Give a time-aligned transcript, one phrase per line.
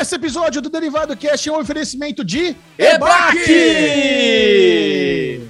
[0.00, 3.36] Esse episódio do Derivado Cast é um oferecimento de EBAC!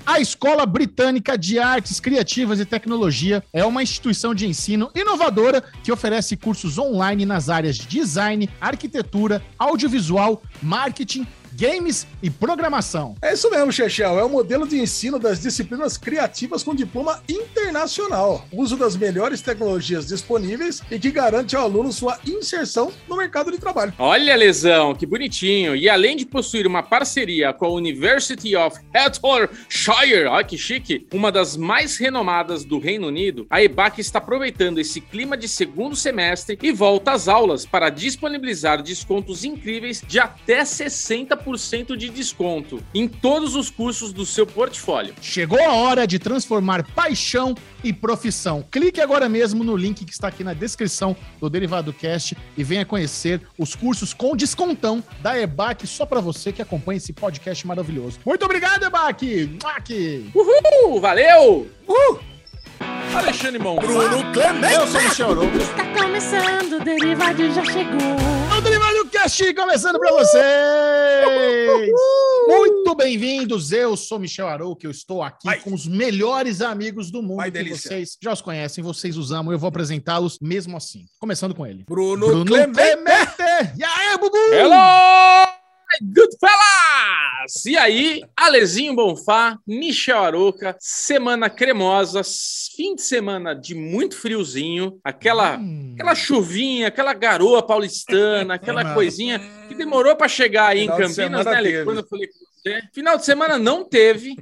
[0.06, 5.92] A Escola Britânica de Artes Criativas e Tecnologia é uma instituição de ensino inovadora que
[5.92, 11.27] oferece cursos online nas áreas de design, arquitetura, audiovisual, marketing,
[11.59, 13.16] games e programação.
[13.20, 14.18] É isso mesmo, Chechel.
[14.18, 18.46] É o modelo de ensino das disciplinas criativas com diploma internacional.
[18.52, 23.59] Uso das melhores tecnologias disponíveis e que garante ao aluno sua inserção no mercado de
[23.59, 23.92] trabalho.
[23.98, 25.74] Olha, Lesão, que bonitinho.
[25.74, 31.33] E além de possuir uma parceria com a University of Hertfordshire, olha que chique, uma
[31.33, 36.56] das mais renomadas do Reino Unido, a EBAC está aproveitando esse clima de segundo semestre
[36.62, 41.48] e volta às aulas para disponibilizar descontos incríveis de até 60%
[41.97, 45.15] de desconto em todos os cursos do seu portfólio.
[45.20, 48.65] Chegou a hora de transformar paixão e profissão.
[48.70, 52.84] Clique agora mesmo no link que está aqui na descrição do Derivado Cast e venha
[52.84, 58.19] conhecer os cursos com descontão da EBAC só para você que acompanha esse podcast maravilhoso.
[58.25, 58.84] Muito obrigado!
[58.84, 59.50] EBAC!
[60.34, 61.00] Uhul!
[61.00, 61.69] Valeu!
[61.87, 62.38] Uhul!
[63.14, 63.77] Alexandre Mon.
[63.77, 64.75] Bruno Clemente.
[64.75, 65.56] Eu sou o Michel Arouca.
[65.56, 67.98] Está começando, o Derivado já chegou.
[68.56, 71.91] O Derivado Cast começando para vocês.
[72.47, 73.73] Muito bem-vindos.
[73.73, 74.87] Eu sou Michel Arouca.
[74.87, 75.61] Eu estou aqui Ai.
[75.61, 79.53] com os melhores amigos do mundo Ai, que vocês já os conhecem, vocês os amam.
[79.53, 81.06] Eu vou apresentá-los mesmo assim.
[81.19, 81.84] Começando com ele.
[81.89, 82.77] Bruno, Bruno Clemente.
[82.77, 83.78] Clemente.
[83.78, 84.37] E aí, Bubu?
[84.53, 85.59] Hello!
[86.03, 87.65] Good fellas!
[87.67, 92.22] E aí, Alezinho Bonfá, Michel Aroca, semana cremosa,
[92.79, 95.95] fim de semana de muito friozinho, aquela, Hum.
[95.95, 101.45] aquela chuvinha, aquela garoa paulistana, aquela coisinha que demorou para chegar aí Final em Campinas,
[101.45, 101.84] né, Ale?
[101.84, 102.81] Quando eu falei com você.
[102.95, 104.37] Final de semana não teve,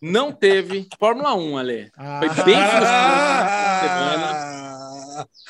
[0.00, 1.90] não teve Fórmula 1, Ale.
[1.96, 4.73] Foi bem frustrante essa semana.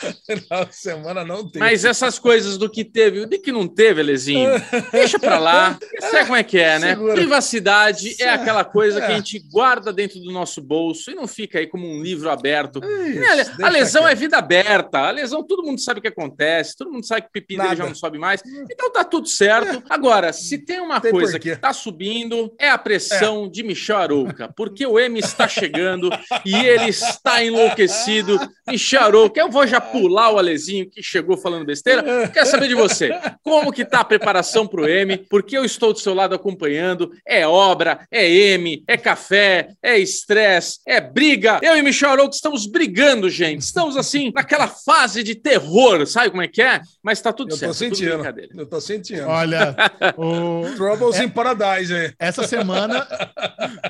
[0.26, 1.60] Final de semana não tem.
[1.60, 4.50] Mas essas coisas do que teve, o de que não teve, Alezinho,
[4.92, 5.78] deixa pra lá.
[6.00, 6.88] Sabe como é que é, né?
[6.90, 7.14] Segura.
[7.14, 9.14] Privacidade é aquela coisa que É.
[9.14, 12.80] a gente guarda dentro do nosso bolso e não fica aí como um livro aberto.
[12.84, 13.44] Isso, Né, Ale?
[13.44, 14.18] deixa a lesão é quieto.
[14.18, 14.98] vida aberta.
[14.98, 17.76] A lesão, todo mundo sabe o que acontece, todo mundo sabe que o pepino dele
[17.76, 18.42] já não sobe mais.
[18.70, 19.82] Então tá tudo certo.
[19.88, 21.50] Agora, se tem uma Tem coisa porquê.
[21.50, 26.10] que tá subindo, é a pressão de Michel Arouca, porque o M está chegando
[26.44, 28.38] e ele está enlouquecido.
[28.68, 32.28] Michel Arouca, eu vou já pular o Alezinho que chegou falando besteira.
[32.28, 33.10] Quero saber de você.
[33.42, 35.18] Como que tá a preparação pro M?
[35.30, 37.12] Porque eu estou do seu lado acompanhando.
[37.26, 41.60] É obra, é M, é café, é estresse, é briga.
[41.62, 43.60] Eu e Michel Arouca estamos brigando, gente.
[43.62, 46.80] Estamos assim, naquela fase de terror, sabe como é que é?
[47.02, 47.72] Mas tá tudo Eu certo.
[47.72, 48.14] tô tudo sentindo.
[48.14, 48.50] brincadeira.
[48.56, 49.26] Eu tô sentindo.
[49.28, 49.76] Olha,
[50.16, 52.12] o- Troubles in Paradise aí.
[52.18, 53.06] essa semana,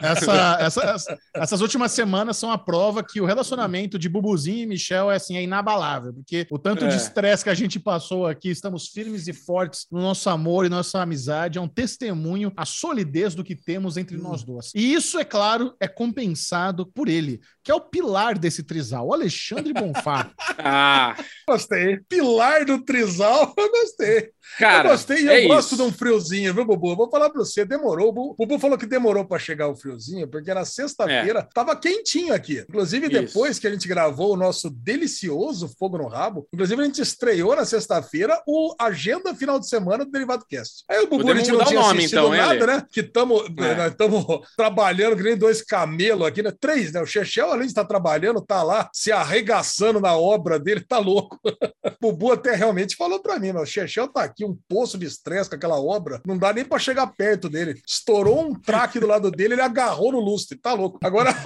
[0.02, 4.66] essa, essa- essa- essas últimas semanas são a prova que o relacionamento de Bubuzinho e
[4.66, 6.96] Michel é assim, é inabalável, porque o tanto de É.
[6.96, 11.00] estresse que a gente passou aqui, estamos firmes e fortes no nosso amor e nossa
[11.00, 14.72] amizade, é um testemunho à solidez do que temos entre nós dois.
[14.74, 19.14] E isso, é claro, é compensado por ele, que é o pilar desse trisal, o
[19.14, 20.30] Alexandre Bonfá.
[20.56, 21.16] Ah,
[21.48, 21.98] Gostei.
[22.08, 24.30] Pilar do Trisal, eu gostei.
[24.58, 25.76] cara, eu gostei e eu é gosto isso.
[25.76, 26.92] de um friozinho, viu, Bubu?
[26.92, 28.08] Eu Vou falar pra você, demorou.
[28.08, 31.74] O Bu- o Bubu falou que demorou pra chegar o friozinho, porque na sexta-feira tava
[31.76, 32.64] quentinho aqui.
[32.68, 33.20] Inclusive, Isso.
[33.20, 37.56] depois que a gente gravou o nosso delicioso Fogo no Rabo, inclusive a gente estreou
[37.56, 40.84] na sexta-feira o Agenda Final de Semana do Derivado Cast.
[40.88, 42.86] Aí o Bubu, Podemos a gente não tinha nome, assistido então, hein, nada, né?
[42.92, 43.90] Que estamos É.
[44.56, 46.52] trabalhando que nem dois camelos aqui, né?
[46.58, 47.00] Três, né?
[47.02, 51.38] O Chechel, além de estar trabalhando, tá lá se arregaçando na obra dele, tá louco.
[52.00, 55.56] Bubu até realmente falou pra mim, o Chechel tá aqui, um poço de estresse com
[55.56, 57.80] aquela obra, não dá nem pra chegar perto dele.
[57.86, 60.98] Estourou um traque do lado dele, ele agarrou no lustre, tá louco.
[61.02, 61.34] Agora.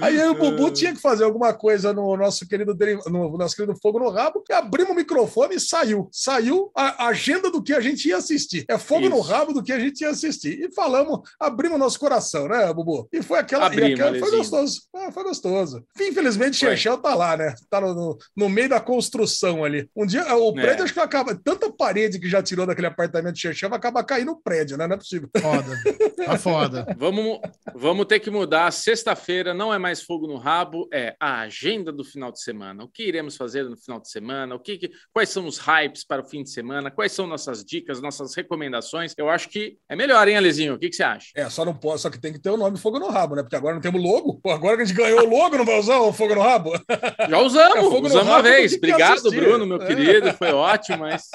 [0.00, 3.56] Aí eu e o Bubu tinha que fazer alguma coisa no nosso querido, no nosso
[3.56, 6.08] querido Fogo no Rabo, e abrimos o microfone e saiu.
[6.12, 8.64] Saiu a agenda do que a gente ia assistir.
[8.68, 9.28] É Fogo no Isso.
[9.28, 10.60] Rabo do que a gente ia assistir.
[10.60, 13.08] E falamos, abrimos nosso coração, né, Bubu?
[13.12, 13.66] E foi aquela.
[13.66, 14.82] Abrimos, e aquela foi gostoso.
[14.94, 15.84] Ah, foi gostoso.
[16.00, 16.56] Infelizmente.
[16.56, 17.54] Chechel tá lá, né?
[17.70, 19.88] Tá no, no, no meio da construção ali.
[19.96, 20.62] Um dia, o É.
[20.62, 21.34] prédio acho que acaba.
[21.34, 24.86] Tanta parede que já tirou daquele apartamento de Chechel vai acabar caindo o prédio, né?
[24.86, 25.28] Não é possível.
[25.40, 25.82] Foda.
[26.24, 26.86] Tá foda.
[26.98, 27.40] Vamos,
[27.74, 28.70] vamos ter que mudar.
[28.72, 32.82] Sexta-feira não é mais fogo no rabo, é a agenda do final de semana.
[32.82, 34.56] O que iremos fazer no final de semana?
[34.56, 36.90] O que, que- quais são os hypes para o fim de semana?
[36.90, 39.14] Quais são nossas dicas, nossas recomendações?
[39.16, 40.74] Eu acho que é melhor, hein, Alezinho?
[40.74, 41.28] O que, que você acha?
[41.36, 43.42] É, só não pode, só que tem que ter o nome Fogo no Rabo, né?
[43.42, 44.40] Porque agora não temos logo.
[44.42, 46.72] Pô, agora que a gente ganhou o logo, não vai usar o Fogo no Rabo?
[47.30, 48.72] Já usamos, É usamos uma vez.
[48.74, 49.40] Obrigado, assistir.
[49.40, 49.86] Bruno, meu É.
[49.86, 50.32] querido.
[50.34, 51.30] Foi ótimo, mas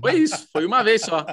[0.00, 0.48] foi isso.
[0.50, 1.26] Foi uma vez só.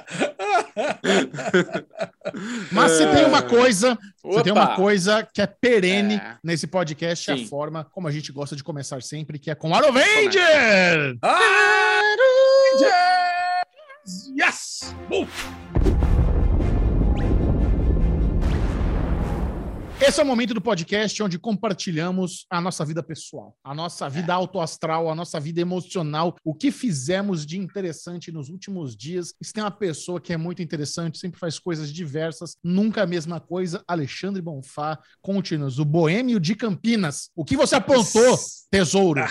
[2.70, 4.76] Mas se tem uma coisa, se tem uma Opa!
[4.76, 9.02] coisa que é perene N nesse podcast a forma como a gente gosta de começar
[9.02, 11.16] sempre, que é com Arovanger!
[11.22, 12.92] Arovanger!
[14.36, 14.94] Yes!
[15.08, 15.26] Bom.
[20.04, 24.34] Esse é o momento do podcast onde compartilhamos a nossa vida pessoal, a nossa vida
[24.34, 29.32] autoastral, a nossa vida emocional, o que fizemos de interessante nos últimos dias.
[29.40, 33.38] Se tem uma pessoa que é muito interessante, sempre faz coisas diversas, nunca a mesma
[33.38, 37.30] coisa, Alexandre Bonfá, conte-nos, o Boêmio de Campinas.
[37.36, 38.36] O que você apontou,
[38.72, 39.22] tesouro?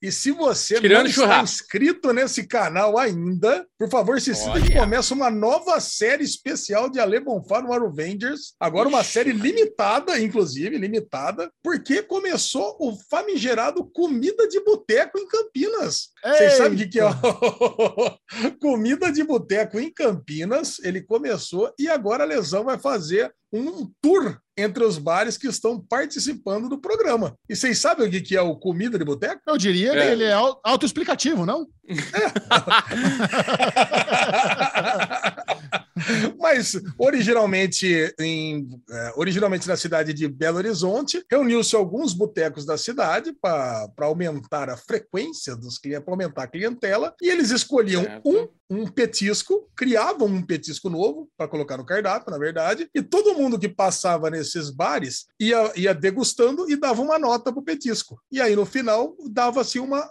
[0.00, 4.74] E se você Tirando não está inscrito nesse canal ainda, por favor, se inscreva que
[4.74, 8.54] começa uma nova série especial de Ale Bonfá no Avengers.
[8.60, 15.26] Agora uma Ixi, série limitada, inclusive, limitada, porque começou o famigerado Comida de Boteco em
[15.26, 16.10] Campinas.
[16.24, 17.04] Vocês sabem o que, que é?
[18.60, 20.78] Comida de Boteco em Campinas.
[20.80, 25.80] Ele começou e agora a Lesão vai fazer um tour entre os bares que estão
[25.80, 27.34] participando do programa.
[27.48, 29.40] E vocês sabem o que, que é o Comida de Boteco?
[29.46, 30.12] Eu diria que É.
[30.12, 31.66] ele é au- autoexplicativo, não?
[36.38, 43.32] Mas originalmente, em, eh, originalmente na cidade de Belo Horizonte, reuniu-se alguns botecos da cidade
[43.32, 48.28] para aumentar a frequência dos clientes, para aumentar a clientela, e eles escolhiam Certo.
[48.28, 53.34] um, um petisco, criavam um petisco novo para colocar no cardápio, na verdade, e todo
[53.34, 58.20] mundo que passava nesses bares ia, ia degustando e dava uma nota pro petisco.
[58.30, 60.08] E aí, no final, dava-se uma.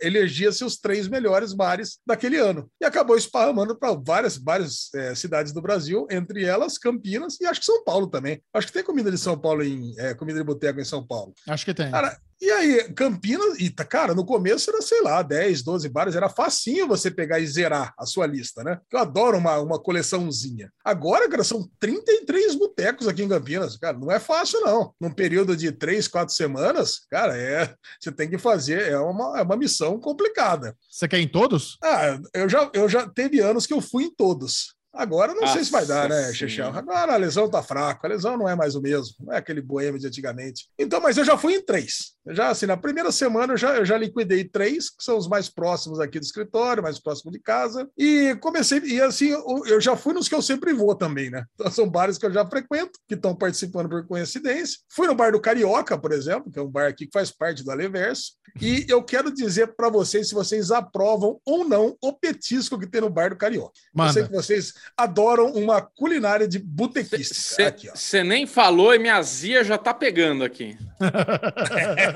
[0.00, 2.70] Elegia-se os três melhores bares daquele ano.
[2.80, 7.60] E acabou esparramando para várias, várias eh, cidades do Brasil, entre elas Campinas e acho
[7.60, 8.42] que São Paulo também.
[8.52, 9.94] Acho que tem comida de São Paulo em.
[9.98, 11.32] eh, comida de boteco em São Paulo.
[11.48, 11.90] Acho que tem.
[11.90, 16.16] Cara, e aí, Campinas, e, tá, cara, no começo era, sei lá, 10, 12 bares,
[16.16, 18.80] era facinho você pegar e zerar a sua lista, né?
[18.90, 20.68] Eu adoro uma, uma coleçãozinha.
[20.84, 24.92] Agora, cara, são 33 botecos aqui em Campinas, cara, não é fácil, não.
[25.00, 29.42] Num período de 3, 4 semanas, cara, é, você tem que fazer, é uma, é
[29.42, 30.76] uma missão complicada.
[30.90, 31.78] Você quer em todos?
[31.80, 34.74] Ah, eu já, eu já teve anos que eu fui em todos.
[34.94, 36.68] Agora não sei se vai dar, Nossa né, Chechel?
[36.68, 39.62] Agora a lesão tá fraca, a lesão não é mais o mesmo, não é aquele
[39.62, 40.68] boêmio de antigamente.
[40.78, 42.12] Então, mas eu já fui em três.
[42.28, 45.48] Já, assim, na primeira semana eu já, eu já liquidei três, que são os mais
[45.48, 47.88] próximos aqui do escritório, mais próximo de casa.
[47.98, 51.44] E comecei, e assim, eu, eu já fui nos que eu sempre vou também, né?
[51.54, 54.78] Então, são bares que eu já frequento, que estão participando por coincidência.
[54.88, 57.64] Fui no bar do Carioca, por exemplo, que é um bar aqui que faz parte
[57.64, 58.32] do Aleverso.
[58.60, 63.00] E eu quero dizer para vocês se vocês aprovam ou não o petisco que tem
[63.00, 63.72] no bar do Carioca.
[63.96, 64.28] Eu sei Manda.
[64.28, 67.66] que vocês adoram uma culinária de botequista.
[67.66, 67.92] Aqui, ó.
[67.94, 70.76] Você nem falou e minha zia já tá pegando aqui.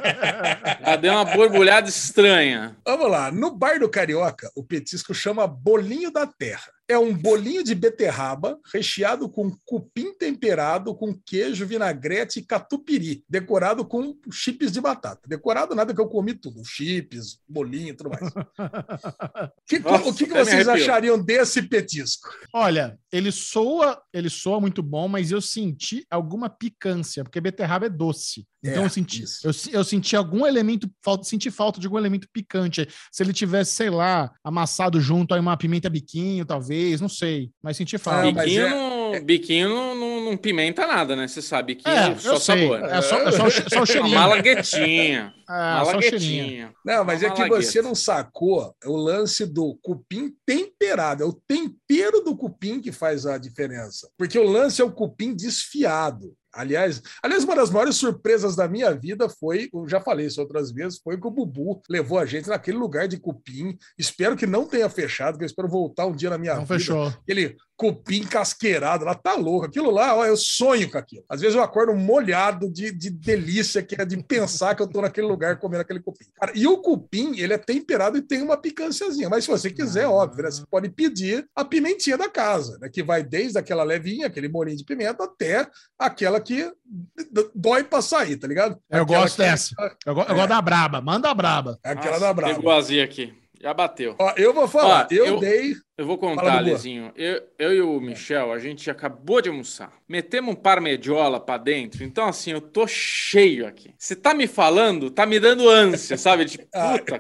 [1.00, 2.76] Deu uma borbulhada estranha.
[2.84, 3.30] Vamos lá.
[3.30, 6.75] No bar do Carioca, o petisco chama bolinho da terra.
[6.88, 13.84] É um bolinho de beterraba recheado com cupim temperado com queijo, vinagrete e catupiry, decorado
[13.84, 15.20] com chips de batata.
[15.26, 18.32] Decorado nada que eu comi tudo, chips, bolinho, e tudo mais.
[19.66, 22.28] Que- Nossa, o que, que vocês achariam desse petisco?
[22.52, 27.90] Olha, ele soa, ele soa muito bom, mas eu senti alguma picância, porque beterraba é
[27.90, 28.46] doce.
[28.62, 32.26] Então É, eu senti, eu, eu senti algum elemento, falta, senti falta de algum elemento
[32.32, 32.88] picante.
[33.12, 37.76] Se ele tivesse, sei lá, amassado junto aí uma pimenta biquinho, talvez, não sei, mas
[37.76, 38.28] senti falta.
[38.28, 41.28] Ah, mas biquinho é- não, biquinho não, não- não pimenta nada, né?
[41.28, 42.82] Você sabe que É, é, só sabor.
[42.82, 45.32] É só, é só, só o Uma malaguetinha.
[45.48, 45.86] É, cheirinho.
[45.86, 46.72] malaguetinha.
[46.84, 51.22] Não, mas Uma é que você não sacou o lance do cupim temperado.
[51.22, 54.08] É o tempero do cupim que faz a diferença.
[54.18, 56.34] Porque o lance é o cupim desfiado.
[56.56, 60.72] Aliás, aliás, uma das maiores surpresas da minha vida foi, eu já falei isso outras
[60.72, 63.76] vezes, foi que o Bubu levou a gente naquele lugar de cupim.
[63.98, 66.74] Espero que não tenha fechado, que eu espero voltar um dia na minha Não vida.
[66.78, 67.06] fechou.
[67.08, 69.66] Aquele cupim casqueirado lá, tá louco.
[69.66, 71.24] Aquilo lá, ó, eu sonho com aquilo.
[71.28, 75.00] Às vezes eu acordo molhado de, de delícia, que é de pensar que eu tô
[75.02, 76.24] naquele lugar comendo aquele cupim.
[76.34, 79.28] Cara, e o cupim, ele é temperado e tem uma picânciazinha.
[79.28, 80.10] Mas se você quiser, Ah.
[80.10, 84.26] óbvio, né, você pode pedir a pimentinha da casa, né, que vai desde aquela levinha,
[84.26, 85.66] aquele molinho de pimenta, até
[85.98, 86.72] aquela que
[87.54, 88.78] dói pra sair, tá ligado?
[88.90, 89.74] Eu Aquela gosto que- dessa.
[90.06, 91.00] Eu, go- eu gosto da braba.
[91.00, 91.78] Manda a braba.
[91.84, 92.54] Aquela Nossa, da brava.
[92.54, 93.34] Pegou aqui.
[93.60, 94.14] Já bateu.
[94.18, 95.74] Ó, eu vou falar, Ó, eu, eu- dei.
[95.98, 96.64] Eu vou contar, Bubu.
[96.70, 97.10] Lezinho.
[97.16, 99.90] Eu, eu e o Michel, a gente acabou de almoçar.
[100.06, 102.04] Metemos um parmediola pra dentro.
[102.04, 103.94] Então, assim, eu tô cheio aqui.
[103.96, 106.44] Você tá me falando, tá me dando ânsia, sabe?
[106.44, 106.98] De Ah.
[106.98, 107.18] puta,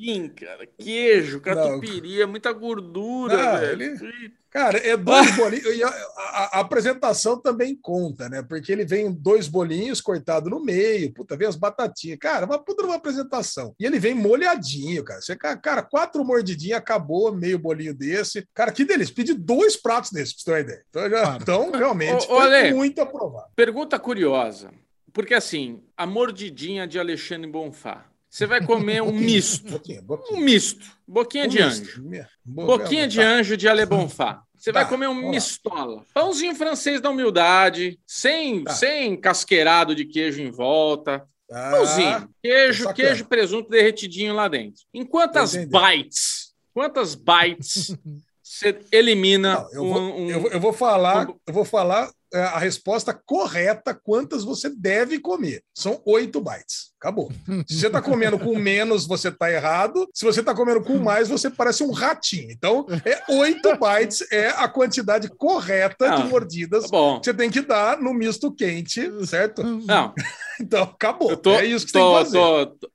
[0.00, 3.82] cupim, cara, queijo, catupiry, é muita gordura, Não, velho.
[3.82, 5.64] ele- Cara, é dois bolinhos.
[5.76, 8.42] E a, a- a apresentação também conta, né?
[8.42, 12.18] Porque ele vem dois bolinhos cortados no meio, puta, vem as batatinhas.
[12.18, 13.76] Cara, uma puta uma apresentação.
[13.78, 15.20] E ele vem molhadinho, cara.
[15.20, 18.44] Você, cara, quatro mordidinhas, acabou meio bolinho desse.
[18.52, 19.14] Cara, que delícia.
[19.14, 20.84] Pedi dois pratos desses, pra você ter uma ideia.
[20.88, 21.38] Então, já- Claro.
[21.42, 23.50] então realmente, ô, foi muito aprovado.
[23.54, 24.72] Pergunta curiosa.
[25.12, 28.09] Porque, assim, a mordidinha de Alexandre Bonfá.
[28.30, 29.68] Você vai comer um misto.
[29.72, 30.40] Boquinha, Um boquinha.
[30.40, 30.86] misto.
[31.06, 32.02] Boquinha de Um anjo.
[32.04, 32.28] misto.
[32.44, 33.24] Bo- Boquinha de tá.
[33.26, 34.42] anjo de Ale Bonfá.
[34.56, 36.04] Você vai Tá, comer um mistola.
[36.14, 38.72] Pãozinho francês da humildade, sem, Tá.
[38.72, 41.26] sem casqueirado de queijo em volta.
[41.48, 41.70] Tá.
[41.72, 42.94] Pãozinho, queijo, sacana.
[43.08, 44.82] queijo, presunto derretidinho lá dentro.
[44.94, 46.52] Em quantas bites?
[46.72, 47.96] Quantas bites
[48.44, 51.64] você elimina Não, eu, vou, um, um- eu, vou, eu vou falar, um- eu vou
[51.64, 55.62] falar a resposta correta quantas você deve comer.
[55.74, 56.90] São 8 bytes.
[57.00, 57.32] Acabou.
[57.66, 60.06] Se você está comendo com menos, você está errado.
[60.14, 62.50] Se você está comendo com mais, você parece um ratinho.
[62.50, 67.18] Então, é 8 bytes é a quantidade correta Ah, de mordidas Tá bom.
[67.20, 69.62] que você tem que dar no misto quente, certo?
[69.62, 70.14] Não,
[70.60, 71.36] Então, acabou.
[71.36, 72.38] tô, é isso que você tem que tô, fazer.
[72.38, 72.90] tô, tô-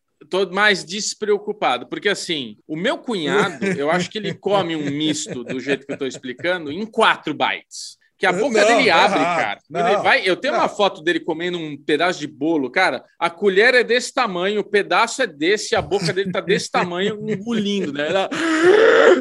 [0.48, 5.44] tô mais despreocupado, porque assim, o meu cunhado, eu acho que ele come um misto
[5.44, 7.98] do jeito que eu tô explicando em 4 bytes.
[8.18, 9.60] Que a boca Não, dele tá abre, cara.
[9.70, 10.62] Não, ele vai, eu tenho não.
[10.62, 13.04] uma foto dele comendo um pedaço de bolo, cara.
[13.20, 17.20] A colher é desse tamanho, o pedaço é desse, a boca dele tá desse tamanho,
[17.30, 18.08] engolindo, né?
[18.08, 18.30] Ela-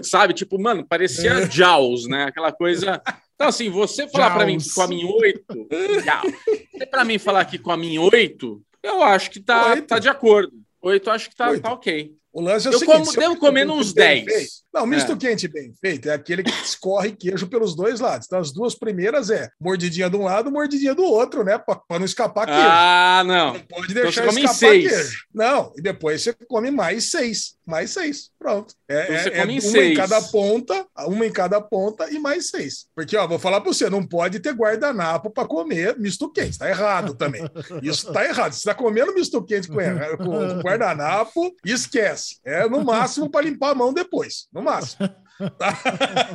[0.03, 2.25] sabe, tipo, mano, parecia Jaws, né?
[2.25, 3.03] Aquela coisa.
[3.35, 5.69] Então, assim, você falar pra mim come em oito,
[6.05, 6.33] Jaws.
[6.73, 9.87] Você pra mim falar que come em oito, eu acho que tá, Oito.
[9.89, 10.53] tá de acordo.
[10.83, 11.63] Oito, eu acho que tá, Oito.
[11.63, 12.13] tá ok.
[12.35, 14.37] O lance é o Eu seguinte, como- se devo eu- comer uns bem 10.
[14.39, 15.17] feito- Não, misto É.
[15.17, 18.27] quente bem feito é aquele que escorre queijo pelos dois lados.
[18.27, 21.57] Então, as duas primeiras é mordidinha de um lado, mordidinha do outro, né?
[21.57, 22.61] Pra não escapar queijo.
[22.61, 23.53] Ah, não.
[23.55, 24.91] Não pode Então deixar em escapar seis.
[24.93, 25.19] queijo.
[25.33, 27.55] Não, e depois você come mais seis.
[27.65, 28.31] Mais seis.
[28.37, 28.75] Pronto.
[28.95, 29.91] É, Então você é- come é em uma seis.
[29.93, 32.87] em cada ponta, uma em cada ponta e mais seis.
[32.95, 36.59] Porque, ó, vou falar pra você, não pode ter guardanapo pra comer misto quente.
[36.59, 37.43] Tá errado também.
[37.83, 38.53] Isso tá errado.
[38.53, 39.75] Você tá comendo misto quente com,
[40.19, 42.39] com- guardanapo, esquece.
[42.45, 44.47] É no máximo pra limpar a mão depois.
[44.53, 45.09] No máximo.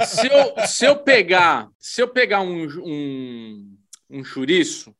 [0.05, 3.77] se eu, se eu pegar, se eu pegar um, um,
[4.09, 4.93] um chouriço,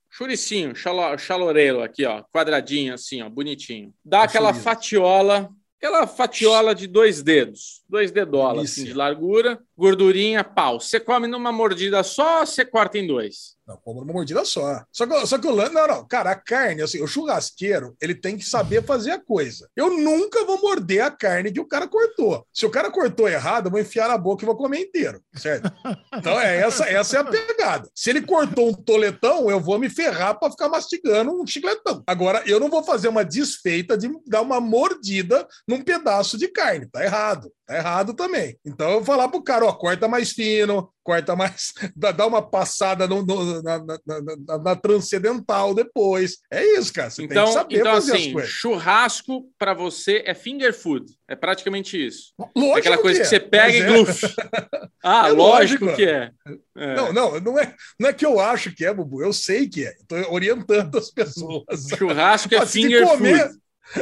[0.76, 3.94] chalo, chalorelo aqui, ó, quadradinho assim, ó, bonitinho.
[4.04, 5.50] Dá Um aquela fatiola,
[5.80, 10.80] aquela fatiola de dois dedos, dois dedolas assim, de largura, gordurinha, pau.
[10.80, 13.58] Você come numa mordida só, você corta em dois.
[13.70, 14.84] Não, como numa mordida só.
[14.92, 15.74] Só que, só que o lance.
[15.74, 19.70] Não, não, cara, a carne, assim, o churrasqueiro, ele tem que saber fazer a coisa.
[19.76, 22.44] Eu nunca vou morder a carne que o cara cortou.
[22.52, 25.72] Se o cara cortou errado, eu vou enfiar na boca e vou comer inteiro, certo?
[26.12, 27.90] Então, é essa, essa é a pegada.
[27.96, 32.04] Se ele cortou um toletão, eu vou me ferrar para ficar mastigando um chicletão.
[32.06, 36.88] Agora, eu não vou fazer uma desfeita de dar uma mordida num pedaço de carne.
[36.88, 37.54] Tá errado.
[37.66, 38.58] Tá errado também.
[38.66, 42.42] Então, eu vou falar pro cara, ó, corta mais fino, corta mais, dá, dá uma
[42.42, 46.38] passada no- no- na, na, na- na- transcendental depois.
[46.52, 47.10] É isso, cara.
[47.10, 48.52] Você tem Então, que saber então fazer as assim, coisas.
[48.52, 51.06] churrasco pra você é finger food.
[51.28, 52.34] É praticamente isso.
[52.56, 53.86] Lógico É aquela coisa que, é, você pega e é.
[53.88, 54.22] gluf.
[55.02, 55.96] Ah, É lógico, lógico.
[55.96, 56.30] que é.
[56.78, 56.96] É.
[56.96, 59.24] Não, não, não é, não é que eu acho que é, Bubu.
[59.24, 59.92] Eu sei que é.
[59.94, 61.88] Estou orientando as pessoas.
[61.98, 63.60] Churrasco é Mas finger comer- food.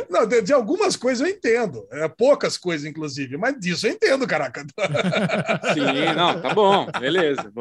[0.09, 1.87] Não, de, de algumas coisas eu entendo.
[1.91, 4.65] É, poucas coisas, inclusive, mas disso eu entendo, caraca.
[5.73, 7.51] Sim, não, tá bom, beleza.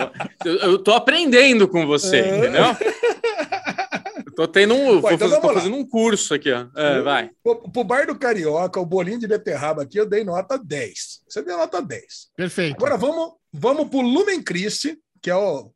[0.45, 2.37] Eu, eu tô aprendendo com você, É.
[2.39, 2.65] entendeu?
[4.27, 5.01] Eu tô tendo um.
[5.01, 5.55] Vou então fazer, tô lá.
[5.55, 6.67] fazendo um curso aqui, ó.
[6.77, 7.31] É, vai.
[7.43, 11.23] Pro, pro bar do Carioca, o bolinho de beterraba aqui, eu dei nota 10.
[11.29, 12.03] Você deu nota 10.
[12.37, 12.75] Perfeito.
[12.77, 15.73] Agora vamos, vamos pro Lumen Christi, que é o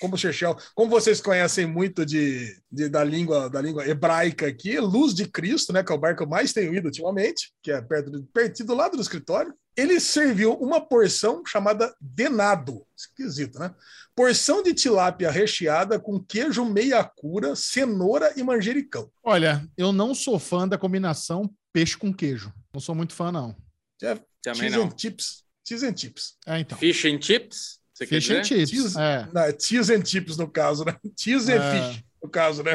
[0.00, 5.12] como Chechel, como vocês conhecem muito de, de- da língua da língua hebraica aqui, Luz
[5.14, 7.82] de Cristo, né, que é o bar que eu mais tenho ido ultimamente, que é
[7.82, 9.54] perto do, perto do lado do escritório.
[9.76, 13.74] Ele serviu uma porção chamada denado, esquisito, né?
[14.16, 19.10] Porção de tilápia recheada com queijo meia cura, cenoura e manjericão.
[19.22, 22.50] Olha, eu não sou fã da combinação peixe com queijo.
[22.72, 23.54] Não sou muito fã, não.
[24.40, 24.86] Também cheese não.
[24.86, 26.36] and chips, cheese and chips.
[26.46, 26.78] É, então.
[26.78, 27.83] Fish and chips?
[27.94, 28.70] Você Fish and chips.
[28.70, 29.28] Cheese- É.
[29.32, 30.96] Não, é cheese and chips no caso, né?
[31.16, 31.70] Cheese and É.
[31.92, 32.72] fish no caso, né?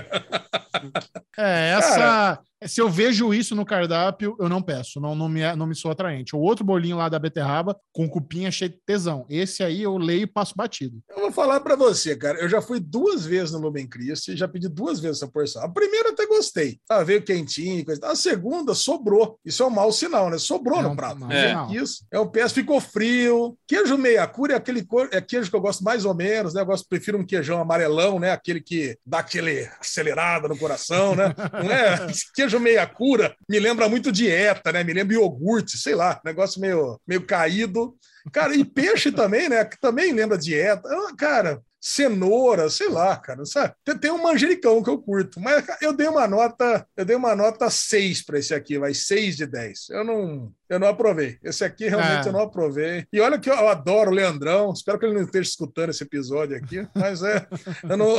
[1.38, 2.40] É, essa.
[2.66, 5.00] Se eu vejo isso no cardápio, eu não peço.
[5.00, 6.36] Não, não, me, não me sou atraente.
[6.36, 9.26] O outro bolinho lá da beterraba, com cupinha cheio de tesão.
[9.30, 11.00] Esse aí eu leio e passo batido.
[11.10, 12.40] Eu vou falar pra você, cara.
[12.40, 15.64] Eu já fui duas vezes no Lumen Christi, já pedi duas vezes essa porção.
[15.64, 16.80] A primeira eu até gostei.
[16.90, 18.06] Ah, veio quentinho, e coisa.
[18.06, 19.40] A segunda sobrou.
[19.46, 20.38] Isso é um mau sinal, né?
[20.38, 21.20] Sobrou É no um prato.
[21.20, 21.56] mau É.
[21.72, 22.06] Isso.
[22.12, 23.58] É um peço, ficou frio.
[23.68, 26.62] Queijo meia cura é aquele cor, é queijo que eu gosto mais ou menos, né?
[26.62, 28.32] Eu gosto, prefiro um queijão amarelão, né?
[28.32, 31.34] Aquele que dá aquele acelerada no coração, né?
[31.54, 32.08] Não é?
[32.12, 34.84] Esse queijo meia cura me lembra muito dieta, né?
[34.84, 37.96] Me lembra iogurte, sei lá, negócio meio, meio caído.
[38.32, 39.64] Cara, e peixe também, né?
[39.66, 40.88] Que também lembra dieta.
[40.88, 43.46] Ah, Cara, cenoura, sei lá, cara.
[43.46, 43.74] Sabe?
[43.86, 47.36] Tem, tem um manjericão que eu curto, mas eu dei uma nota, eu dei uma
[47.36, 49.90] nota 6 para esse aqui, vai 6 de 10.
[49.92, 51.38] Eu não, eu não aprovei.
[51.44, 52.30] Esse aqui realmente É.
[52.30, 53.06] eu não aprovei.
[53.14, 56.04] E olha que eu, eu adoro o Leandrão, espero que ele não esteja escutando esse
[56.04, 57.48] episódio aqui, mas é,
[57.90, 58.16] eu não,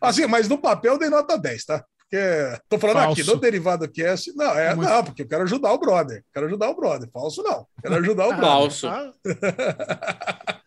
[0.00, 1.84] assim, mas no papel eu dei nota 10, tá?
[2.08, 3.20] Porque tô falando Falso.
[3.20, 4.32] aqui no Derivado Cast.
[4.36, 4.88] Não, é, Muito.
[4.88, 6.24] não, porque eu quero ajudar o brother.
[6.32, 7.10] Quero ajudar o brother.
[7.12, 7.66] Falso não.
[7.82, 8.44] Quero ajudar o brother.
[8.46, 8.86] Falso.
[8.86, 9.12] Ah,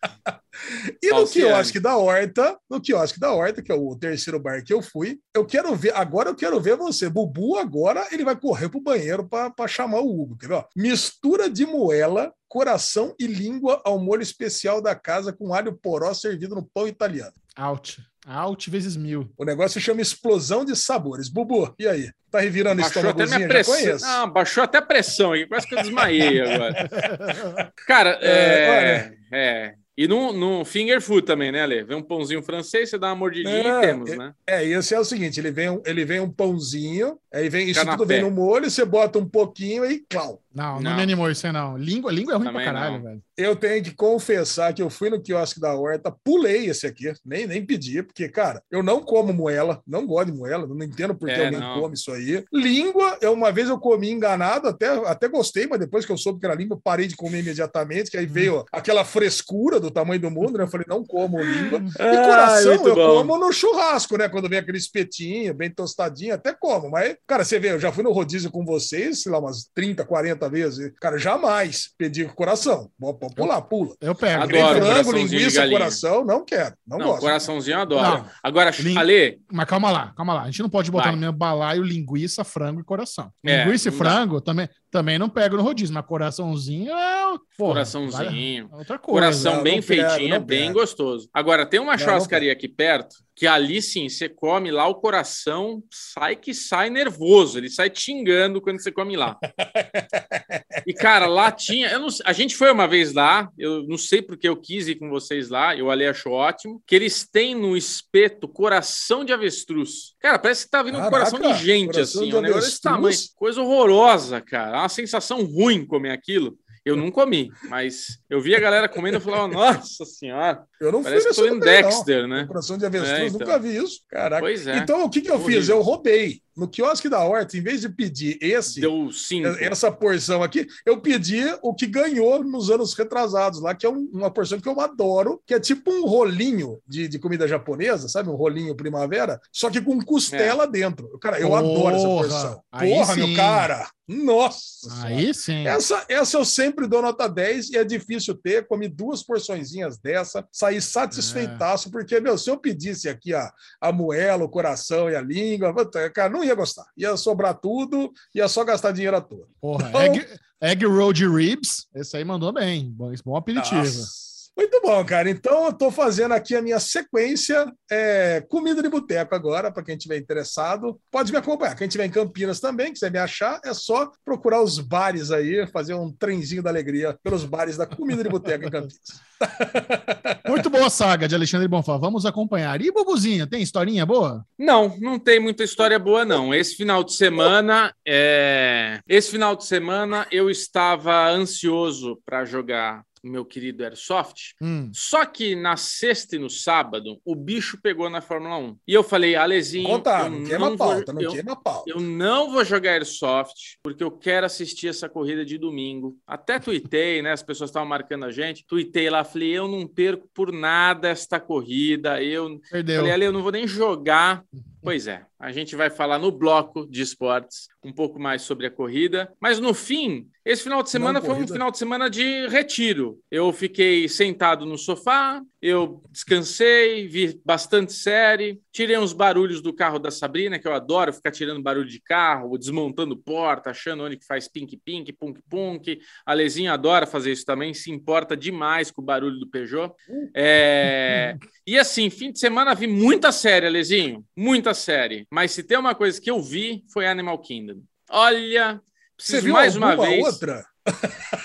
[1.02, 1.48] E no Falciane.
[1.48, 5.18] quiosque da Horta, no quiosque da Horta, que é o terceiro bar que eu fui,
[5.34, 7.08] eu quero ver, agora eu quero ver você.
[7.08, 10.54] Bubu agora ele vai correr pro banheiro para chamar o Hugo, quer ver?
[10.54, 10.64] ó?
[10.76, 16.54] Mistura de moela, coração e língua ao molho especial da casa com alho poró servido
[16.54, 17.32] no pão italiano.
[17.56, 18.02] Out.
[18.26, 19.30] Out vezes mil.
[19.36, 21.28] O negócio chama explosão de sabores.
[21.28, 22.10] Bubu, e aí?
[22.30, 23.98] Tá revirando Baixou até minha pressão.
[24.00, 25.46] Não, baixou até a pressão aqui.
[25.46, 27.72] Quase que eu desmaiei agora.
[27.86, 29.38] Cara, É, é.
[29.38, 29.74] é.
[29.96, 31.84] E no, no finger food também, né, Ale?
[31.84, 34.32] Vem um pãozinho francês, você dá uma mordidinha Não, e temos, é- né?
[34.46, 37.84] É, esse é o seguinte: ele vem um, ele vem um pãozinho, aí vem isso
[37.84, 40.40] tudo vem no molho, você bota um pouquinho e clau.
[40.54, 40.96] Não, não, Não.
[40.96, 41.76] me animou isso aí, não.
[41.76, 43.02] Língua, língua é ruim Também pra caralho, não.
[43.04, 43.22] velho.
[43.36, 47.46] Eu tenho que confessar que eu fui no quiosque da Horta, pulei esse aqui, nem,
[47.46, 51.26] nem pedi, porque, cara, eu não como moela, não gosto de moela, não entendo por
[51.26, 51.80] que É, alguém não.
[51.80, 52.44] come isso aí.
[52.52, 56.38] Língua, eu, uma vez eu comi enganado, até, até gostei, mas depois que eu soube
[56.40, 60.30] que era língua, parei de comer imediatamente, que aí veio aquela frescura do tamanho do
[60.30, 60.64] mundo, né?
[60.64, 61.78] Eu falei, não como língua.
[61.98, 64.28] E coração eu como no churrasco, né?
[64.28, 66.90] Quando vem aquele espetinho, bem tostadinho, até como.
[66.90, 70.04] Mas, cara, você vê, eu já fui no rodízio com vocês, sei lá, umas 30,
[70.04, 70.92] 40 vezes.
[71.00, 72.90] Cara, jamais pedi coração.
[72.98, 73.94] Pode pode pular, pula.
[74.00, 74.42] Eu pego.
[74.44, 76.74] Adoro frango, linguiça, coração, não quero.
[76.86, 77.20] Não, Não, gosto.
[77.20, 78.02] coraçãozinho eu adoro.
[78.18, 78.26] Não.
[78.42, 80.42] Agora, Lin- Ale, Mas calma lá, calma lá.
[80.42, 81.12] A gente não pode botar Vai.
[81.12, 83.30] no mesmo balaio linguiça, frango e coração.
[83.44, 87.38] É, linguiça e frango também, também não pego no rodízio, mas coraçãozinho é.
[87.56, 88.68] porra, coraçãozinho.
[88.68, 89.20] vale- outra coisa.
[89.20, 91.28] Coração não, bem não feitinho, é bem gostoso.
[91.32, 95.82] Agora, tem uma não churrascaria aqui perto que ali sim, você come lá, o coração
[95.90, 99.38] sai que sai nervoso, ele sai xingando quando você come lá.
[100.86, 101.88] E, cara, lá tinha.
[101.88, 104.94] eu não a gente foi uma vez lá, eu não sei porque eu quis ir
[104.94, 110.14] com vocês lá, eu ali achou ótimo, que eles têm no espeto coração de avestruz.
[110.20, 112.68] Cara, parece que tá vindo um Caraca, coração de gente, coração assim, de um negócio
[112.70, 113.16] desse tamanho.
[113.36, 114.79] Coisa horrorosa, cara.
[114.80, 116.56] Uma sensação ruim comer aquilo.
[116.82, 121.02] Eu não comi, mas eu vi a galera comendo e falava, nossa senhora, Eu não
[121.02, 121.88] parece que fui eu tô também, não.
[121.90, 122.46] Dexter, né?
[122.46, 123.38] Coração de avestruz, É, então.
[123.38, 124.00] nunca vi isso.
[124.08, 124.40] Caraca.
[124.40, 124.78] Pois é.
[124.78, 125.56] Então, o que, que eu fiz?
[125.68, 125.76] Horrível.
[125.76, 126.40] Eu roubei.
[126.60, 129.48] No quiosque da Horta, em vez de pedir esse, Deu cinco.
[129.58, 134.10] essa porção aqui, eu pedi o que ganhou nos anos retrasados lá, que é um-
[134.12, 138.28] uma porção que eu adoro, que é tipo um rolinho de, de comida japonesa, sabe?
[138.28, 141.18] Um rolinho primavera, só que com costela dentro.
[141.18, 142.62] Cara, eu Porra, adoro essa porção.
[142.70, 143.26] aí Porra, sim.
[143.26, 143.88] meu cara!
[144.06, 144.90] Nossa!
[144.90, 145.06] senhora.
[145.06, 145.66] Aí sim.
[145.68, 148.66] Essa, essa eu sempre dou nota 10 e é difícil ter.
[148.66, 154.44] Comi duas porçõezinhas dessa, saí satisfeitaço, porque, meu, se eu pedisse aqui a, a moela,
[154.44, 155.72] o coração e a língua,
[156.12, 156.86] cara, não ia gostar.
[156.96, 159.46] Ia sobrar tudo, ia só gastar dinheiro à toa.
[159.60, 160.26] Porra, Então- egg,
[160.60, 162.90] egg roll de ribs, esse aí mandou bem.
[162.90, 163.76] Bom, bom aperitivo.
[163.76, 164.29] Nossa.
[164.56, 165.30] Muito bom, cara.
[165.30, 169.96] Então, eu tô fazendo aqui a minha sequência é, comida de boteco agora, para quem
[169.96, 171.00] tiver interessado.
[171.10, 171.74] Pode me acompanhar.
[171.74, 175.94] Quem tiver em Campinas também, quiser me achar, é só procurar os bares aí, fazer
[175.94, 179.30] um trenzinho da alegria pelos bares da comida de boteco em Campinas.
[180.46, 181.96] Muito boa a saga de Alexandre Bonfá.
[181.96, 182.82] Vamos acompanhar.
[182.82, 184.44] E Bubuzinho, tem historinha boa?
[184.58, 186.54] Não, não tem muita história boa, não.
[186.54, 189.00] Esse final de semana, é...
[189.08, 194.54] esse final de semana eu estava ansioso para jogar meu querido Airsoft.
[194.62, 194.90] Hum.
[194.94, 198.76] Só que na sexta e no sábado, o bicho pegou na Fórmula 1.
[198.88, 201.90] E eu falei, Alezinho, Contar, eu não queima vou- pauta, não eu- queima pauta.
[201.90, 206.16] Eu não vou jogar Airsoft porque eu quero assistir essa corrida de domingo.
[206.26, 207.32] Até tuitei, né?
[207.32, 208.64] As pessoas estavam marcando a gente.
[208.66, 212.22] Tuitei lá, falei, eu não perco por nada esta corrida.
[212.22, 212.96] Eu Perdeu.
[212.96, 214.44] falei, Ale, eu não vou nem jogar.
[214.82, 218.70] Pois é, a gente vai falar no bloco de esportes um pouco mais sobre a
[218.70, 219.32] corrida.
[219.40, 221.52] Mas no fim, esse final de semana Não, foi um corrida.
[221.52, 223.18] final de semana de retiro.
[223.30, 229.98] Eu fiquei sentado no sofá, eu descansei, vi bastante série, tirei uns barulhos do carro
[229.98, 234.26] da Sabrina, que eu adoro ficar tirando barulho de carro, desmontando porta, achando onde que
[234.26, 236.00] faz pink-pink, punk-punk.
[236.26, 239.92] A Lezinha adora fazer isso também, se importa demais com o barulho do Peugeot.
[240.34, 241.36] É...
[241.66, 245.26] E assim, fim de semana vi muita série, Alezinho, muita série.
[245.30, 247.82] Mas se tem uma coisa que eu vi, foi Animal Kingdom.
[248.08, 248.82] Olha, Você
[249.16, 250.24] preciso viu mais uma vez.
[250.24, 250.64] outra?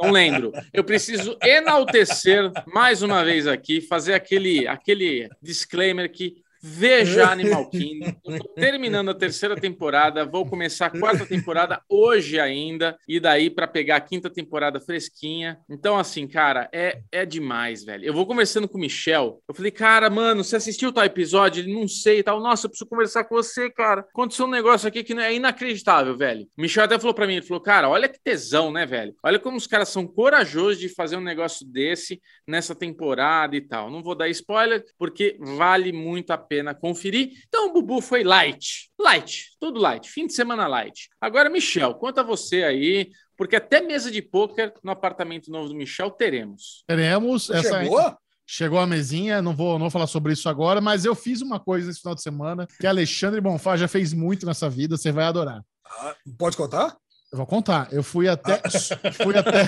[0.00, 0.52] Não lembro.
[0.72, 8.14] Eu preciso enaltecer mais uma vez aqui, fazer aquele, aquele disclaimer que veja Animal Kingdom.
[8.24, 13.50] Eu tô terminando a terceira temporada, vou começar a quarta temporada hoje ainda, e daí
[13.50, 15.58] para pegar a quinta temporada fresquinha.
[15.68, 18.04] Então, assim, cara, é, é demais, velho.
[18.04, 19.42] Eu vou conversando com o Michel.
[19.46, 21.62] Eu falei, cara, mano, você assistiu tal episódio?
[21.62, 22.40] Ele não sei e tal.
[22.40, 24.00] Nossa, eu preciso conversar com você, cara.
[24.00, 26.48] Aconteceu um negócio aqui que é inacreditável, velho.
[26.56, 29.14] O Michel até falou para mim, ele falou, cara, olha que tesão, né, velho?
[29.22, 33.90] Olha como os caras são corajosos de fazer um negócio desse nessa temporada e tal.
[33.90, 37.32] Não vou dar spoiler, porque vale muito a pena pena conferir.
[37.48, 38.90] Então o Bubu foi light.
[38.98, 40.08] Light, tudo light.
[40.08, 41.08] Fim de semana light.
[41.20, 46.10] Agora, Michel, conta você aí, porque até mesa de pôquer no apartamento novo do Michel
[46.10, 46.84] teremos.
[46.86, 47.82] Teremos essa.
[47.82, 48.16] Chegou?
[48.46, 51.58] Chegou a mesinha, não vou, não vou falar sobre isso agora, mas eu fiz uma
[51.58, 55.24] coisa esse final de semana que Alexandre Bonfá já fez muito nessa vida, você vai
[55.24, 55.64] adorar.
[55.86, 56.94] Ah, pode contar?
[57.34, 57.88] Eu vou contar.
[57.90, 58.62] Eu fui até.
[59.20, 59.66] Fui até.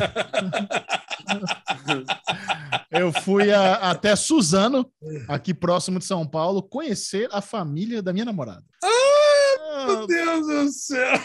[2.92, 4.88] eu fui a- até Suzano,
[5.26, 8.62] aqui próximo de São Paulo, conhecer a família da minha namorada.
[8.85, 11.20] Ah, Meu Deus do céu.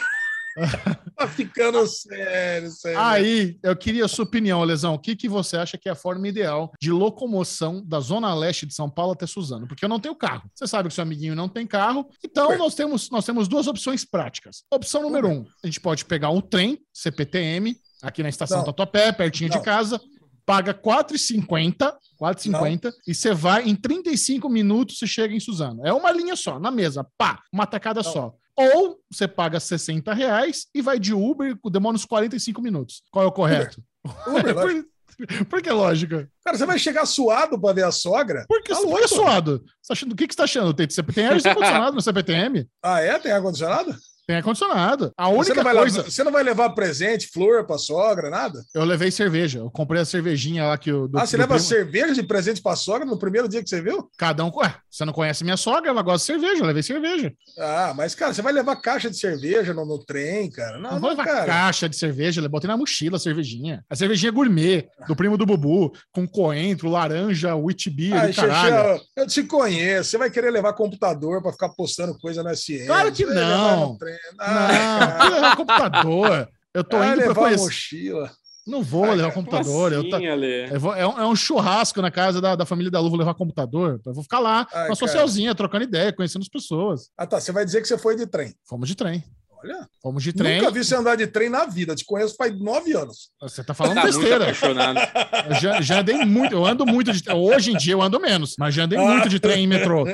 [1.15, 2.99] tá ficando sério, sério.
[2.99, 4.93] Aí, eu queria a sua opinião, Lesão.
[4.93, 8.65] O que, que você acha que é a forma ideal de locomoção da Zona Leste
[8.65, 9.67] de São Paulo até Suzano?
[9.67, 10.49] Porque eu não tenho carro.
[10.53, 12.09] Você sabe que seu amiguinho não tem carro.
[12.23, 14.63] Então, nós temos, nós temos duas opções práticas.
[14.71, 18.65] Opção número um: a gente pode pegar um trem, CPTM, aqui na estação Não.
[18.65, 19.57] Tatuapé, pertinho Não.
[19.57, 19.99] de casa.
[20.43, 25.85] Paga R$ 4,50, 4,50 e você vai em 35 minutos você chega em Suzano.
[25.85, 28.11] É uma linha só, na mesa, pá, uma tacada Não.
[28.11, 28.33] só.
[28.57, 33.01] Ou você paga 60 reais e vai de Uber, demora uns 45 minutos.
[33.11, 33.81] Qual é o correto?
[34.27, 34.89] Uber, lógico.
[35.27, 36.29] por, por que lógica?
[36.43, 38.45] Cara, você vai chegar suado pra ver a sogra?
[38.47, 38.97] Porque Tá você louco.
[39.03, 39.57] fica suado.
[39.81, 40.73] Você tá achando, o que, que você tá achando?
[40.73, 42.67] Tem CPTM ar-condicionado no CPTM?
[42.83, 43.17] Ah, é?
[43.19, 43.95] Tem ar-condicionado?
[44.31, 45.11] Tem ar-condicionado.
[45.17, 45.97] A Você única não, vai coisa.
[45.97, 48.63] levar, você não vai levar presente, flor pra sogra, nada?
[48.73, 49.59] Eu levei cerveja.
[49.59, 51.09] Eu comprei a cervejinha lá que o.
[51.15, 54.09] ah, você leva primo- cerveja de presente pra sogra no primeiro dia que você viu?
[54.17, 54.51] Cada um.
[54.55, 56.61] Ué, você não conhece minha sogra, ela gosta de cerveja.
[56.63, 57.33] Eu levei cerveja.
[57.59, 60.77] Ah, mas, cara, você vai levar caixa de cerveja no, no trem, cara?
[60.77, 61.45] Não, Não, vou não, levar cara.
[61.45, 63.83] caixa de cerveja, eu botei na mochila a cervejinha.
[63.89, 68.97] A cervejinha gourmet, do primo do Bubu, com coentro, laranja, Ai, do caralho.
[68.97, 70.09] Xexé, eu te conheço.
[70.11, 72.85] Você vai querer levar computador pra ficar postando coisa no SM.
[72.85, 73.97] Claro que Você não.
[74.37, 76.49] Não, vou levar computador.
[76.73, 77.63] Eu tô indo pra levar a conhecer.
[77.63, 78.31] mochila.
[78.67, 79.91] Não vou Ai, levar cara, computador.
[79.91, 80.25] eu Como tá- assim,
[80.73, 83.17] eu vou- é, um, é um churrasco na casa da, da família da Lu, vou
[83.17, 83.99] levar computador.
[84.05, 87.09] Eu vou ficar lá, Ai, uma socialzinha, trocando ideia, conhecendo as pessoas.
[87.17, 87.39] Ah, tá.
[87.39, 88.53] Você vai dizer que você foi de trem.
[88.69, 89.23] Fomos de trem.
[89.63, 90.57] Olha, Fomos de trem.
[90.59, 91.93] nunca vi você andar de trem na vida.
[91.95, 93.29] Te conheço faz nove anos.
[93.41, 94.43] Você tá falando Tá muito besteira.
[94.45, 94.99] apaixonado.
[95.49, 98.55] Eu já, já andei muito, eu ando muito de Hoje em dia eu ando menos,
[98.57, 100.05] mas já andei muito de trem em metrô.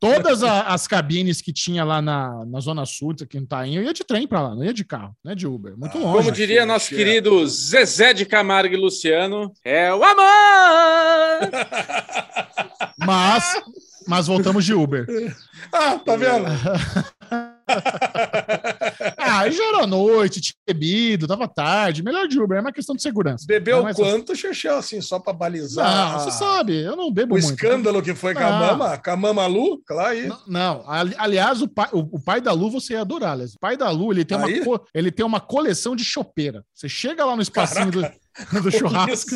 [0.00, 3.84] Todas a- as cabines que tinha lá na, na Zona Sul, aqui no Tainho, eu
[3.86, 5.76] ia de trem pra lá, não ia de carro, não é de Uber.
[5.76, 6.18] Muito Ah, longe.
[6.18, 6.96] Como diria nosso Xexé.
[7.04, 11.50] querido Zezé de Camargo e Luciano, é o amor!
[12.98, 13.62] Mas,
[14.06, 15.06] mas voltamos de Uber.
[15.72, 16.44] Ah, tá vendo?
[19.18, 22.02] Ah, já era noite, tinha bebido, tava tarde.
[22.02, 23.44] Melhor de Uber, é uma questão de segurança.
[23.46, 27.34] Bebeu Não, mas- quanto, Xexé, assim, só pra balizar Não, você sabe, eu não bebo
[27.34, 27.52] o muito.
[27.54, 29.82] escândalo que foi com a mama, com a mama Lu?
[29.86, 30.26] Claro aí.
[30.28, 30.90] Não, não.
[30.90, 33.54] Ali- aliás, o pai, o, o pai da Lu você ia adorar, Alex.
[33.54, 34.62] O pai da Lu, ele tem, uma, Aí?
[34.94, 36.64] ele tem uma coleção de chopeira.
[36.72, 38.00] Você chega lá no espacinho do,
[38.62, 39.30] do churrasco,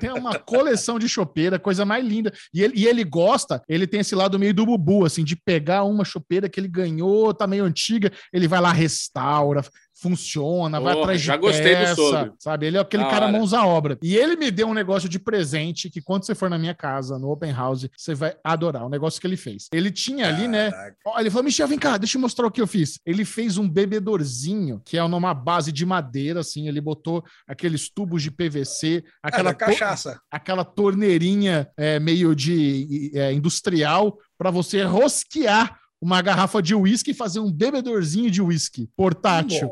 [0.00, 2.32] tem uma coleção de chopeira, coisa mais linda.
[2.52, 5.84] E ele, e ele gosta, ele tem esse lado meio do bubu, assim, de pegar
[5.84, 9.62] uma chopeira que ele ganhou, tá meio antiga, ele vai lá, restaura,
[9.98, 12.34] funciona, vai atrás de já gostei do peça, sogro.
[12.38, 12.66] sabe?
[12.66, 13.32] Ele é aquele Da cara hora.
[13.38, 13.98] mãos à obra.
[14.02, 17.18] E ele me deu um negócio de presente que quando você for na minha casa,
[17.18, 19.68] no Open House, você vai adorar o negócio que ele fez.
[19.72, 20.70] Ele tinha ali, né?
[20.70, 20.96] Caraca.
[21.06, 23.00] Ó, Ele falou, Michel, vem cá, deixa eu mostrar o que eu fiz.
[23.06, 28.22] Ele fez um bebedorzinho, que é numa base de madeira, assim, ele botou aqueles tubos
[28.22, 30.20] de PVC, Ah, aquela, to- cachaça.
[30.30, 37.14] aquela torneirinha é, meio de é, industrial para você rosquear uma garrafa de uísque e
[37.14, 39.70] fazer um bebedorzinho de uísque portátil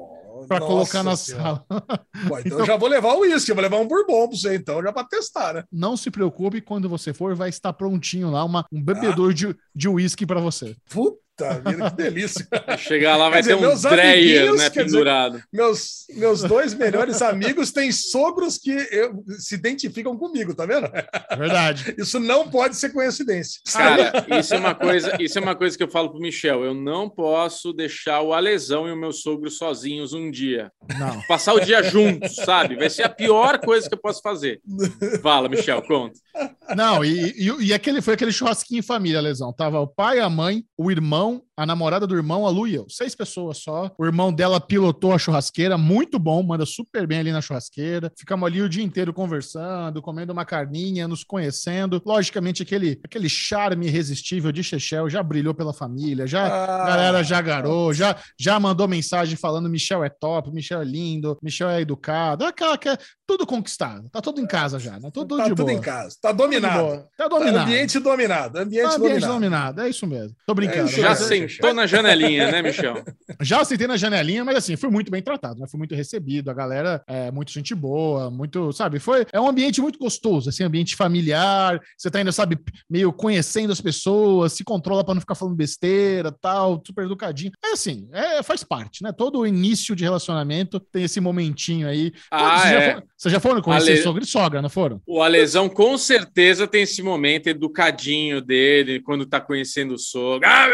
[0.49, 1.65] para colocar na sala.
[1.69, 1.79] Bom,
[2.39, 4.57] então, Então- eu já vou levar o uísque, eu vou levar um bourbon pra você,
[4.57, 5.65] então, já pra testar, né?
[5.73, 9.89] Não se preocupe, quando você for, vai estar prontinho lá uma, um bebedor de de
[9.89, 10.77] uísque para você.
[10.91, 12.47] Puta vida, que delícia.
[12.79, 15.43] Chegar lá vai dizer, ter um Dreyer, né, quer dizer- pendurado.
[15.53, 20.87] Meus, meus dois melhores amigos têm sogros que eu- se identificam comigo, tá vendo?
[20.87, 21.95] É Verdade.
[21.99, 23.61] Isso não pode ser coincidência.
[23.73, 26.65] Cara, isso é uma coisa, isso é uma coisa que eu falo pro Michel.
[26.65, 30.71] Eu não posso deixar o Alesão e o meu sogro sozinhos um dia.
[30.99, 31.21] Não.
[31.23, 32.77] Passar o dia juntos, sabe?
[32.77, 34.61] Vai ser a pior coisa que eu posso fazer.
[35.23, 36.19] Fala, Michel, conta.
[36.77, 39.53] Não, e, e, e aquele foi aquele churrasquinho em família, Lesão.
[39.53, 42.75] Tava o pai, a mãe, o irmão, não a namorada do irmão, a Lu e
[42.75, 42.87] eu.
[42.89, 43.91] Seis pessoas só.
[43.99, 48.13] O irmão dela pilotou a churrasqueira, muito bom, manda super bem ali na churrasqueira.
[48.19, 52.03] Ficamos ali o dia inteiro conversando, comendo uma carninha, nos conhecendo.
[52.05, 57.23] Logicamente, aquele, aquele charme irresistível de Chechel já brilhou pela família, já Ah, a galera
[57.23, 61.81] já garou, já, já mandou mensagem falando Michel é top, Michel é lindo, Michel é
[61.81, 62.45] educado.
[62.45, 64.09] Aquela que é tudo conquistado.
[64.11, 65.11] Tá tudo em casa já, né?
[65.13, 65.73] Tudo tá de tudo boa.
[65.73, 66.17] em casa.
[66.21, 67.05] Tá dominado.
[67.17, 67.59] Tá dominado.
[67.71, 68.59] Ambiente dominado.
[68.59, 69.33] Ambiente, Tá ambiente dominado.
[69.33, 69.81] dominado.
[69.83, 70.37] É isso mesmo.
[70.47, 70.89] Tô brincando.
[70.89, 71.25] É isso Já mesmo.
[71.49, 73.03] Sentou na janelinha, né, Michel?
[73.41, 75.67] Já sentei na janelinha, mas assim, fui muito bem tratado, né?
[75.69, 76.51] Fui muito recebido.
[76.51, 78.99] A galera é muito gente boa, muito, sabe?
[78.99, 81.81] Foi é um ambiente muito gostoso, assim, ambiente familiar.
[81.97, 86.31] Você tá ainda, sabe, meio conhecendo as pessoas, se controla para não ficar falando besteira,
[86.33, 87.53] tal, super educadinho.
[87.65, 89.13] É assim, é, faz parte, né?
[89.13, 92.13] Todo início de relacionamento tem esse momentinho aí.
[92.31, 92.91] Ah, Vocês já é.
[92.95, 95.01] foram- Vocês já foram conhecer Ale- sogro e sogra, não foram?
[95.07, 100.47] O Alesão com certeza tem esse momento educadinho dele, quando tá conhecendo o sogro.
[100.49, 100.69] Ah,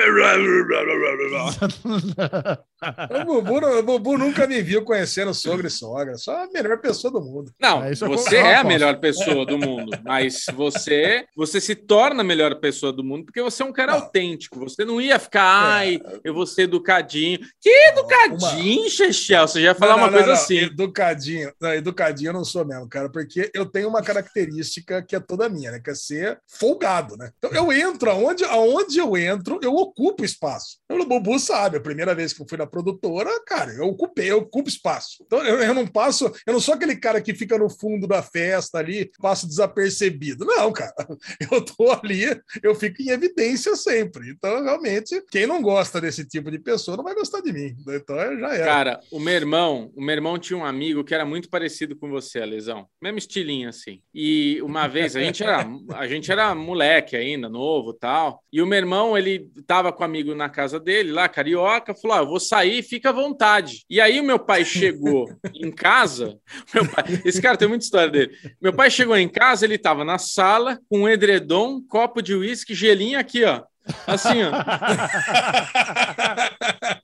[3.21, 6.17] O Bubu, o Bubu nunca me viu conhecendo sogro e sogra.
[6.17, 7.53] Só a melhor pessoa do mundo.
[7.61, 12.25] Não, É, você é a melhor pessoa do mundo, mas você você se torna a
[12.25, 14.01] melhor pessoa do mundo porque você é um cara Não.
[14.01, 14.59] autêntico.
[14.61, 16.21] Você não ia ficar, ai, É.
[16.25, 17.39] eu vou ser educadinho.
[17.61, 19.47] Que educadinho, Chechel?
[19.47, 20.57] Você já ia falar Não, uma não, coisa não, assim.
[20.59, 21.53] Educadinho.
[21.61, 25.49] Não, educadinho eu não sou mesmo, cara, porque eu tenho uma característica que é toda
[25.49, 25.81] minha, né?
[25.81, 27.31] Que é ser folgado, né?
[27.39, 30.50] Então eu entro, aonde, aonde eu entro, eu ocupo espaço.
[30.85, 34.31] Então, o Bubu sabe, a primeira vez que eu fui na produtora, cara, eu ocupei,
[34.31, 35.23] eu ocupo espaço.
[35.25, 38.23] Então eu, eu não passo, eu não sou aquele cara que fica no fundo da
[38.23, 40.45] festa ali, passo desapercebido.
[40.45, 40.95] Não, cara.
[41.51, 42.25] Eu tô ali,
[42.63, 44.31] eu fico em evidência sempre.
[44.31, 47.75] Então, realmente, quem não gosta desse tipo de pessoa não vai gostar de mim.
[47.89, 48.65] Então já era.
[48.65, 52.09] Cara, o meu irmão, o meu irmão tinha um amigo que era muito parecido com
[52.09, 52.87] você, Lesão.
[53.03, 54.01] Mesmo estilinho assim.
[54.15, 58.43] E uma vez a gente era, a gente era moleque ainda, novo, tal.
[58.53, 62.17] E o meu irmão, ele tava com um amigo na casa dele, lá carioca, falou:
[62.17, 63.85] "Ah, eu vou sair, fica à vontade".
[63.89, 66.39] E aí o meu pai chegou em casa,
[66.75, 68.33] meu pai, esse cara tem muita história dele.
[68.61, 72.75] Meu pai chegou em casa, ele tava na sala com um edredom, copo de uísque,
[72.75, 73.63] gelinho aqui, ó.
[74.07, 74.51] Assim, ó.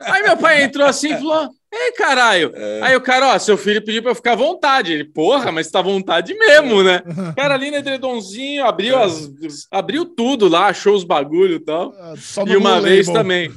[0.00, 2.52] Aí meu pai entrou assim e falou: Ei, caralho.
[2.82, 4.92] Aí o cara, ó, seu filho pediu pra eu ficar à vontade.
[4.92, 7.02] Ele, porra, mas tá à vontade mesmo, né?
[7.32, 9.30] O cara ali no edredomzinho abriu, as,
[9.70, 11.92] abriu tudo lá, achou os bagulho e tal.
[12.16, 13.22] Só E uma vez Label.
[13.22, 13.50] também,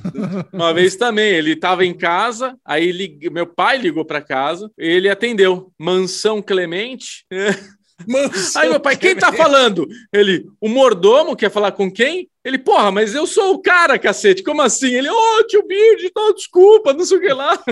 [0.52, 5.10] uma vez também, ele tava em casa, aí lig- meu pai ligou pra casa, ele
[5.10, 5.72] atendeu.
[5.78, 7.26] Mansão Clemente.
[8.08, 9.86] Mansão Aí meu pai, quem tá falando?
[10.14, 12.30] Ele, o mordomo quer falar com quem?
[12.50, 14.42] Ele, porra, mas eu sou o cara, cacete.
[14.44, 14.92] Como assim?
[14.94, 17.58] Ele, ô, tio Bird, tal, desculpa, não sei o que lá.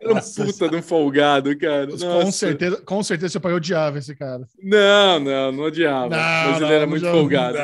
[0.00, 1.86] Era um puta de um folgado, cara.
[1.86, 2.32] Com Nossa.
[2.32, 4.40] certeza, com certeza seu pai odiava esse cara.
[4.62, 6.08] Não, não, não odiava.
[6.08, 7.58] Não, mas não, ele era não muito folgado.
[7.58, 7.62] Não,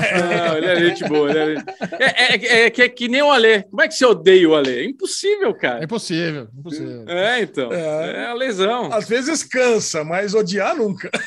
[0.00, 0.48] né?
[0.48, 1.30] Não, ele é gente boa.
[1.30, 1.58] Ele
[1.98, 2.04] é...
[2.04, 3.62] É, é- é que é que nem o Alê.
[3.62, 4.80] Como é que você odeia o Alê?
[4.80, 5.84] É impossível, É cara.
[5.84, 7.04] impossível, impossível.
[7.08, 7.72] É, então.
[7.72, 8.24] É.
[8.24, 8.92] É a lesão.
[8.92, 11.10] Às vezes cansa, mas odiar nunca.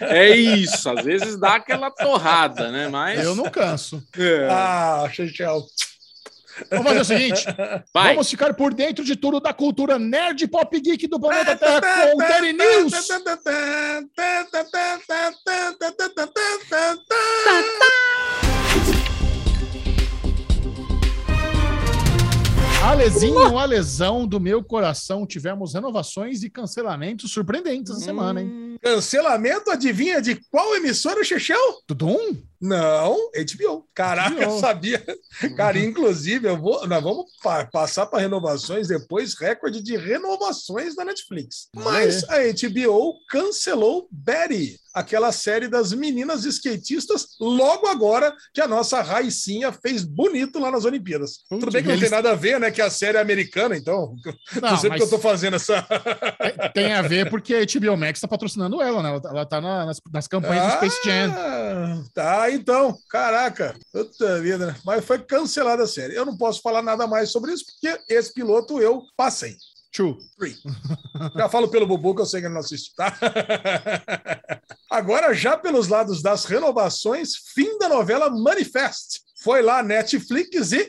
[0.00, 0.88] É isso.
[0.90, 2.27] Às vezes dá aquela torrada,
[2.70, 2.88] né?
[2.88, 3.24] Mas.
[3.24, 4.02] Eu não canso.
[4.16, 4.48] É.
[4.50, 5.64] Ah, Chechel.
[6.70, 7.44] Vamos fazer o seguinte:
[7.94, 8.14] Vai.
[8.14, 12.16] vamos ficar por dentro de tudo da cultura nerd pop geek do planeta Terra com
[12.16, 12.92] o Terry News.
[22.88, 25.26] Alezinho, a lesão do meu coração.
[25.26, 28.78] Tivemos renovações e cancelamentos surpreendentes essa semana, hein?
[28.82, 31.82] Cancelamento, adivinha de qual emissora, Chechel?
[31.86, 32.42] Tudum?
[32.60, 33.86] Não, HBO.
[33.94, 34.58] Caraca, HBO.
[34.60, 35.04] sabia.
[35.56, 41.04] Cara, inclusive, eu vou, nós vamos pa- passar para renovações depois, recorde de renovações da
[41.04, 41.68] Netflix.
[41.74, 49.00] Mas a HBO cancelou Betty, aquela série das meninas skatistas, logo agora que a nossa
[49.02, 51.38] Raicinha fez bonito lá nas Olimpíadas.
[51.48, 52.70] Putz, Tudo bem que não eles- tem nada a ver, né?
[52.72, 54.14] Que a série é americana, então.
[54.60, 55.86] Não, Não sei mas porque eu tô fazendo essa.
[56.74, 59.10] tem- a ver porque a HBO Max tá patrocinando ela, né?
[59.10, 61.32] Ela tá- tá na- nas, nas campanhas do Space Jam.
[61.36, 62.02] Ah,
[62.48, 62.98] Tá, então.
[63.10, 63.76] Caraca.
[63.92, 64.76] Puta vida, né?
[64.84, 66.14] Mas foi cancelada a série.
[66.14, 69.56] Eu não posso falar nada mais sobre isso, porque esse piloto eu passei.
[69.92, 70.18] Tchu.
[70.38, 70.56] Free.
[71.36, 73.18] Já falo pelo Bubu que eu sei que ele não assiste, tá?
[74.90, 79.20] Agora, já pelos lados das renovações, fim da novela Manifest.
[79.42, 80.88] Foi lá Netflix e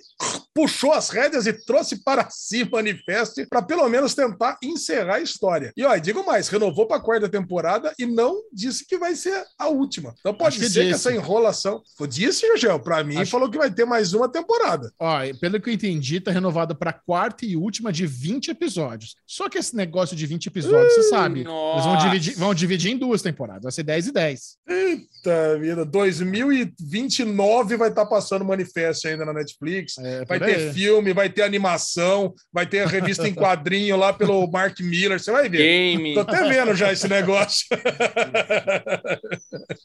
[0.54, 5.72] puxou as rédeas e trouxe para si Manifest para pelo menos tentar encerrar a história.
[5.78, 9.44] E ó, digo mais, renovou para a quarta temporada e não disse que vai ser
[9.58, 10.14] a última.
[10.20, 11.08] Então pode Acho que ser que, disse.
[11.08, 11.82] essa enrolação.
[12.10, 14.92] Disse, Jorgel, para mim Acho- falou que vai ter mais uma temporada.
[15.00, 19.16] Ó, pelo que eu entendi, tá renovada pra quarta e última de 20 episódios.
[19.26, 21.42] Só que esse negócio de 20 episódios, você sabe.
[21.42, 22.06] Eles vão Nossa.
[22.10, 23.64] dividir, vão dividir em duas temporadas.
[23.64, 24.58] Vai ser 10 e 10.
[24.68, 29.98] Eita vida, 2029 vai estar passando manifesto ainda na Netflix.
[30.00, 30.74] É, Vai pera ter aí.
[30.74, 35.20] filme, vai ter animação, vai ter a revista em quadrinho lá pelo Mark Miller.
[35.20, 35.58] Você vai ver.
[35.58, 36.14] Game.
[36.14, 37.66] Tô até vendo já esse negócio.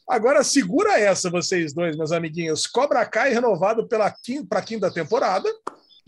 [0.07, 2.67] Agora segura essa, vocês dois, meus amiguinhos.
[2.67, 4.13] Cobra Kai renovado para
[4.51, 5.49] a quinta temporada.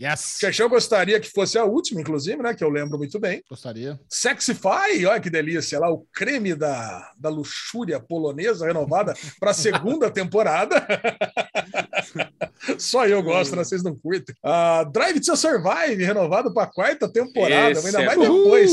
[0.00, 0.36] Yes.
[0.38, 2.54] Chechel gostaria que fosse a última, inclusive, né?
[2.54, 3.42] Que eu lembro muito bem.
[3.50, 3.98] Gostaria.
[4.08, 10.08] Sexify, olha que delícia, lá o creme da, da luxúria polonesa renovada para a segunda
[10.08, 10.86] temporada.
[12.78, 13.64] Só eu gosto, né?
[13.64, 14.34] Vocês não curtem.
[14.44, 17.72] Uh, Drive to Survive, renovado para a quarta temporada.
[17.72, 18.72] Esse ainda é mais depois.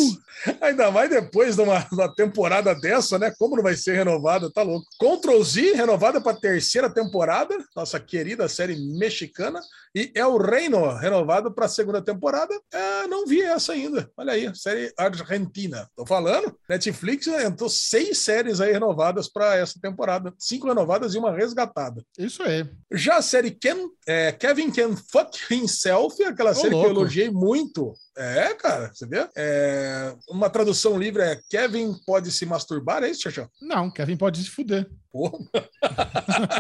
[0.62, 3.34] Ainda mais depois de uma, uma temporada dessa, né?
[3.38, 4.52] Como não vai ser renovada?
[4.52, 4.86] Tá louco.
[5.00, 7.56] Control Z, renovada para a terceira temporada.
[7.76, 9.62] Nossa querida série mexicana.
[9.94, 12.54] E El Reino, renovado para a segunda temporada.
[12.72, 14.10] É, não vi essa ainda.
[14.18, 15.90] Olha aí, série argentina.
[15.96, 16.56] Tô falando.
[16.70, 20.34] Netflix entrou seis séries aí renovadas para essa temporada.
[20.38, 22.04] Cinco renovadas e uma resgatada.
[22.18, 22.68] Isso aí.
[22.92, 27.00] Já a série Ken, é, Kevin Can Fuck Himself, aquela série que eu louco.
[27.02, 27.94] elogiei muito.
[28.18, 29.28] É, cara, você vê?
[29.36, 33.50] É, uma tradução livre é Kevin pode se masturbar, é isso, Xaxão?
[33.62, 34.88] Não, Kevin pode se fuder.
[35.12, 35.38] Porra,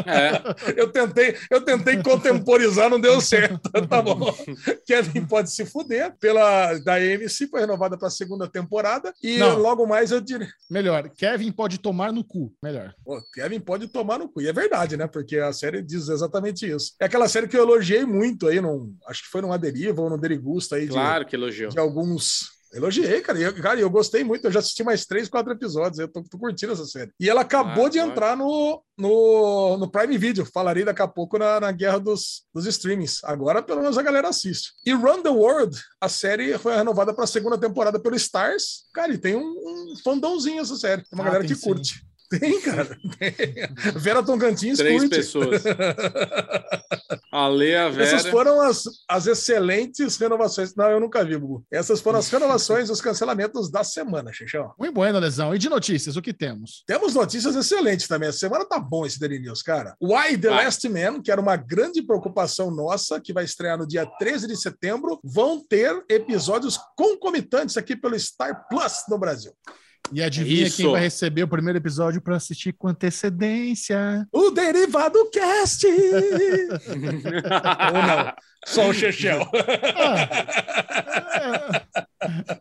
[0.05, 0.31] É.
[0.81, 3.69] eu tentei, eu tentei contemporizar, não deu certo.
[3.89, 4.33] Tá bom.
[4.85, 9.59] Kevin pode se fuder pela da AMC, foi renovada para a segunda temporada e Não.
[9.59, 12.53] logo mais eu diria, Melhor, Kevin pode tomar no cu.
[12.63, 12.93] Melhor.
[13.03, 14.41] Pô, Kevin pode tomar no cu.
[14.41, 15.05] E é verdade, né?
[15.07, 16.93] Porque a série diz exatamente isso.
[16.99, 20.09] É aquela série que eu elogiei muito aí, num, acho que foi numa deriva ou
[20.09, 21.69] no Derigusta aí de, Claro que elogiou.
[21.71, 22.53] de alguns.
[22.73, 23.39] Elogiei, cara.
[23.39, 24.43] E eu, cara, eu gostei muito.
[24.45, 25.97] Eu já assisti mais três, quatro episódios.
[25.97, 27.09] Eu tô, tô curtindo essa série.
[27.17, 28.11] E ela acabou Ah, de claro.
[28.11, 30.45] entrar no, no, no Prime Video.
[30.45, 33.23] Falarei daqui a pouco na, na guerra dos, dos streamings.
[33.23, 34.71] Agora, pelo menos, a galera assiste.
[34.85, 38.85] E Run the World, a série foi renovada para a segunda temporada pelo Stars.
[38.93, 41.01] Cara, e tem um, um fandãozinho essa série.
[41.03, 41.67] Tem uma Ah, galera tem que sim.
[41.69, 42.05] curte.
[42.29, 42.97] Tem, cara.
[43.19, 43.33] Tem.
[43.95, 45.15] Vera Tocantins Três curte.
[45.15, 45.63] pessoas.
[47.31, 48.03] A Lea, a Vera.
[48.15, 50.73] Essas foram as, as excelentes renovações.
[50.73, 51.65] Não, eu nunca vi, Bubu.
[51.69, 54.73] Essas foram as renovações, os cancelamentos da semana, Xixão.
[54.79, 55.53] Muito bueno, Lesão.
[55.53, 56.83] E de notícias, o que temos?
[56.87, 58.29] Temos notícias excelentes também.
[58.29, 59.97] Essa semana tá bom esse Daily News, cara.
[60.01, 60.63] Why The Vai.
[60.65, 64.55] Last Man, que era uma grande preocupação nossa, que vai estrear no dia 13 de
[64.55, 69.51] setembro, vão ter episódios concomitantes aqui pelo Star Plus no Brasil.
[70.11, 70.77] E adivinha Isso.
[70.77, 74.27] quem vai receber o primeiro episódio para assistir com antecedência?
[74.31, 75.85] O Derivado Cast!
[75.87, 75.93] Ou
[78.01, 78.33] não?
[78.65, 79.41] Só o Chechel.
[81.41, 82.04] É,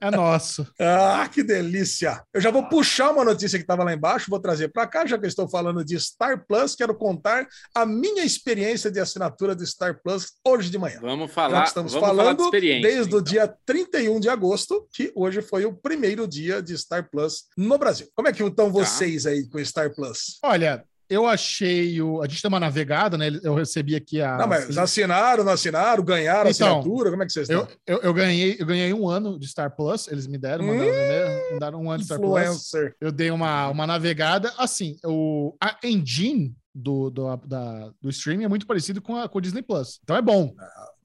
[0.00, 0.66] é nosso.
[0.80, 2.22] Ah, que delícia!
[2.32, 5.18] Eu já vou puxar uma notícia que estava lá embaixo, vou trazer para cá, já
[5.18, 9.66] que eu estou falando de Star Plus, quero contar a minha experiência de assinatura do
[9.66, 10.98] Star Plus hoje de manhã.
[11.00, 12.82] Vamos Já falar, que estamos vamos falar de falando experiência.
[12.90, 13.22] desde o então.
[13.22, 18.08] dia 31 de agosto, que hoje foi o primeiro dia de Star Plus no Brasil.
[18.14, 18.72] Como é que estão Tá.
[18.72, 20.38] vocês aí com o Star Plus?
[20.42, 22.22] Olha, eu achei o.
[22.22, 23.28] A gente deu uma navegada, né?
[23.42, 24.36] Eu recebi aqui a.
[24.36, 27.10] Não, mas assinaram, não assinaram, ganharam a Então, assinatura?
[27.10, 27.76] Como é que vocês Eu, estão?
[27.86, 31.44] eu, eu ganhei, eu ganhei um ano de Star Plus, eles me deram, mandaram, Hum,
[31.46, 32.42] me mandaram um ano de Star Plus.
[32.42, 32.94] Influencer.
[33.00, 34.52] Eu dei uma, uma navegada.
[34.58, 39.38] Assim, o, a engine do, do, da, do streaming é muito parecido com, a, com
[39.38, 40.00] o Disney Plus.
[40.02, 40.52] Então é bom.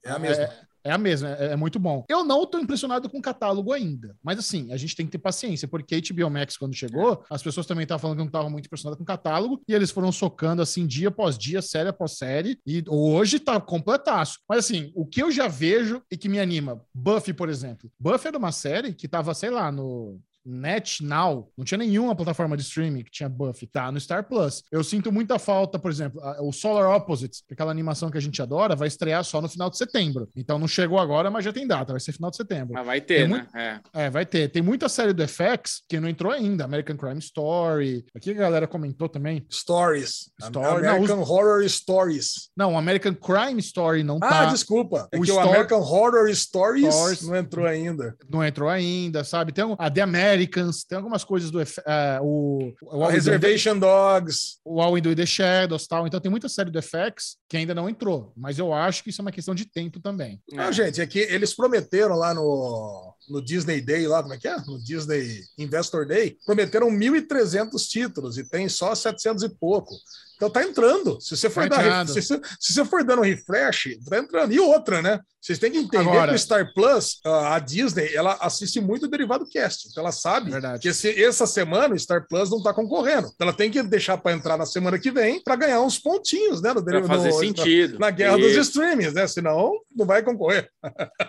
[0.04, 0.44] É a mesma.
[0.44, 0.52] É,
[0.84, 2.04] é a mesma, é, é muito bom.
[2.08, 5.18] Eu não tô impressionado com o catálogo ainda, mas assim, a gente tem que ter
[5.18, 8.66] paciência, porque HBO Max, quando chegou, as pessoas também estavam falando que não estavam muito
[8.66, 12.58] impressionadas com o catálogo, e eles foram socando assim, dia após dia, série após série,
[12.66, 14.38] e hoje tá completaço.
[14.48, 17.90] Mas assim, o que eu já vejo e que me anima, Buffy, por exemplo.
[17.98, 20.20] Buffy era uma série que tava, sei lá, no.
[20.44, 24.62] Net Now, não tinha nenhuma plataforma de streaming que tinha Buffy, tá no Star Plus.
[24.70, 28.18] Eu sinto muita falta, por exemplo, a- o Solar Opposites, que é aquela animação que
[28.18, 30.28] a gente adora, vai estrear só no final de setembro.
[30.36, 32.74] Então não chegou agora, mas já tem data, vai ser final de setembro.
[32.74, 33.46] Mas vai ter, Tem né?
[33.54, 33.80] É.
[34.06, 34.48] É, vai ter.
[34.48, 36.64] Tem muita série do FX que não entrou ainda.
[36.64, 38.04] American Crime Story.
[38.14, 39.46] Aqui a galera comentou também.
[39.50, 40.30] Stories.
[40.42, 42.50] Story, American Horror Stories.
[42.56, 44.44] Não, American Crime Story não Ah, tá.
[44.46, 45.08] desculpa.
[45.12, 47.22] É O que o Story- American Horror Stories, Stories.
[47.22, 48.16] não entrou ainda.
[48.28, 49.52] Não entrou ainda, sabe?
[49.52, 54.58] Tem um- a The Americans, tem algumas coisas do F- é, o, o, Reservation Dogs.
[54.64, 56.06] o All We Do in the Shadows tal.
[56.06, 58.32] Então tem muita série do FX que ainda não entrou.
[58.36, 60.40] Mas eu acho que isso é uma questão de tempo também.
[60.52, 60.72] Não, É.
[60.72, 64.56] gente, é que eles prometeram lá no, no Disney Day, lá, como é que é?
[64.66, 69.94] No Disney Investor Day, prometeram 1.300 títulos e tem só 700 e pouco.
[70.40, 71.20] Então tá entrando.
[71.20, 74.52] Se você for, Tá dar, se, você- se você for dando refresh, tá entrando.
[74.54, 75.20] E outra, né?
[75.38, 79.08] Vocês têm que entender Agora- que o Star Plus, a Disney, ela assiste muito o
[79.08, 79.88] Derivado Cast.
[79.90, 80.80] Então ela sabe Verdade.
[80.82, 83.30] que esse- essa semana o Star Plus não tá concorrendo.
[83.34, 86.60] Então ela tem que deixar para entrar na semana que vem para ganhar uns pontinhos,
[86.62, 86.72] né?
[86.72, 87.92] No, Pra fazer no- sentido.
[87.94, 88.60] Na, na guerra dos Isso.
[88.70, 89.26] streamings, né?
[89.26, 90.68] Senão não vai concorrer.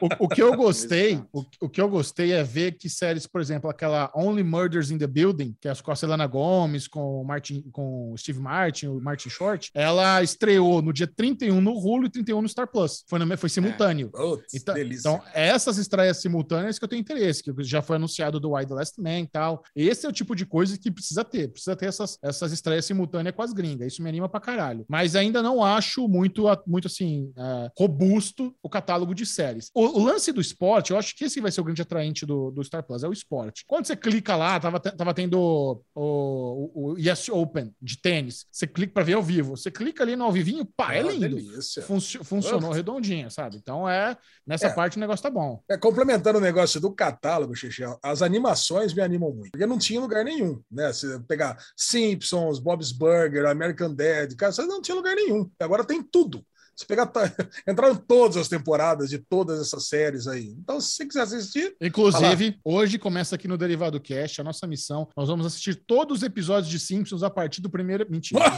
[0.02, 3.40] O, o que eu gostei, o, o que eu gostei é ver que séries, por
[3.42, 7.24] exemplo, aquela Only Murders in the Building, que é com a Selena Gomes, com o
[7.26, 12.06] Martin, com o Steve Martin, o Martin Short, ela estreou no dia 31 no Hulu
[12.06, 13.04] e 31 no Star Plus.
[13.08, 14.10] Foi, no- foi simultâneo.
[14.12, 14.76] Putz, Então,
[15.18, 19.02] então, essas estreias simultâneas que eu tenho interesse, que já foi anunciado do the Last
[19.02, 19.64] Man e tal.
[19.76, 21.48] Esse é o tipo de coisa que precisa ter.
[21.50, 23.94] Precisa ter essas, essas estreias simultâneas com as gringas.
[23.94, 24.86] Isso me anima pra caralho.
[24.90, 29.70] Mas ainda não acho muito, muito assim, é, robusto o catálogo de séries.
[29.74, 32.52] O, o lance do esporte, eu acho que esse vai ser o grande atraente do,
[32.52, 33.64] do Star Plus, é o esporte.
[33.68, 38.46] Quando você clica lá, tava, tava tendo o, o, o Yes Open de tênis.
[38.52, 39.56] Você clica para ver ao vivo.
[39.58, 41.38] Você clica ali no ao vivinho, pá, é Ah, lindo.
[41.84, 43.58] Funcio- funcionou redondinho, sabe?
[43.58, 44.16] Então é
[44.46, 44.74] nessa É.
[44.74, 45.62] parte o negócio tá bom.
[45.70, 49.52] É, complementando o negócio do catálogo, Chechel, as animações me animam muito.
[49.52, 50.92] Porque não tinha lugar nenhum, né?
[50.94, 55.50] Se pegar Simpsons, Bob's Burger, American Dad, cara, isso não tinha lugar nenhum.
[55.60, 56.46] Agora tem tudo.
[56.82, 57.32] Se pegar, tá-
[57.70, 60.48] entraram todas as temporadas de todas essas séries aí.
[60.60, 65.08] Então, se você quiser assistir, Inclusive, hoje começa aqui no Derivado Cast a nossa missão.
[65.16, 68.08] Nós vamos assistir todos os episódios de Simpsons a partir do primeiro.
[68.10, 68.42] Mentira.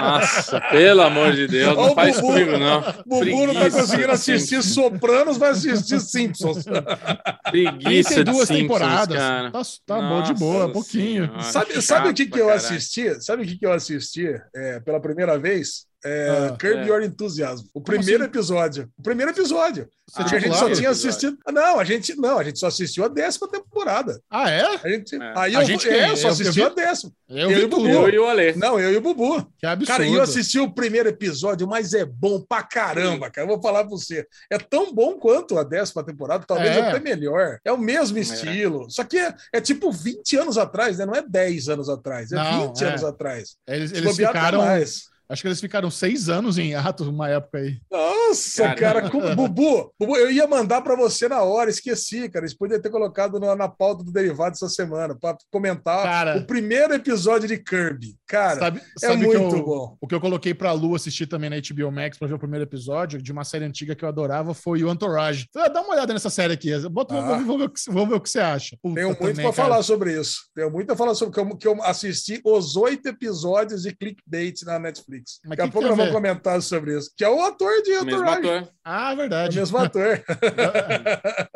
[0.00, 2.28] Nossa, pelo amor de Deus, Ó, não faz Bubu.
[2.28, 2.80] comigo, não.
[3.06, 4.74] Bubu não tá Preguiça conseguindo assistir Simpsons.
[4.74, 6.64] Sopranos, vai assistir Simpsons.
[7.50, 9.16] Preguiça de 32 Simpsons, temporadas.
[9.18, 9.50] cara.
[9.50, 11.24] Tá, tá bom de boa, pouquinho.
[11.26, 13.20] Senhora, sabe, sabe o que, que eu assisti?
[13.22, 15.87] Sabe o que, que eu assisti é, pela primeira vez?
[16.04, 16.86] É, Ah, Curb é.
[16.86, 17.66] Your Enthusiasm.
[17.74, 18.30] O primeiro assim?
[18.30, 18.88] episódio.
[18.96, 19.88] O primeiro episódio.
[20.14, 21.36] A gente só tinha assistido.
[21.52, 24.18] Não, a gente não, a gente só assistiu a décima temporada.
[24.30, 24.62] Ah, é?
[24.82, 25.32] A gente, É.
[25.36, 27.12] Aí A eu, gente é, eu só Eu- eu assisti vi- a décima.
[27.28, 27.68] Eu Eu e o.
[27.68, 27.88] Bubu.
[27.88, 28.52] Eu e o Alê.
[28.54, 29.44] Não, eu e o Bubu.
[29.58, 29.86] Que absurdo.
[29.88, 33.44] Cara, eu assisti o primeiro episódio, mas é bom pra caramba, cara.
[33.46, 34.24] Eu vou falar pra você.
[34.50, 36.80] É tão bom quanto a décima temporada, talvez É.
[36.88, 37.58] até melhor.
[37.64, 38.88] É o mesmo estilo.
[38.90, 41.04] Só que é, é tipo 20 anos atrás, né?
[41.04, 42.88] Não é 10 anos atrás, é Não, 20 é.
[42.88, 43.56] anos atrás.
[43.66, 44.58] Eles, eles até ficaram.
[44.60, 45.02] mais.
[45.30, 47.78] Acho que eles ficaram seis anos em ato uma época aí.
[47.90, 48.74] Nossa, Cara.
[49.02, 52.44] cara, como Bubu, Bubu, eu ia mandar pra você na hora, esqueci, cara.
[52.44, 56.38] Eles poderiam ter colocado na, na pauta do derivado essa semana pra comentar Cara.
[56.38, 58.16] o primeiro episódio de Kirby.
[58.26, 59.96] Cara, sabe é sabe o que muito eu- bom.
[60.00, 62.64] O que eu coloquei pra Lu assistir também na HBO Max pra ver o primeiro
[62.64, 65.46] episódio de uma série antiga que eu adorava foi o Entourage.
[65.56, 66.70] Ah, Dá uma olhada nessa série aqui.
[66.88, 67.20] Bota, Ah.
[67.20, 68.76] vamos, vamos ver o que, vamos ver o que você acha.
[68.82, 70.48] Puta, Tenho muito para falar sobre isso.
[70.54, 74.62] Tenho muito a falar sobre que eu, que eu assisti os oito episódios de clickbait
[74.64, 75.17] na Netflix.
[75.44, 77.10] Mas Daqui a pouco que nós vamos comentar sobre isso.
[77.16, 78.38] Que é o ator de Entourage.
[78.48, 78.68] ator.
[78.84, 79.58] Ah, É o verdade.
[79.58, 80.22] mesmo ator.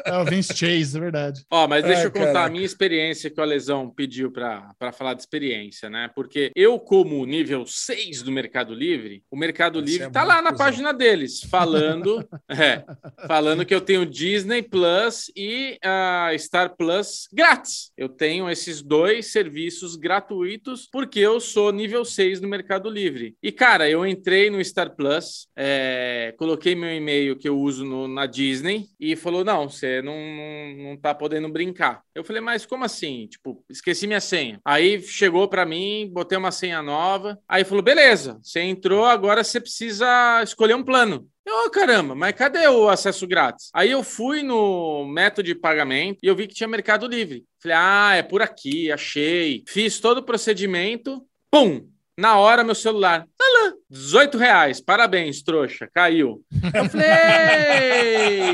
[0.04, 1.42] É o Vince Chase, é verdade.
[1.50, 2.46] Ó, mas deixa Ai, eu contar caraca.
[2.46, 6.10] a minha experiência que o Alesão pediu para falar de experiência, né?
[6.14, 10.42] Porque eu, como nível 6 do Mercado Livre, o Mercado Você Livre é tá lá
[10.42, 10.66] na cuzão.
[10.66, 12.84] página deles, falando, é,
[13.26, 17.90] falando que eu tenho Disney Plus e a Star Plus grátis.
[17.96, 23.36] Eu tenho esses dois serviços gratuitos porque eu sou nível 6 do Mercado Livre.
[23.42, 28.08] E, cara, eu entrei no Star Plus, é, coloquei meu e-mail que eu uso no-
[28.08, 32.02] na Disney e falou: não, você não, não, não tá podendo brincar.
[32.14, 33.26] Eu falei, mas como assim?
[33.28, 34.60] Tipo, esqueci minha senha.
[34.64, 37.38] Aí chegou pra mim, botei uma senha nova.
[37.48, 41.28] Aí falou: beleza, você entrou, agora você precisa escolher um plano.
[41.44, 43.68] Eu, "Ô, caramba, mas cadê o acesso grátis?
[43.74, 47.44] Aí eu fui no método de pagamento e eu vi que tinha Mercado Livre.
[47.60, 49.64] Falei, ah, é por aqui, achei.
[49.66, 51.88] Fiz todo o procedimento, pum!
[52.16, 53.26] Na hora, meu celular.
[53.42, 54.80] Tá lá, 18 reais.
[54.80, 55.88] Parabéns, trouxa.
[55.92, 56.44] Caiu.
[56.72, 57.08] Eu falei,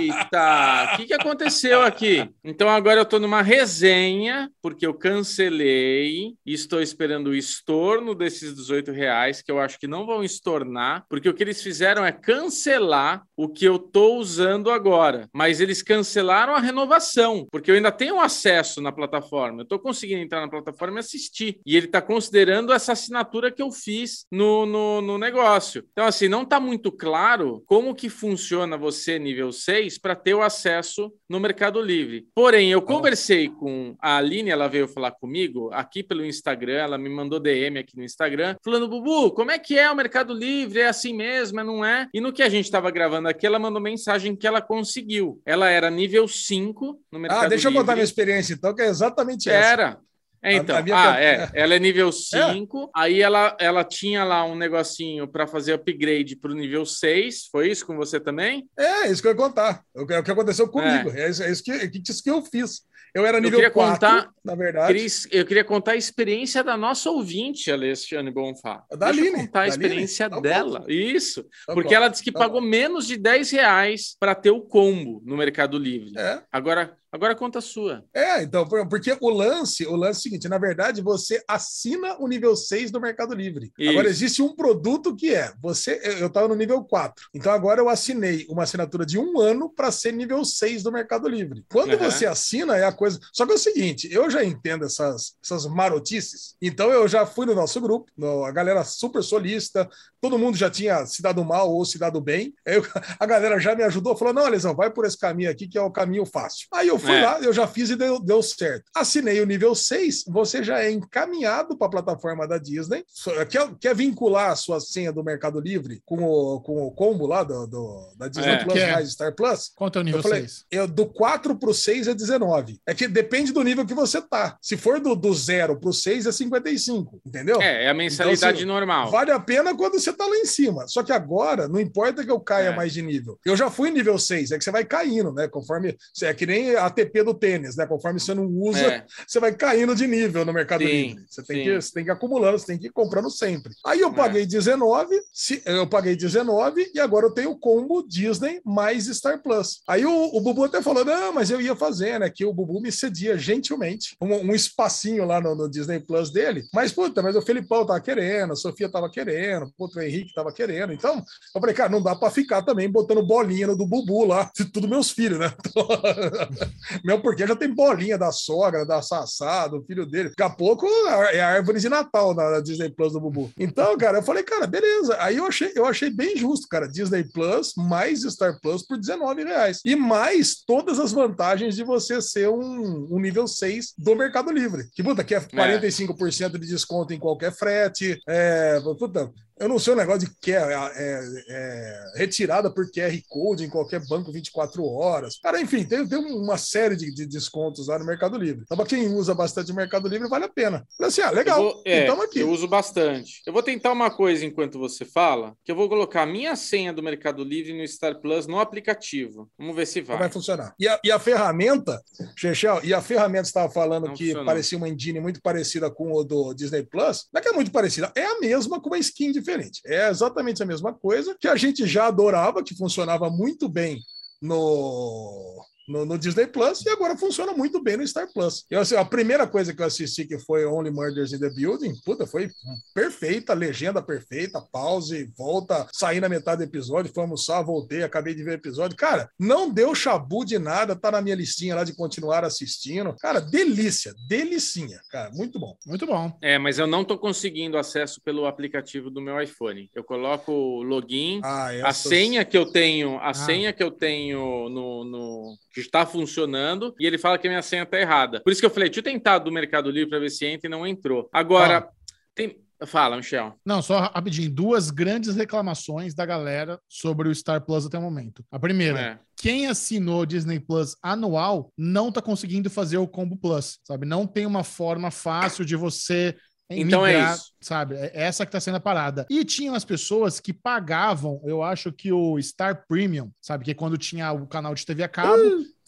[0.07, 2.27] eita, o que, que aconteceu aqui?
[2.43, 8.55] Então agora eu tô numa resenha, porque eu cancelei e estou esperando o estorno desses
[8.55, 12.11] 18 reais, que eu acho que não vão estornar, porque o que eles fizeram é
[12.11, 15.29] cancelar o que eu tô usando agora.
[15.35, 19.61] Mas eles cancelaram a renovação, porque eu ainda tenho acesso na plataforma.
[19.61, 21.61] Eu tô conseguindo entrar na plataforma e assistir.
[21.67, 25.85] E ele tá considerando essa assinatura que eu fiz no, no, no negócio.
[25.93, 30.43] Então, assim, não tá muito claro como que funciona você, nível 6, para ter o
[30.43, 32.27] acesso no Mercado Livre.
[32.35, 37.09] Porém, eu conversei com a Aline, ela veio falar comigo aqui pelo Instagram, ela me
[37.09, 40.81] mandou DM aqui no Instagram, falando, Bubu, como é que é o Mercado Livre?
[40.81, 42.09] É assim mesmo, não é?
[42.13, 45.41] E no que a gente estava gravando aqui, ela mandou mensagem que ela conseguiu.
[45.45, 47.83] Ela era nível 5 no Mercado Ah, deixa eu Livre.
[47.83, 49.69] contar minha experiência, então, que é exatamente essa.
[49.69, 50.08] Era.
[50.43, 53.83] É, então, A- a minha ah, cap- é, ela é nível 5, aí ela, ela
[53.85, 58.21] tinha lá um negocinho para fazer upgrade para o nível 6, foi isso com você
[58.21, 58.69] também?
[58.79, 59.83] É, isso que eu ia contar.
[59.95, 61.11] O que, o que aconteceu comigo.
[61.11, 62.87] É, isso, é isso, que, é isso que eu fiz.
[63.15, 64.93] Eu era nível queria 4, contar- na verdade.
[64.93, 68.85] Cris, eu queria contar a experiência da nossa ouvinte, Alexandre Bonfá.
[68.91, 70.31] Da Deixa eu Aline, contar a experiência Aline.
[70.31, 70.43] Tá bom.
[70.43, 70.85] dela.
[70.87, 72.67] Isso, Tá porque bom, ela disse que tá pagou bom.
[72.67, 76.13] menos de 10 reais para ter o combo no Mercado Livre.
[76.19, 78.05] É, Agora, agora conta a sua.
[78.15, 82.17] é, então, por- porque o lance, o lance é o seguinte, na verdade, você assina
[82.19, 83.73] o nível 6 do Mercado Livre.
[83.79, 83.91] Isso.
[83.91, 87.89] Agora, existe um produto que é, você, eu estava no nível 4, então agora eu
[87.89, 91.65] assinei uma assinatura de um ano para ser nível 6 do Mercado Livre.
[91.71, 91.99] Quando Uhum.
[91.99, 93.19] você assina, é a coisa.
[93.33, 97.47] Só que é o seguinte, eu já entendo essas, essas marotices, então eu já fui
[97.47, 99.89] no nosso grupo, no- a galera super solista,
[100.21, 102.53] todo mundo já tinha se dado mal ou se dado bem.
[102.67, 102.85] Eu-
[103.19, 105.83] a galera já me ajudou, falou: não, Lesão, vai por esse caminho aqui que é
[105.83, 106.67] o caminho fácil.
[106.73, 107.25] Aí eu fui É.
[107.25, 108.85] lá, eu já fiz e deu, deu certo.
[108.95, 113.05] Assinei o nível 6, você já é encaminhado para a plataforma da Disney.
[113.51, 117.43] Quer, quer vincular a sua senha do Mercado Livre com o, com o combo lá
[117.43, 118.65] do, do- da Disney É.
[118.65, 118.93] Plus é?
[118.93, 119.73] mais Star Plus?
[119.77, 120.65] Quanto é o nível Eu falei, 6?
[120.71, 122.81] Eu, do 4 pro 6 é 19.
[122.87, 124.57] É que depende do nível que você tá.
[124.61, 127.61] Se for do, do 0 pro 6 é 55, entendeu?
[127.61, 129.11] É, é a mensalidade Então, assim, normal.
[129.11, 130.87] Vale a pena quando você tá lá em cima.
[130.89, 132.77] Só que agora, não importa que eu caia É.
[132.77, 133.39] mais de nível.
[133.45, 135.49] Eu já fui nível 6, é que você vai caindo, né?
[135.49, 135.97] Conforme.
[136.23, 137.87] É que nem a ATP do tênis, né?
[137.87, 139.05] Conforme você não usa, É.
[139.27, 141.25] você vai caindo de nível no Mercado Sim, Livre.
[141.29, 141.65] Você tem, sim.
[141.65, 143.73] que, você tem que ir acumulando, você tem que ir comprando sempre.
[143.85, 144.13] Aí eu É.
[144.15, 149.43] paguei 19, se, eu paguei 19 e agora eu tenho o combo Disney mais Star
[149.43, 149.81] Plus.
[149.89, 152.31] Aí o, o Bubu até falou: não, mas eu ia fazer, né?
[152.31, 156.65] Que o Bubu me cedia gentilmente um, um espacinho lá no, no Disney Plus dele.
[156.73, 160.53] Mas, puta, mas o Felipão tava querendo, a Sofia tava querendo, puta, o Henrique tava
[160.53, 160.93] querendo.
[160.93, 161.17] Então,
[161.55, 164.89] eu falei, cara, não dá pra ficar também botando bolinha no do Bubu lá, tudo
[164.89, 165.53] meus filhos, né?
[167.05, 170.31] Meu, porque já tem bolinha da sogra, da Sassá, do filho dele.
[170.31, 170.87] Daqui a pouco
[171.33, 173.51] é a árvore de Natal na na Disney Plus do Bubu.
[173.59, 175.17] Então, cara, eu falei, cara, beleza.
[175.21, 176.89] Aí eu achei, eu achei bem justo, cara.
[176.89, 179.81] Disney Plus mais Star Plus por 19 reais.
[179.85, 184.89] E mais todas as vantagens de você ser um, um nível 6 do Mercado Livre.
[184.93, 188.21] Que, puta, que é 45% de desconto em qualquer frete.
[188.27, 189.31] É, puta,
[189.61, 193.69] eu não sei o negócio de que é, é, é, retirada por QR Code em
[193.69, 195.39] qualquer banco 24 horas.
[195.43, 198.63] Cara, enfim, tem, tem uma série de, de descontos lá no Mercado Livre.
[198.65, 200.85] Então, para quem usa bastante o Mercado Livre, vale a pena.
[200.97, 201.63] Falei assim, ah, legal.
[201.63, 202.41] Vou- é, então aqui.
[202.41, 203.43] Eu uso bastante.
[203.47, 206.93] Eu vou tentar uma coisa enquanto você fala, que eu vou colocar a minha senha
[206.93, 209.51] do Mercado Livre no Star Plus no aplicativo.
[209.59, 210.19] Vamos ver se vai.
[210.19, 210.75] Vai funcionar.
[210.79, 212.01] E a, e a ferramenta,
[212.37, 214.47] Chechel, e a ferramenta que você estava falando Não que funcionou.
[214.47, 217.71] parecia uma engine muito parecida com o do Disney Plus, não é que é muito
[217.71, 219.81] parecida, é a mesma com uma skin diferente.
[219.87, 223.99] É exatamente a mesma coisa que a gente já adorava, que funcionava muito bem
[224.41, 228.65] no, no, no Disney Plus e agora funciona muito bem no Star Plus.
[228.71, 231.95] Eu, assim, a primeira coisa que eu assisti, que foi Only Murders in the Building,
[232.05, 232.51] puta, foi
[232.95, 238.43] perfeita, legenda perfeita, pause, volta, saí na metade do episódio, fui almoçar, voltei, acabei de
[238.43, 238.97] ver o episódio.
[238.97, 243.15] Cara, não deu chabu de nada, tá na minha listinha lá de continuar assistindo.
[243.21, 245.77] Cara, delícia, delicinha, cara, muito bom.
[245.87, 246.37] Muito bom.
[246.43, 249.89] É, mas eu não tô conseguindo acesso pelo aplicativo do meu iPhone.
[249.95, 253.35] Eu coloco o login, Ah, a senha que eu tenho, a Ah.
[253.35, 257.63] senha que eu tenho no, no que está funcionando e ele fala que a minha
[257.63, 258.41] senha tá errada.
[258.41, 260.67] Por isso que eu falei, deixa eu tentar do Mercado Livre para ver se entra
[260.67, 261.29] e não entrou.
[261.33, 261.89] Agora,
[262.35, 262.57] tem
[262.87, 263.55] Fala, Michel.
[263.67, 264.49] Não, só rapidinho.
[264.49, 268.45] Duas grandes reclamações da galera sobre o Star Plus até o momento.
[268.53, 269.19] A primeira, É.
[269.37, 274.07] quem assinou Disney Plus anual não tá conseguindo fazer o Combo Plus, sabe?
[274.07, 276.37] Não tem uma forma fácil de você
[276.71, 277.53] Então é migrar, isso.
[277.61, 277.95] sabe?
[277.97, 279.27] É essa que tá sendo a parada.
[279.31, 283.65] E tinham as pessoas que pagavam, eu acho que o Star Premium, sabe?
[283.65, 285.43] Que é quando tinha o canal de TV a cabo,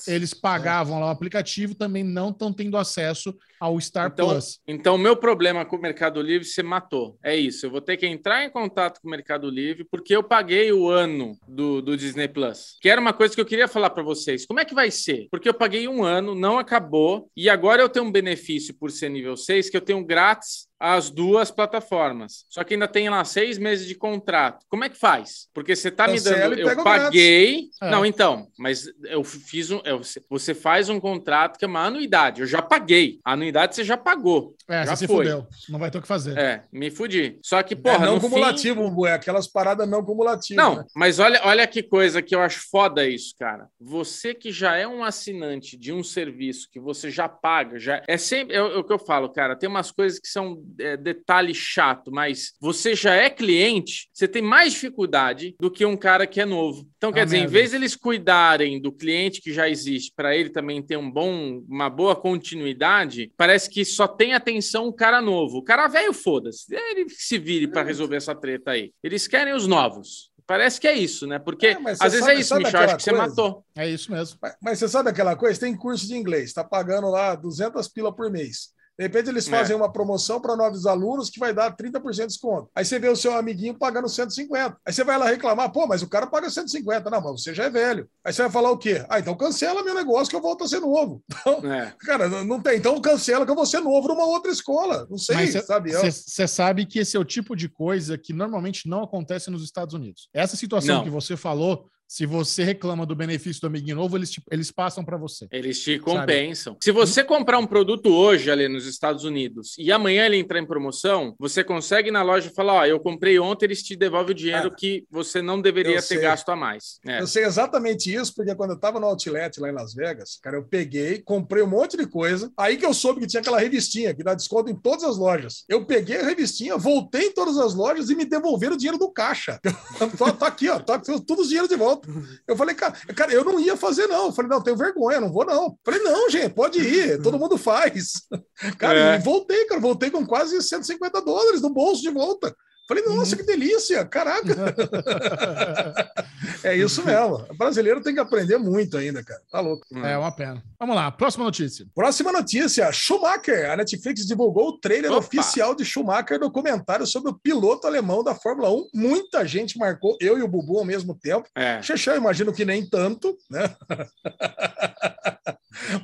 [0.07, 4.59] eles pagavam lá o aplicativo, também não estão tendo acesso ao Star Então, Plus.
[4.66, 7.18] então, o meu problema com o Mercado Livre você matou.
[7.22, 7.66] É isso.
[7.66, 10.89] Eu vou ter que entrar em contato com o Mercado Livre porque eu paguei o
[10.89, 12.78] ano do, do Disney Plus.
[12.81, 14.47] Que era uma coisa que eu queria falar para vocês.
[14.47, 15.28] Como é que vai ser?
[15.31, 19.11] Porque eu paguei um ano, não acabou, e agora eu tenho um benefício por ser
[19.11, 22.47] nível 6 que eu tenho grátis as duas plataformas.
[22.49, 24.64] Só que ainda tem lá seis meses de contrato.
[24.68, 25.49] Como é que faz?
[25.53, 26.59] Porque você tá me dando.
[26.59, 27.68] Eu paguei.
[27.83, 27.91] É.
[27.91, 29.81] Não, então, mas eu fiz um.
[29.85, 32.41] eu- você faz um contrato que é uma anuidade.
[32.41, 33.20] Eu já paguei.
[33.24, 34.55] A anuidade você já pagou.
[34.68, 35.26] É, já você se foi.
[35.26, 35.47] fudeu.
[35.68, 36.39] Não vai ter o que fazer.
[36.39, 37.39] É, me fudi.
[37.43, 40.57] Só que, é porra, não no fim- cumulativo, Bubu, é aquelas paradas não cumulativas.
[40.64, 40.85] Não, né?
[40.95, 43.68] mas olha, olha que coisa que eu acho foda isso, cara.
[43.81, 48.16] Você que já é um assinante de um serviço que você já paga, já é
[48.16, 49.57] sempre é, o é o que eu falo, cara.
[49.57, 54.43] Tem umas coisas que são é, detalhe chato, mas você já é cliente, você tem
[54.43, 56.87] mais dificuldade do que um cara que é novo.
[56.97, 60.51] Então, quer Ah, dizer, em vez deles cuidarem do cliente que já existe para ele
[60.51, 65.59] também ter um bom, uma boa continuidade, parece que só tem atenção o cara novo.
[65.59, 66.66] O cara velho, foda-se.
[66.75, 68.93] Ele que se vire para resolver essa treta aí.
[69.03, 70.31] Eles querem os novos.
[70.47, 71.39] Parece que é isso, né?
[71.39, 72.81] Porque É, você às vezes sabe- é isso, Michel.
[72.81, 73.27] Acho que você coisa?
[73.29, 73.64] matou.
[73.77, 74.37] É isso mesmo.
[74.43, 75.61] Mas, mas você sabe aquela coisa?
[75.61, 78.71] Tem curso de inglês, tá pagando lá 200 pila por mês.
[79.01, 79.51] De repente eles É.
[79.51, 82.68] fazem uma promoção para novos alunos que vai dar 30% de desconto.
[82.74, 84.76] Aí você vê o seu amiguinho pagando 150.
[84.84, 87.09] Aí você vai lá reclamar, pô, mas o cara paga 150.
[87.09, 88.07] Não, mas você já é velho.
[88.22, 89.03] Aí você vai falar o quê?
[89.09, 91.22] Ah, então cancela meu negócio que eu volto a ser novo.
[91.40, 91.94] Então, É.
[92.01, 92.76] cara, não tem.
[92.76, 95.07] Então cancela que eu vou ser novo numa outra escola.
[95.09, 95.92] Não sei, Mas sabe?
[95.92, 99.64] Eu- Você sabe que esse é o tipo de coisa que normalmente não acontece nos
[99.64, 100.28] Estados Unidos.
[100.34, 101.05] Essa situação Não.
[101.05, 105.05] que você falou se você reclama do benefício do amiguinho novo, eles, te- eles passam
[105.05, 105.47] para você.
[105.53, 106.77] Eles te compensam.
[106.83, 110.67] Se você comprar um produto hoje ali nos Estados Unidos e amanhã ele entrar em
[110.67, 114.33] promoção, você consegue ir na loja e falar: Ó, eu comprei ontem, eles te devolvem
[114.33, 116.99] o dinheiro Cara, que você não deveria ter gasto a mais.
[117.07, 117.21] É.
[117.21, 120.57] Eu sei exatamente isso, porque quando eu tava no Outlet lá em Las Vegas, cara,
[120.57, 122.51] eu peguei, comprei um monte de coisa.
[122.59, 125.65] Aí que eu soube que tinha aquela revistinha que dá desconto em todas as lojas.
[125.69, 129.13] Eu peguei a revistinha, voltei em todas as lojas e me devolveram o dinheiro do
[129.13, 129.61] caixa.
[130.19, 131.99] tô, tô aqui, ó, aqui, tudo os dinheiro de volta.
[132.46, 134.26] Eu falei, cara, cara, eu não ia fazer, não.
[134.26, 135.64] Eu falei, não, tenho vergonha, não vou, não.
[135.64, 138.22] Eu falei, não, gente, pode ir, todo mundo faz.
[138.78, 139.18] Cara, É.
[139.18, 142.55] voltei, cara, voltei com quase 150 dólares no bolso de volta.
[142.91, 144.53] Falei, nossa, que delícia, caraca.
[146.62, 147.47] É isso mesmo.
[147.49, 149.41] O brasileiro tem que aprender muito ainda, cara.
[149.51, 149.86] Tá louco.
[150.05, 150.62] É uma pena.
[150.78, 151.86] Vamos lá, próxima notícia.
[151.95, 153.70] Próxima notícia: Schumacher.
[153.70, 155.20] A Netflix divulgou o trailer Opa.
[155.20, 158.91] oficial de Schumacher documentário sobre o piloto alemão da Fórmula 1.
[158.95, 161.49] Muita gente marcou, eu e o Bubu ao mesmo tempo.
[161.55, 161.80] É.
[161.82, 163.74] Xexão, imagino que nem tanto, né?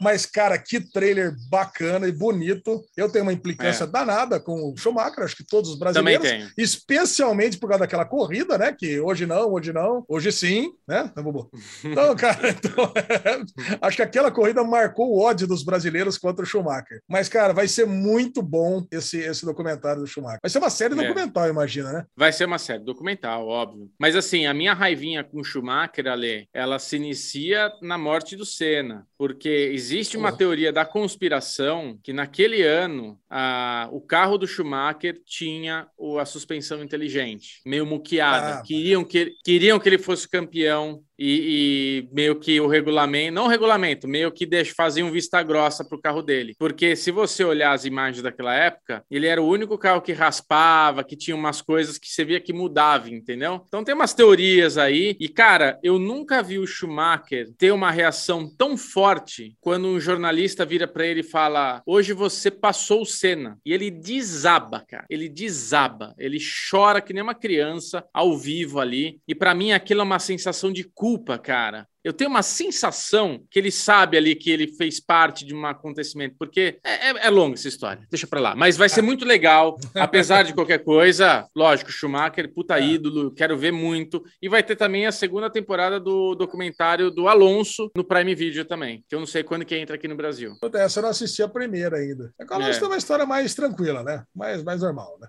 [0.00, 2.84] Mas, cara, que trailer bacana e bonito.
[2.96, 3.86] Eu tenho uma implicância É.
[3.86, 6.28] danada com o Schumacher, acho que todos os Também brasileiros.
[6.28, 6.50] tenho.
[6.56, 8.72] Especialmente por causa daquela corrida, né?
[8.72, 11.50] Que hoje não, hoje não, hoje sim, né, Bubu?
[11.84, 12.92] Então, cara, então,
[13.80, 17.00] acho que aquela corrida marcou o ódio dos brasileiros contra o Schumacher.
[17.08, 20.40] Mas, cara, vai ser muito bom esse, esse documentário do Schumacher.
[20.42, 20.96] Vai ser uma série É.
[20.96, 22.04] documental, imagina, né?
[22.16, 23.90] Vai ser uma série documental, óbvio.
[23.98, 28.44] Mas assim, a minha raivinha com o Schumacher, Ale, ela se inicia na morte do
[28.44, 29.06] Senna.
[29.18, 35.86] Porque existe uma teoria da conspiração que naquele ano a, o carro do Schumacher tinha
[35.98, 38.54] o- a suspensão inteligente, meio muqueada.
[38.54, 41.02] Ah, queriam, que, queriam que ele fosse campeão.
[41.18, 45.42] E, e meio que o regulamento, não o regulamento, meio que deixa, fazia um vista
[45.42, 46.54] grossa pro carro dele.
[46.58, 51.02] Porque se você olhar as imagens daquela época, ele era o único carro que raspava,
[51.02, 53.62] que tinha umas coisas que você via que mudava, entendeu?
[53.66, 55.16] Então tem umas teorias aí.
[55.18, 60.66] E, cara, eu nunca vi o Schumacher ter uma reação tão forte quando um jornalista
[60.66, 63.58] vira pra ele e fala: Hoje você passou o Senna.
[63.64, 65.04] E ele desaba, cara.
[65.10, 66.14] Ele desaba.
[66.16, 66.38] Ele
[66.70, 69.20] chora que nem uma criança ao vivo ali.
[69.26, 71.88] E pra mim aquilo é uma sensação de culpa, cara.
[72.06, 76.36] Eu tenho uma sensação que ele sabe ali que ele fez parte de um acontecimento,
[76.38, 78.54] porque é, é, é longa essa história, deixa pra lá.
[78.54, 81.48] Mas vai ser muito legal, apesar de qualquer coisa.
[81.54, 84.22] Lógico, Schumacher, puta ídolo, quero ver muito.
[84.40, 89.04] E vai ter também a segunda temporada do documentário do Alonso no Prime Video também,
[89.08, 90.52] que eu não sei quando que entra aqui no Brasil.
[90.60, 92.32] Puta, Essa eu não assisti a primeira ainda.
[92.38, 92.78] É que o Alonso É.
[92.78, 94.22] tem uma história mais tranquila, né?
[94.32, 95.28] Mais, mais normal, né?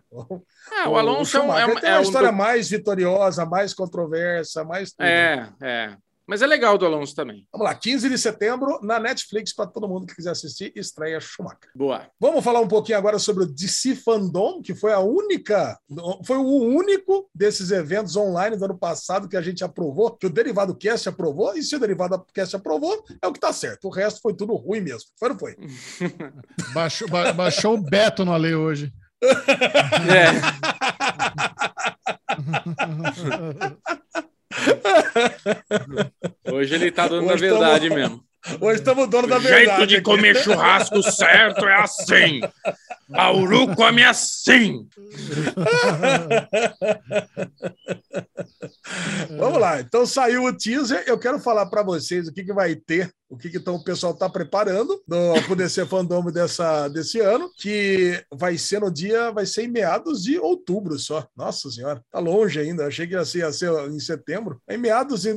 [0.72, 2.70] Ah, o Alonso é um, é Schumacher um- tem é uma um história doc- mais
[2.70, 5.06] vitoriosa, mais controversa, mais tudo.
[5.08, 5.98] É, é.
[6.28, 7.48] Mas é legal do Alonso também.
[7.54, 11.70] Vamos lá, 15 de setembro, na Netflix, para todo mundo que quiser assistir, estreia Schumacher.
[11.74, 12.06] Boa.
[12.20, 15.80] Vamos falar um pouquinho agora sobre o DC Fandom, que foi a única,
[16.26, 20.30] foi o único desses eventos online do ano passado que a gente aprovou, que o
[20.30, 23.86] Derivado Cast aprovou, e se o Derivado Cast aprovou, é o que tá certo.
[23.88, 25.10] O resto foi tudo ruim mesmo.
[25.18, 25.56] Foi ou não foi?
[26.74, 28.92] Baixou, ba- baixou o Beto no Ale hoje.
[29.24, 30.28] É.
[36.52, 38.27] Hoje ele tá dando a verdade tamo- mesmo.
[38.62, 39.66] Hoje estamos dono da O verdade.
[39.66, 40.04] jeito de aqui.
[40.04, 42.42] comer churrasco certo é assim.
[43.10, 44.88] Bauru come assim.
[49.38, 51.04] Vamos lá, então saiu o teaser.
[51.06, 53.84] Eu quero falar para vocês o que, que vai ter, o que, que então o
[53.84, 59.46] pessoal está preparando no DC Fandom dessa, desse ano, que vai ser no dia, vai
[59.46, 61.28] ser em meados de outubro só.
[61.36, 62.88] Nossa senhora, tá longe ainda.
[62.88, 64.62] Achei que ia ser, ia ser em setembro.
[64.70, 65.36] Em meados de,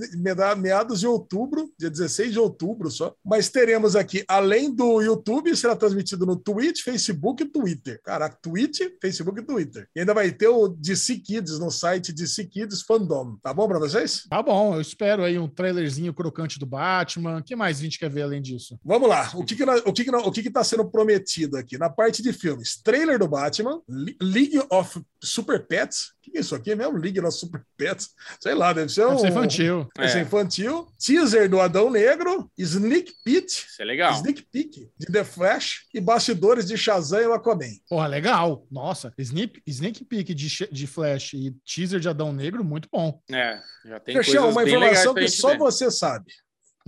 [0.56, 3.14] meados de outubro, dia 16 de outubro só.
[3.24, 8.00] Mas teremos aqui, além do YouTube, será transmitido no Twitch, Facebook e Twitter.
[8.02, 9.88] Caraca, Twitch, Facebook e Twitter.
[9.96, 13.36] E ainda vai ter o DC Kids no site DC Kids Fandom.
[13.42, 14.24] Tá bom para vocês?
[14.28, 17.38] Tá bom, eu espero aí um trailerzinho crocante do Batman.
[17.38, 18.78] O que mais a gente quer ver além disso?
[18.84, 19.30] Vamos lá.
[19.34, 21.78] O que que, o que, que, o que que tá sendo prometido aqui?
[21.78, 26.12] Na parte de filmes, trailer do Batman, Le- League of Super Pets.
[26.30, 26.96] Que é isso aqui mesmo?
[26.96, 28.10] League of Super Pets.
[28.40, 29.10] Sei lá, deve ser um...
[29.10, 29.88] Deve ser infantil.
[29.96, 30.22] Deve ser É.
[30.22, 30.86] infantil.
[30.98, 34.12] Teaser do Adão Negro, Sneak Peek, Isso é legal.
[34.14, 37.70] Sneak Peek de The Flash e bastidores de Shazam e o Aquaman.
[37.88, 38.66] Porra, legal.
[38.70, 43.20] Nossa, Sneak, Sneak Peek de, de Flash e teaser de Adão Negro, muito bom.
[43.30, 45.58] É, já tem Fechão, coisas uma bem legais informação que só ver.
[45.58, 46.32] você sabe.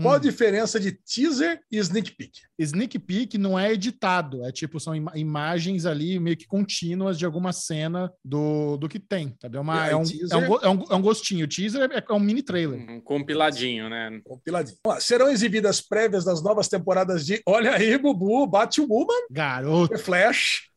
[0.03, 0.21] Qual a Hum.
[0.21, 2.33] diferença de teaser e sneak peek?
[2.59, 7.25] Sneak Peek não é editado, é tipo, são ima- imagens ali meio que contínuas de
[7.25, 9.57] alguma cena do, do que tem, sabe?
[9.57, 10.33] É, uma, é, um, teaser?
[10.33, 11.45] é, um, é, um, é um gostinho.
[11.45, 12.79] O teaser é, é um mini trailer.
[12.91, 14.21] Um compiladinho, né?
[14.25, 14.77] Compiladinho.
[15.01, 19.89] Serão exibidas prévias das novas temporadas de Olha aí, Bubu, Batwoman, Garoto.
[19.95, 20.69] The Flash,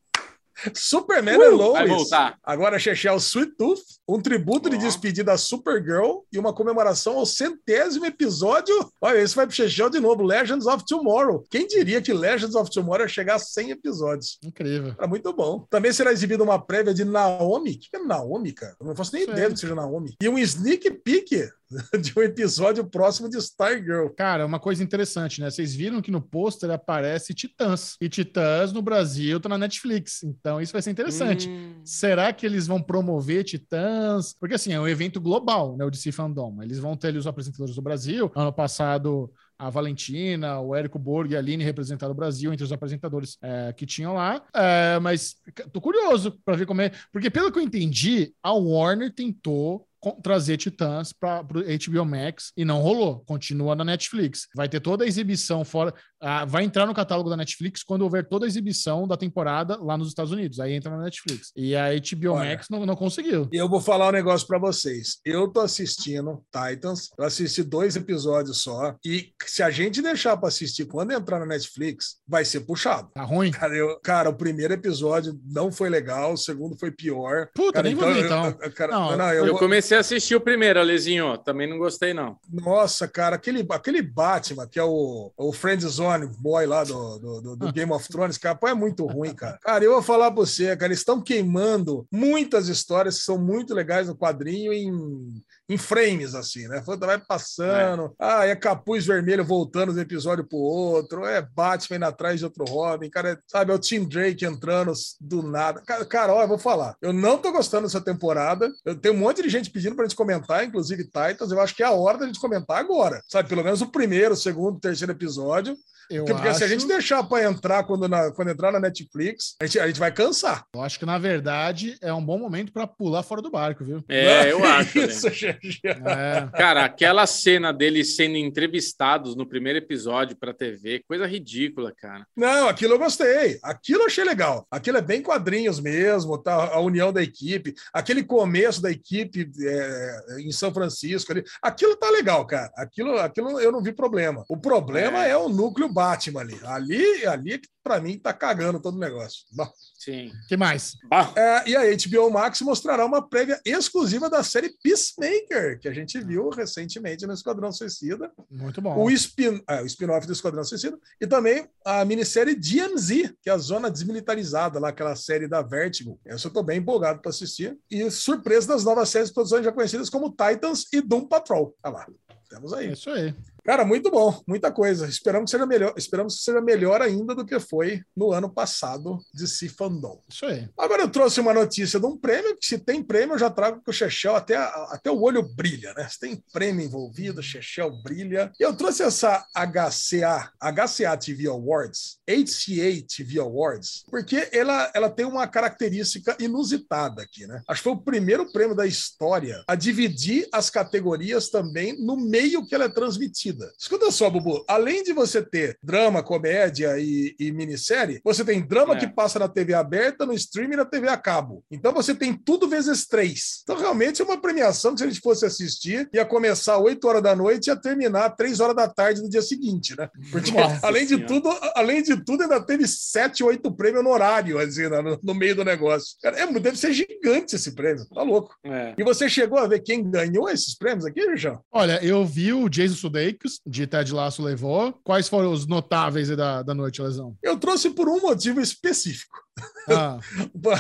[0.74, 1.74] Superman Uh, and Lois.
[1.74, 2.38] vai voltar.
[2.44, 4.80] Agora Chechel Sweet Tooth, um tributo de Ó.
[4.80, 8.74] despedida à Supergirl e uma comemoração ao centésimo episódio.
[9.02, 11.44] Olha, esse vai pro Chechel de novo, Legends of Tomorrow.
[11.50, 14.38] Quem diria que Legends of Tomorrow ia chegar a 100 episódios?
[14.44, 14.96] Incrível.
[14.96, 15.66] Tá muito bom.
[15.70, 17.72] Também será exibida uma prévia de Naomi.
[17.72, 18.76] O que é Naomi, cara?
[18.80, 19.34] Eu não faço nem Sei.
[19.34, 20.16] ideia do que seja Naomi.
[20.22, 21.50] E um sneak peek
[22.02, 24.10] de um episódio próximo de Stargirl.
[24.16, 25.50] Cara, uma coisa interessante, né?
[25.50, 27.96] Vocês viram que no pôster aparece Titãs.
[28.00, 30.24] E Titãs no Brasil tá na Netflix.
[30.24, 31.50] Então isso vai ser interessante.
[31.50, 31.82] Hum.
[31.84, 34.36] Será que eles vão promover Titãs?
[34.40, 35.86] Porque assim, é um evento global, né?
[35.86, 36.62] O DC Fandom.
[36.62, 38.32] Eles vão ter ali os apresentadores do Brasil.
[38.36, 42.72] Ano passado, a Valentina, o Érico Borg e a Aline representaram o Brasil entre os
[42.72, 44.44] apresentadores é, que tinham lá.
[44.54, 45.36] É, mas
[45.72, 46.92] tô curioso para ver como é.
[47.12, 52.66] Porque, pelo que eu entendi, a Warner tentou trazer Titãs para o HBO Max e
[52.66, 53.22] não rolou.
[53.26, 54.48] Continua na Netflix.
[54.56, 55.94] Vai ter toda a exibição fora.
[56.22, 59.98] Ah, vai entrar no catálogo da Netflix quando houver toda a exibição da temporada lá
[59.98, 60.60] nos Estados Unidos.
[60.60, 61.52] Aí entra na Netflix.
[61.56, 62.50] E a HBO Olha.
[62.52, 63.48] Max não, não conseguiu.
[63.52, 65.18] E eu vou falar um negócio pra vocês.
[65.26, 70.48] Eu tô assistindo Titans, eu assisti dois episódios só, e se a gente deixar pra
[70.48, 73.10] assistir quando entrar na Netflix, vai ser puxado.
[73.14, 73.52] Tá ruim?
[73.52, 77.48] Cara, eu- cara, o primeiro episódio não foi legal, o segundo foi pior.
[77.54, 78.46] Puta, Cara, nem vou ver eu- então.
[78.62, 81.38] eu- cara, Não, não, eu Eu vou- comecei a assistir o primeiro, Alezinho.
[81.40, 82.38] Também não gostei, não.
[82.50, 87.56] Nossa, cara, aquele, aquele Batman, que é o, o Friend Zone Boy lá do, do,
[87.56, 87.72] do- Ah.
[87.72, 89.58] Game of Thrones, cara, pô, é muito ruim, cara.
[89.62, 93.74] Cara, eu vou falar pra você, cara, eles estão queimando muitas histórias que são muito
[93.74, 96.84] legais no quadrinho em, em frames, assim, né?
[97.00, 102.06] Vai passando, ah, é capuz vermelho voltando de um episódio pro outro, é Batman indo
[102.06, 105.82] atrás de outro Robin, cara, é, sabe, é o Tim Drake entrando do nada.
[105.86, 109.18] Cara, cara, ó, eu vou falar, eu não tô gostando dessa temporada, eu tenho um
[109.18, 112.18] monte de gente pedindo pra gente comentar, inclusive Titans, eu acho que é a hora
[112.20, 115.76] da gente comentar agora, sabe, pelo menos o primeiro, o segundo, o terceiro episódio,
[116.10, 118.80] Eu, porque, porque acho, se a gente deixar pra entrar quando, na- quando entrar na
[118.80, 120.64] Netflix, a gente, a gente vai cansar.
[120.74, 124.04] eu acho que, na verdade, é um bom momento para pular fora do barco, viu?
[124.10, 124.98] É, eu Que acho.
[125.00, 125.06] né?
[125.06, 125.80] Isso, GG.
[125.86, 126.48] É.
[126.58, 132.26] Cara, aquela cena deles sendo entrevistados no primeiro episódio pra TV, coisa ridícula, cara.
[132.36, 133.60] Não, aquilo eu gostei.
[133.64, 134.66] Aquilo eu achei legal.
[134.70, 136.54] Aquilo é bem quadrinhos mesmo, tá?
[136.74, 141.44] A união da equipe, aquele começo da equipe é, em São Francisco ali.
[141.62, 142.72] Aquilo tá legal, cara.
[142.78, 144.44] Aquilo, aquilo eu não vi problema.
[144.50, 145.38] O problema é, É.
[145.38, 146.60] o núcleo Batman ali.
[146.66, 149.44] Ali, ali é que pra mim tá cagando todo o negócio.
[149.52, 150.32] Bom, Sim.
[150.50, 150.94] que mais?
[151.38, 156.20] É, e a HBO Max mostrará uma prévia exclusiva da série Peacemaker, que a gente
[156.20, 158.32] viu recentemente no Esquadrão Suicida.
[158.52, 158.98] Muito bom.
[159.04, 163.54] o spin- é, o spin-off do Esquadrão Suicida, e também a minissérie DMZ, que é
[163.54, 166.20] a Zona Desmilitarizada, lá, aquela série da Vertigo.
[166.26, 167.78] Essa eu tô bem empolgado para assistir.
[167.90, 171.76] E surpresa das novas séries de produções já conhecidas como Titans e Doom Patrol.
[171.82, 172.06] Tá lá.
[172.50, 172.92] Temos É aí.
[172.94, 173.34] isso aí.
[173.66, 175.08] Cara, muito bom, muita coisa.
[175.08, 179.18] Esperamos que seja melhor, esperamos que seja melhor ainda do que foi no ano passado
[179.34, 180.22] de Si Fandom.
[180.30, 180.70] Isso aí.
[180.78, 183.82] Agora eu trouxe uma notícia de um prêmio, que se tem prêmio, eu já trago
[183.82, 186.08] que o Chechel até, até o olho brilha, né?
[186.08, 188.52] Se tem prêmio envolvido, o Chechel brilha.
[188.60, 195.26] E eu trouxe essa HCA, HCA TV Awards, HCA TV Awards, porque ela, ela tem
[195.26, 197.64] uma característica inusitada aqui, né?
[197.68, 202.64] Acho que foi o primeiro prêmio da história a dividir as categorias também no meio
[202.64, 203.55] que ela é transmitida.
[203.80, 208.96] Escuta só, Bubu, além de você ter drama, comédia e, e minissérie, você tem drama
[208.96, 209.00] É.
[209.00, 211.64] que passa na TV aberta, no streaming e na TV a cabo.
[211.72, 213.62] Então você tem tudo vezes três.
[213.64, 217.24] Então realmente é uma premiação que se a gente fosse assistir, ia começar 8 horas
[217.24, 220.10] da noite e ia terminar 3 horas da tarde do dia seguinte, né?
[220.32, 221.28] Porque Nossa além de Senhora.
[221.28, 225.56] tudo, além de tudo, ainda teve 7, 8 prêmios no horário, assim, no, no meio
[225.56, 226.16] do negócio.
[226.22, 228.56] Cara, é, deve ser gigante esse prêmio, tá louco.
[228.64, 228.94] é.
[228.98, 231.60] E você chegou a ver quem ganhou esses prêmios aqui, João?
[231.72, 234.94] Olha, eu vi o Jason Sudeikis, de Ted Lasso levou.
[235.04, 237.38] Quais foram os notáveis da, da noite, Lesão?
[237.42, 239.45] Eu trouxe por um motivo específico.
[239.90, 240.18] Ah,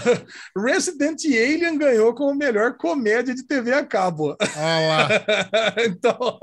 [0.57, 4.35] Resident Alien ganhou como melhor comédia de TV a cabo.
[4.57, 5.09] olha lá.
[5.85, 6.39] então,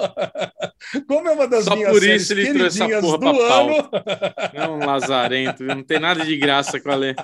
[1.07, 3.41] como é uma das Só minhas por séries isso ele trouxe essa queridinhas porra do
[3.41, 3.91] ano,
[4.55, 7.15] É um lazarento, não tem nada de graça com a Lê.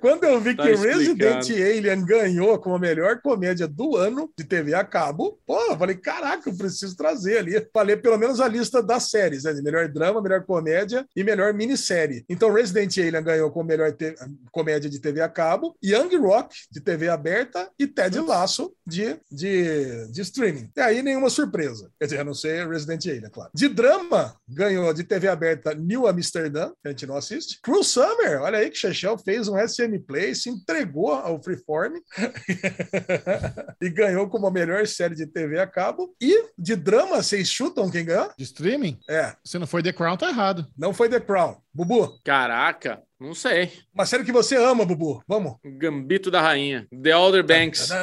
[0.00, 0.98] quando eu vi Tá que explicado.
[0.98, 5.78] Resident Alien ganhou como a melhor comédia do ano de TV a cabo, pô, eu
[5.78, 7.66] falei, caraca, eu preciso trazer ali.
[7.72, 9.52] Falei pelo menos a lista das séries, né?
[9.54, 12.24] De melhor drama, melhor comédia e melhor minissérie.
[12.28, 14.14] Então, Resident Alien ganhou como melhor te-
[14.52, 20.06] comédia de TV a cabo, Young Rock de TV aberta e Ted Lasso de, de,
[20.12, 20.70] de streaming.
[20.76, 21.90] E aí, nenhuma surpresa.
[21.98, 23.50] Quer dizer, a não ser Resident Alien, claro.
[23.54, 27.58] De drama, ganhou de TV aberta New Amsterdam, que a gente não assiste.
[27.62, 31.94] Cruel Summer, olha aí que Chechel fez um SM Play, se entregou ao Freeform
[33.80, 36.14] e ganhou como a melhor série de TV a cabo.
[36.20, 38.30] E de drama, vocês chutam quem ganhou?
[38.36, 38.98] De streaming?
[39.08, 40.66] É, Se não foi The Crown, tá errado.
[40.76, 41.56] não foi The Crown.
[41.74, 43.70] Bubu, Caraca, Não sei.
[43.94, 45.22] Uma série que você ama, Bubu.
[45.28, 45.54] Vamos.
[45.64, 46.88] Gambito da Rainha.
[46.90, 47.88] The Older Banks.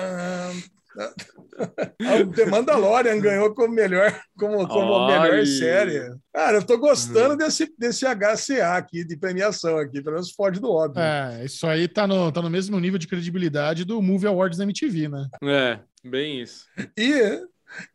[1.59, 5.19] O The Mandalorian ganhou como melhor, como, como Olha.
[5.21, 6.09] melhor série.
[6.33, 10.71] Cara, eu tô gostando desse, desse HCA aqui, de premiação aqui, pelo menos pode do
[10.71, 11.01] óbvio.
[11.01, 14.63] É, isso aí tá no, tá no mesmo nível de credibilidade do Movie Awards da
[14.63, 15.27] MTV, né?
[15.43, 16.65] É, bem isso.
[16.97, 17.41] E,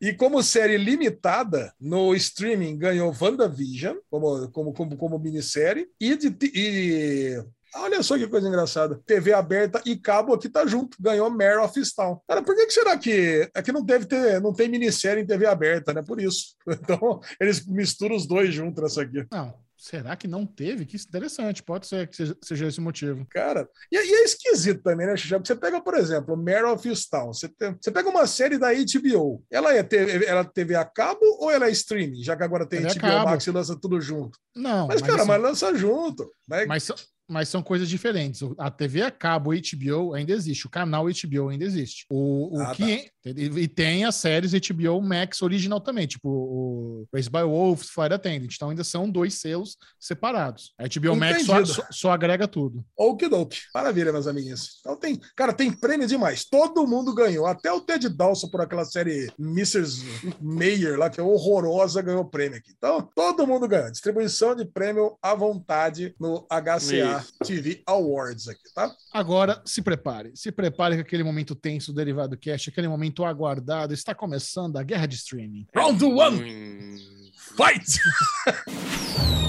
[0.01, 5.89] e como série limitada, no streaming ganhou WandaVision como, como, como, como minissérie.
[6.01, 7.45] E, de, e
[7.77, 9.01] olha só que coisa engraçada.
[9.07, 10.97] TV aberta e cabo aqui tá junto.
[11.01, 12.21] Ganhou Mare of Easttown.
[12.27, 13.51] Cara, por que, que será que.
[13.55, 16.03] É que não deve ter, não tem minissérie em TV aberta, né?
[16.03, 16.55] Por isso.
[16.85, 19.27] Então, eles misturam os dois juntos nessa aqui.
[19.31, 19.55] Não,
[19.85, 20.87] será que não teve?
[20.87, 23.27] Que interessante, pode ser que seja, seja esse o motivo.
[23.31, 25.35] Cara, e, e é esquisito também, né, Xixi?
[25.37, 29.45] Você pega, por exemplo, Mare of Easttown, você, tem- você pega uma série da HBO,
[29.51, 32.23] ela é TV, ela é TV a cabo ou ela é streaming?
[32.23, 33.25] Já que agora tem Ela HBO.
[33.31, 34.39] Max e lança tudo junto.
[34.57, 36.33] Não, Mas, cara, assim, mas lança junto.
[36.49, 36.91] Mas, mas,
[37.29, 38.41] mas são coisas diferentes.
[38.59, 42.05] A TV a cabo HBO ainda existe, o canal HBO ainda existe.
[42.11, 47.31] O, o Ah, que e tem as séries HBO Max original também, tipo o Race
[47.31, 48.51] by Wolves, Flight Attendant.
[48.55, 50.75] Então ainda são dois selos separados.
[50.79, 51.75] A HBO Max só, Entendido.
[51.75, 52.85] só- só agrega tudo.
[52.97, 53.61] Okidoki.
[53.75, 54.79] Maravilha, meus amiguinhos.
[54.81, 56.45] Então tem, cara, tem prêmio demais.
[56.45, 57.47] Todo mundo ganhou.
[57.47, 60.05] Até o Ted Dawson por aquela série Mrs.
[60.41, 62.73] Mayer lá, que é horrorosa, ganhou prêmio aqui.
[62.77, 63.91] Então, todo mundo ganhou.
[63.91, 67.14] Distribuição de prêmio à vontade no HCA
[67.45, 68.95] TV Awards aqui, tá?
[69.13, 70.33] Agora, se prepare.
[70.35, 73.93] Se prepare com aquele momento tenso do Derivado Cast, aquele momento aguardado.
[73.93, 75.67] Está começando a guerra de streaming.
[75.75, 77.99] Round one, Hum, fight!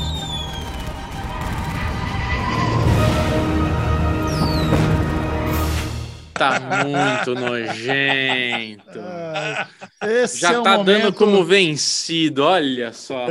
[6.37, 8.99] tá muito nojento.
[8.99, 9.67] Ah,
[10.03, 13.25] esse Já é tá dando momento- como vencido, olha só.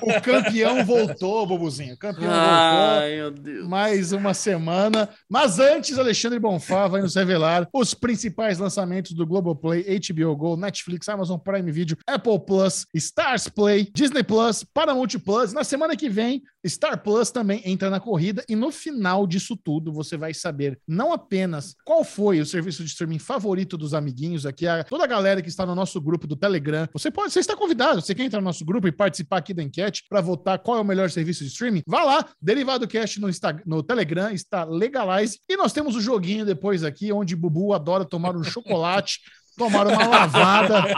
[0.00, 1.94] O campeão voltou, Bobuzinho.
[1.94, 3.68] O campeão Ai, voltou.
[3.68, 5.08] Mais uma semana.
[5.28, 11.08] Mas antes, Alexandre Bonfá vai nos revelar os principais lançamentos do Globoplay, HBO Go, Netflix,
[11.08, 15.52] Amazon Prime Video, Apple Plus, Stars Play, Disney Plus, Paramount Plus.
[15.52, 18.44] Na semana que vem, Star Plus também entra na corrida.
[18.48, 22.90] E no final disso tudo, você vai saber não apenas qual foi o serviço de
[22.90, 26.36] streaming favorito dos amiguinhos aqui, a, toda a galera que está no nosso grupo do
[26.36, 26.88] Telegram.
[26.92, 29.62] Você pode, você está convidado, você quer entrar no nosso grupo e participar aqui da
[29.62, 31.82] enquete para votar qual é o melhor serviço de streaming?
[31.86, 33.28] Vá lá, Derivado Cast no,
[33.66, 35.38] no Telegram, está Legalize.
[35.48, 39.20] E nós temos o joguinho depois aqui, onde Bubu adora tomar um chocolate.
[39.56, 40.82] Tomar uma lavada.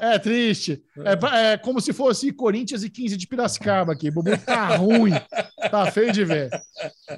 [0.00, 0.82] É triste.
[1.04, 4.10] É, é como se fosse Corinthians e 15 de Piracicaba aqui.
[4.10, 5.12] Bubu tá ruim.
[5.70, 6.50] Tá feio de ver.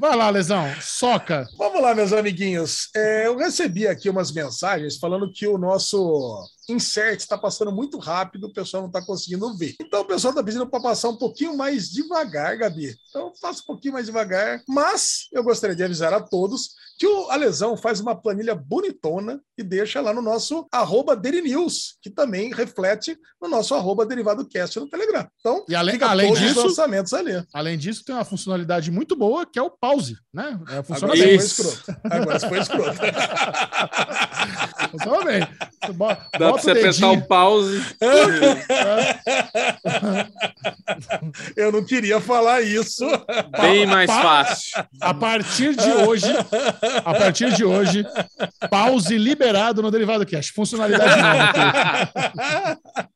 [0.01, 0.67] Vai lá, Lesão.
[0.81, 1.47] Soca.
[1.59, 2.89] Vamos lá, meus amiguinhos.
[2.95, 8.47] É, eu recebi aqui umas mensagens falando que o nosso insert está passando muito rápido,
[8.47, 9.75] o pessoal não está conseguindo ver.
[9.81, 12.95] Então o pessoal está pedindo para passar um pouquinho mais devagar, Gabi.
[13.11, 14.63] Então faça um pouquinho mais devagar.
[14.69, 19.63] Mas eu gostaria de avisar a todos que o Alesão faz uma planilha bonitona e
[19.63, 24.89] deixa lá no nosso arroba News, que também reflete no nosso arroba Derivado Cast no
[24.89, 25.27] Telegram.
[25.41, 27.45] Então, E além- além disso- os lançamentos ali.
[27.53, 30.61] Além disso, tem uma funcionalidade muito boa, que é o pause, né?
[30.69, 31.39] É, funciona Agora bem.
[31.41, 31.97] foi escroto.
[32.05, 32.99] Agora foi escroto.
[34.93, 35.41] Funciona bem.
[35.41, 35.49] Dá
[36.39, 37.83] pra você o apertar o pause.
[41.57, 43.07] Eu não queria falar isso.
[43.59, 44.85] Bem mais fácil.
[45.01, 46.31] A partir de hoje,
[47.05, 48.05] a partir de hoje,
[48.71, 50.49] pause liberado no Derivado Cash.
[50.49, 52.79] Funcionalidade nova.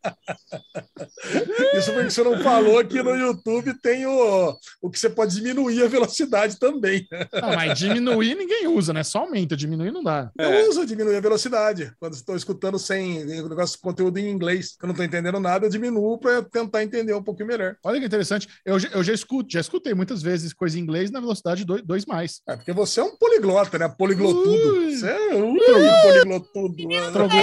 [1.79, 5.83] Isso porque você não falou que no YouTube tem o, o que você pode diminuir
[5.85, 7.07] a velocidade também.
[7.41, 9.03] Não, mas diminuir ninguém usa, né?
[9.03, 10.31] Só aumenta, diminuir não dá.
[10.39, 10.63] É.
[10.63, 11.93] Eu uso diminuir a velocidade.
[12.01, 15.39] Quando estou escutando sem o negócio de conteúdo em inglês, que eu não estou entendendo
[15.41, 17.77] nada, eu diminuo para tentar entender um pouquinho melhor.
[17.85, 18.49] Olha que interessante.
[18.65, 22.07] Eu, já- eu já escuto, já escutei muitas vezes coisa em inglês na velocidade 2
[22.07, 22.41] mais.
[22.49, 23.89] É porque você é um poliglota, né?
[23.89, 24.79] Poliglotudo.
[24.79, 24.97] Ui.
[24.97, 26.89] Você é um poliglotudo.
[26.89, 27.11] né?
[27.11, 27.39] Troglo...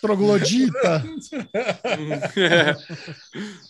[0.00, 1.04] Troglodita.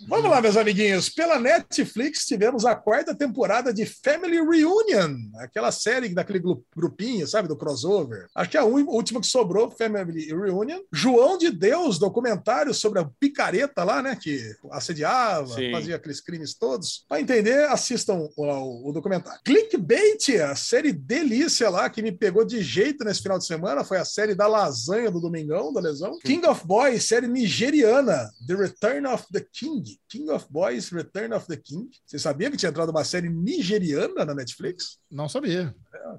[0.08, 1.08] Vamos lá, meus amiguinhos.
[1.08, 7.48] Pela Netflix tivemos a quarta temporada de Family Reunion, aquela série daquele gru- grupinho, sabe,
[7.48, 8.26] do crossover.
[8.34, 10.80] Acho que é a última que sobrou, Family Reunion.
[10.92, 14.40] João de Deus, documentário sobre a picareta lá, né, que
[14.70, 15.72] assediava, Sim.
[15.72, 17.04] fazia aqueles crimes todos.
[17.08, 19.40] Para entender, assistam o, o documentário.
[19.44, 23.98] Clickbait, a série delícia lá que me pegou de jeito nesse final de semana, foi
[23.98, 26.18] a série da lasanha do Domingão, da Lesão.
[26.20, 29.82] King of Boys, série nigeriana, The Return of the King.
[30.08, 31.88] King of Boys, Return of the King.
[32.04, 34.98] Você sabia que tinha entrado uma série nigeriana na Netflix?
[35.10, 35.74] Não sabia.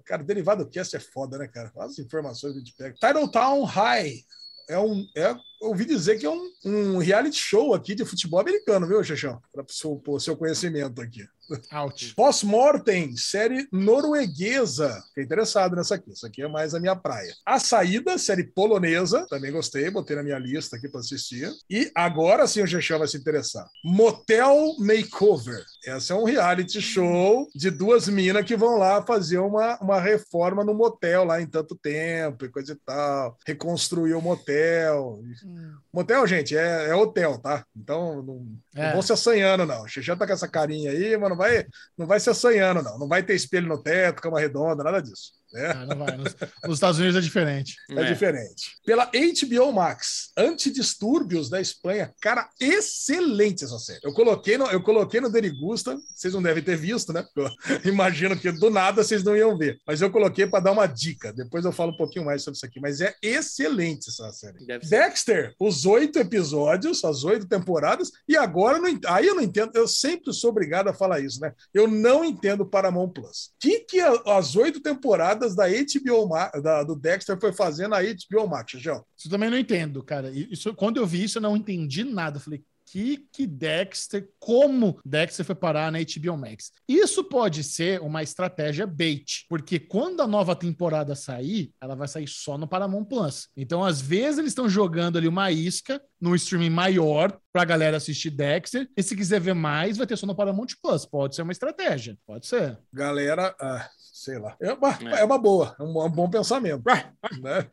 [0.05, 1.72] Cara, derivado cast é foda, né, cara?
[1.80, 2.95] As informações que a gente pega.
[2.95, 4.24] Title Town High.
[4.70, 5.05] é um.
[5.15, 9.41] É, ouvi dizer que é um, um reality show aqui de futebol americano, viu, Xexão?
[9.51, 9.65] Para
[10.07, 11.28] o seu conhecimento aqui.
[11.71, 12.13] Out.
[12.15, 15.01] Post-Mortem, série norueguesa.
[15.09, 16.11] Fiquei interessado nessa aqui.
[16.11, 17.33] Isso aqui é mais a minha praia.
[17.45, 19.25] A Saída, série polonesa.
[19.29, 21.51] Também gostei, botei na minha lista aqui para assistir.
[21.69, 23.67] E agora sim o Gexão vai se interessar.
[23.83, 25.63] Motel Makeover.
[25.85, 30.63] Essa é um reality show de duas minas que vão lá fazer uma, uma reforma
[30.63, 33.37] no motel lá em tanto tempo e coisa e tal.
[33.45, 35.21] Reconstruir o motel.
[35.45, 35.73] Hum.
[35.93, 37.65] Motel, gente, é, é hotel, tá?
[37.75, 38.45] Então não,
[38.75, 38.85] É.
[38.87, 39.83] não vão se assanhando, não.
[39.83, 41.65] O Xexão tá com essa carinha aí, mas não vai,
[41.97, 42.99] não vai se assanhando, não.
[42.99, 45.33] Não vai ter espelho no teto, cama redonda, nada disso.
[45.53, 45.71] Né?
[45.71, 46.17] Ah, não vai.
[46.17, 46.35] Nos,
[46.65, 47.75] nos Estados Unidos é diferente.
[47.89, 48.77] É, diferente.
[48.85, 52.13] Pela HBO Max, Antidistúrbios da Espanha.
[52.21, 53.99] Cara, excelente essa série.
[54.03, 57.25] Eu coloquei no, eu coloquei no Derigusta, vocês não devem ter visto, né?
[57.35, 57.49] Eu
[57.91, 59.79] imagino que do nada vocês não iam ver.
[59.85, 61.31] Mas eu coloquei para dar uma dica.
[61.31, 62.79] Depois eu falo um pouquinho mais sobre isso aqui.
[62.79, 64.65] Mas é excelente essa série.
[64.65, 69.87] Dexter, os oito episódios, as oito temporadas, e agora não aí eu não entendo, eu
[69.87, 71.53] sempre sou obrigado a falar isso, né?
[71.73, 73.51] Eu não entendo Paramount Plus.
[73.55, 76.27] O que, que as oito temporadas da HBO
[76.61, 79.03] da- do Dexter foi fazer na HBO Max, João?
[79.17, 80.29] Isso eu também não entendo, cara.
[80.31, 82.38] Isso, quando eu vi isso, eu não entendi nada.
[82.38, 86.71] Eu falei, que que Dexter, como Dexter foi parar na HBO Max?
[86.88, 92.27] Isso pode ser uma estratégia bait, porque quando a nova temporada sair, ela vai sair
[92.29, 93.49] só no Paramount Plus.
[93.57, 98.29] Então, às vezes, eles estão jogando ali uma isca no streaming maior pra galera assistir
[98.29, 101.05] Dexter, e se quiser ver mais, vai ter só no Paramount Plus.
[101.05, 102.77] Pode ser uma estratégia, pode ser.
[102.93, 103.85] Galera, ah,
[104.18, 104.55] sei lá.
[104.59, 105.22] É uma, É.
[105.22, 106.84] é uma boa, é um, é um bom pensamento,
[107.41, 107.70] né?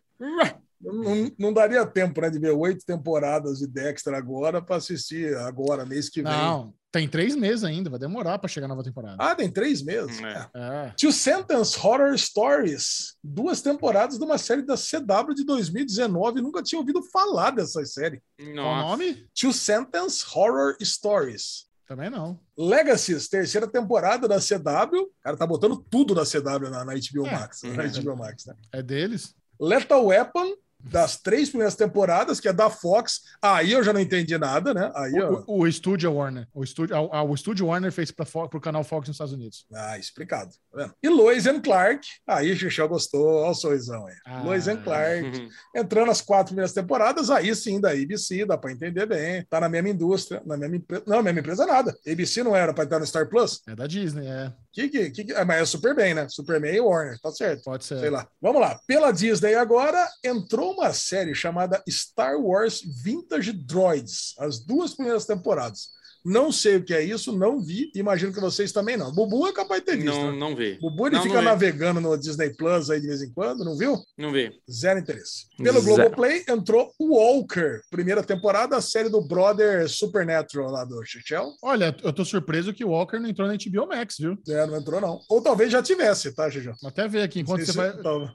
[0.80, 5.86] Não, não daria tempo né, de ver oito temporadas de Dexter agora para assistir agora,
[5.86, 6.30] mês que vem.
[6.30, 9.16] Não, tem três meses ainda, vai demorar pra chegar a nova temporada.
[9.18, 10.20] Ah, tem três meses.
[10.22, 10.46] É.
[10.54, 10.92] É.
[11.00, 13.16] Two Sentence Horror Stories.
[13.24, 16.42] Duas temporadas de uma série da CW de 2019.
[16.42, 18.22] Nunca tinha ouvido falar dessa série.
[18.38, 18.88] Qual o Nossa.
[18.90, 19.26] nome?
[19.34, 21.64] Two Sentence Horror Stories.
[21.86, 22.38] Também não.
[22.56, 25.02] Legacies, terceira temporada da CW.
[25.02, 27.30] O cara tá botando tudo da CW na, na HBO É.
[27.32, 27.62] Max.
[27.62, 27.82] Na.
[28.02, 28.54] HBO Max, né?
[28.72, 29.34] É deles.
[29.60, 30.54] Lethal Weapon,
[30.90, 33.22] das três primeiras temporadas, que é da Fox.
[33.40, 34.92] Aí eu já não entendi nada, né?
[34.94, 35.42] Aí eu...
[35.46, 36.46] O, o estúdio Warner.
[36.52, 39.66] O estúdio, a- a- o estúdio Warner fez para o canal Fox nos Estados Unidos.
[39.74, 40.50] Ah, explicado.
[40.72, 40.92] Tá?
[41.02, 42.06] E Lois and Clark.
[42.26, 43.24] Aí o Xuxão gostou.
[43.26, 44.14] Olha o sorrisão aí.
[44.26, 44.42] Ah.
[44.42, 45.24] Lois and Clark.
[45.24, 45.48] Uhum.
[45.74, 49.42] entrando nas quatro primeiras temporadas, aí sim, da ABC, dá para entender bem.
[49.48, 51.02] Tá na mesma indústria, na mesma empresa.
[51.06, 51.96] Não, mesma empresa nada.
[52.06, 53.62] ABC não era para entrar no Star Plus?
[53.66, 54.52] É da Disney, é.
[54.74, 56.28] Que, que, que, ah, mas é Superman, né?
[56.28, 57.62] Superman e Warner, tá certo.
[57.62, 58.00] Pode ser.
[58.00, 58.26] Sei lá.
[58.42, 58.80] Vamos lá.
[58.88, 65.90] Pela Disney agora entrou uma série chamada Star Wars Vintage Droids, as duas primeiras temporadas.
[66.24, 69.12] Não sei o que é isso, não vi, imagino que vocês também não.
[69.12, 70.06] Bubu é capaz de ter visto.
[70.14, 70.38] Não, né?
[70.38, 70.78] não vê.
[70.80, 71.46] Bubu ele Não, fica não vi.
[71.48, 73.96] navegando no Disney Plus aí de vez em quando, não viu?
[74.16, 74.52] Não vê.
[74.70, 75.46] Zero interesse.
[75.58, 75.96] Pelo Zero.
[75.96, 81.52] Globoplay entrou Walker, primeira temporada, a série do Brother Supernatural lá do Chichel.
[81.62, 84.36] Olha, eu tô surpreso que o Walker não entrou na HBO Max, viu?
[84.48, 85.20] É, não entrou, não.
[85.28, 86.74] Ou talvez já tivesse, tá, Chichel?
[86.80, 88.02] Vou até ver aqui enquanto Esse- você vai.
[88.02, 88.32] tava.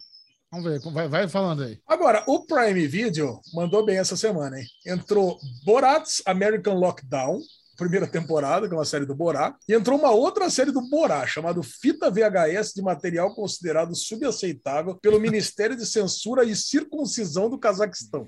[0.52, 1.78] Vamos ver, vai, vai falando aí.
[1.88, 4.66] Agora, o Prime Video mandou bem essa semana, hein?
[4.86, 7.40] Entrou Borat's American Lockdown,
[7.80, 11.26] primeira temporada, que é uma série do Borá, e entrou uma outra série do Borá,
[11.26, 18.28] chamada Fita VHS de material considerado subaceitável pelo Ministério de Censura e Circuncisão do Cazaquistão.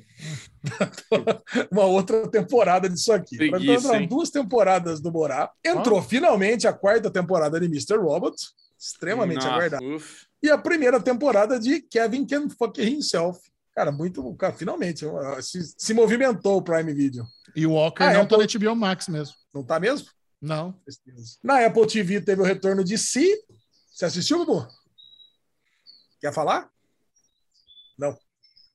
[1.70, 3.36] uma outra temporada disso aqui.
[3.36, 4.08] Então, Preguiça, entraram hein?
[4.08, 5.52] duas temporadas do Borá.
[5.64, 7.98] Entrou finalmente a quarta temporada de Mr.
[7.98, 8.36] Robot,
[8.80, 10.26] extremamente Nossa, aguardada uf.
[10.42, 13.51] e a primeira temporada de Kevin Can Fuck Himself.
[13.82, 14.36] Cara, muito.
[14.36, 17.26] Cara, finalmente uh, se, se movimentou o Prime Video.
[17.56, 19.34] E o Walker Ah, não é, tá pô- na HBO Max mesmo.
[19.52, 20.08] Não tá mesmo?
[20.40, 20.80] Não.
[21.44, 23.28] Na Apple TV teve o retorno de Si.
[23.92, 24.68] Você assistiu, Bubu?
[26.20, 26.70] Quer falar?
[27.98, 28.16] Não.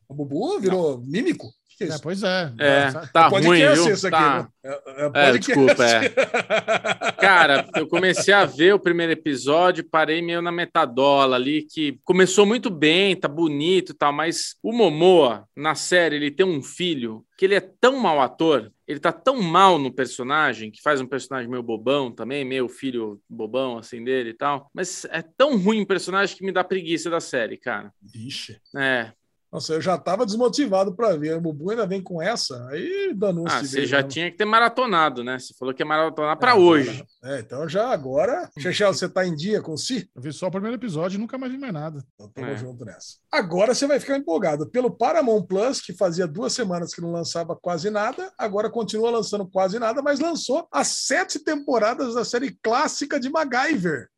[0.08, 1.52] O Bubu virou mímico?
[1.76, 2.02] Que, é É, isso?
[2.02, 2.52] pois é.
[2.58, 3.92] É, tá ruim, podcast viu?
[3.94, 4.38] isso aqui, Tá.
[4.42, 4.48] né?
[4.64, 6.08] É, é É, desculpa, é.
[7.20, 12.46] Cara, eu comecei a ver o primeiro episódio, parei meio na metadola ali, que começou
[12.46, 17.24] muito bem, tá bonito e tal, mas o Momoa, na série, ele tem um filho
[17.36, 21.06] que ele é tão mau ator, ele tá tão mal no personagem, que faz um
[21.06, 25.82] personagem meio bobão também, meio filho bobão assim dele e tal, mas é tão ruim
[25.82, 27.92] o personagem que me dá preguiça da série, cara.
[28.00, 28.58] Vixe.
[28.76, 29.12] É,
[29.56, 31.34] Nossa, eu já tava desmotivado para ver.
[31.34, 32.68] O Bubu ainda vem com essa.
[32.68, 34.10] Aí danou-se ah, você já mesmo.
[34.10, 35.38] tinha que ter maratonado, né?
[35.38, 37.02] Você falou que ia maratonar pra É, hoje.
[37.24, 38.50] É, então já agora.
[38.58, 40.10] Chechel, você tá em dia com si?
[40.14, 42.04] Eu vi só o primeiro episódio e nunca mais vi mais nada.
[42.14, 42.56] Então tamo É.
[42.58, 43.16] junto nessa.
[43.32, 44.68] Agora você vai ficar empolgado.
[44.68, 49.46] Pelo Paramount Plus, que fazia duas semanas que não lançava quase nada, agora continua lançando
[49.46, 54.08] quase nada, mas lançou as sete temporadas da série clássica de MacGyver.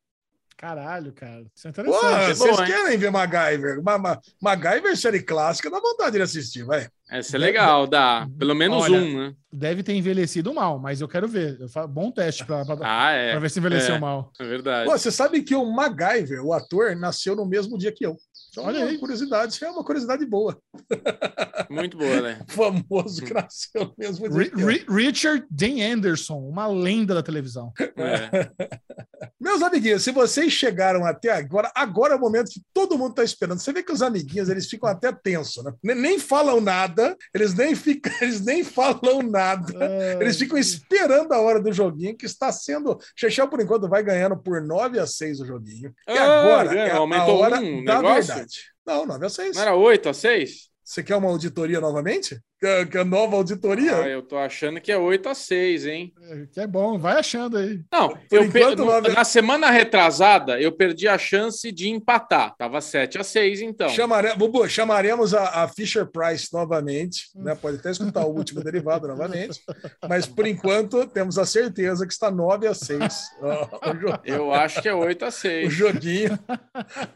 [0.58, 1.44] Caralho, cara.
[1.54, 2.30] Isso é Pô, interessante.
[2.30, 2.66] é vocês bom, hein?
[2.66, 3.80] querem ver MacGyver?
[3.80, 6.88] Ma Ma MacGyver, série clássica, dá vontade de assistir, vai.
[7.08, 8.28] Essa é legal, dá.
[8.36, 9.34] Pelo menos Olha, um, né?
[9.52, 11.58] Deve ter envelhecido mal, mas eu quero ver.
[11.60, 13.30] Eu Bom teste pra, pra, Ah, é.
[13.30, 14.32] pra ver se envelheceu é, mal.
[14.38, 14.90] É verdade.
[14.90, 18.16] Pô, você sabe que o MacGyver, o ator, nasceu no mesmo dia que eu.
[18.58, 18.98] Então, Olha é aí.
[18.98, 20.58] curiosidade, é uma curiosidade boa.
[21.70, 22.40] Muito boa, né?
[22.48, 27.72] O famoso que nasceu no mesmo Ri- Richard Dean Anderson, uma lenda da televisão.
[27.96, 28.50] É.
[29.40, 33.24] Meus amiguinhos, se vocês chegaram até agora, agora é o momento que todo mundo está
[33.24, 33.58] esperando.
[33.60, 35.72] Você vê que os amiguinhos, eles ficam até tensos, né?
[35.82, 39.72] Nem- Nem falam nada, eles nem ficam, eles nem falam nada.
[40.20, 42.98] Eles ficam esperando a hora do joguinho, que está sendo.
[43.16, 45.92] Chechel, por enquanto, vai ganhando por 9 a 6 o joguinho.
[46.08, 48.34] E Ah, agora ganha, é a aumentou hora um da negócio?
[48.34, 48.47] verdade.
[48.86, 49.56] Não, 9 a 6.
[49.56, 50.70] Não era 8 a 6?
[50.88, 52.40] Você quer uma auditoria novamente?
[52.58, 53.94] Quer, quer nova auditoria?
[54.02, 56.12] Ah, eu tô achando que é 8 a 6, hein?
[56.22, 57.80] É, Que é bom, vai achando aí.
[57.92, 62.56] Não, Por eu enquanto, per- nove- na semana retrasada, eu perdi a chance de empatar.
[62.56, 63.88] Tava 7 a 6, então.
[63.90, 64.34] Chamare...
[64.34, 67.54] Bubu, chamaremos a, a Fisher Price novamente, né?
[67.54, 69.60] Pode até escutar o último derivado novamente,
[70.08, 72.98] mas por enquanto temos a certeza que está 9 a 6
[73.42, 75.72] ó, o, jo- Eu acho que é 8 a o 6.
[75.72, 76.36] joguinho.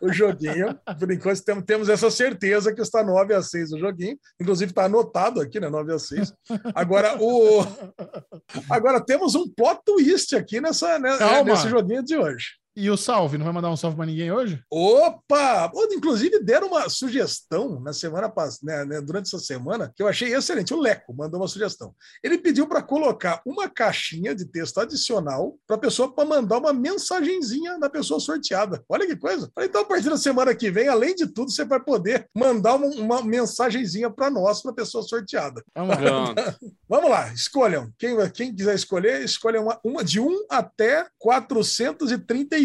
[0.01, 4.19] O joguinho, por enquanto temos, temos essa certeza que está 9 a 6 o joguinho.
[4.41, 5.69] Inclusive está anotado aqui, né?
[5.69, 6.33] 9 a 6.
[6.75, 7.61] Agora o
[8.69, 11.11] Agora temos um plot twist aqui nessa né,
[11.45, 12.62] nesse joguinho de hoje.
[12.75, 13.37] E o salve?
[13.37, 14.63] Não vai mandar um salve pra ninguém hoje?
[14.71, 15.71] Opa!
[15.93, 20.73] Inclusive deram uma sugestão na semana passada, né, durante essa semana, que eu achei excelente.
[20.73, 21.95] O Leco mandou uma sugestão.
[22.23, 26.73] Ele pediu para colocar uma caixinha de texto adicional para a pessoa para mandar uma
[26.73, 28.83] mensagenzinha da pessoa sorteada.
[28.89, 29.51] Olha que coisa.
[29.59, 32.87] Então, a partir da semana que vem, além de tudo, você vai poder mandar uma,
[32.87, 35.63] uma mensagenzinha para nós, para a pessoa sorteada.
[35.75, 36.35] Vamos lá.
[36.89, 37.91] Vamos lá, escolham.
[37.99, 41.07] Quem, quem quiser escolher, escolha uma, uma de 1 até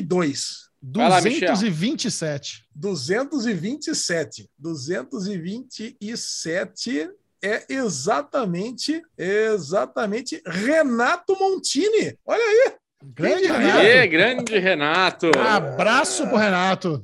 [0.02, 0.68] 432.
[0.82, 1.50] Vai lá, Michel.
[1.50, 2.64] 227.
[2.76, 4.50] 227.
[4.58, 7.10] 227
[7.44, 12.18] é exatamente, exatamente Renato Montini.
[12.26, 12.74] Olha aí.
[13.04, 13.78] Grande Quem Renato.
[13.78, 15.30] Aê, grande Renato.
[15.38, 17.04] Abraço pro Renato.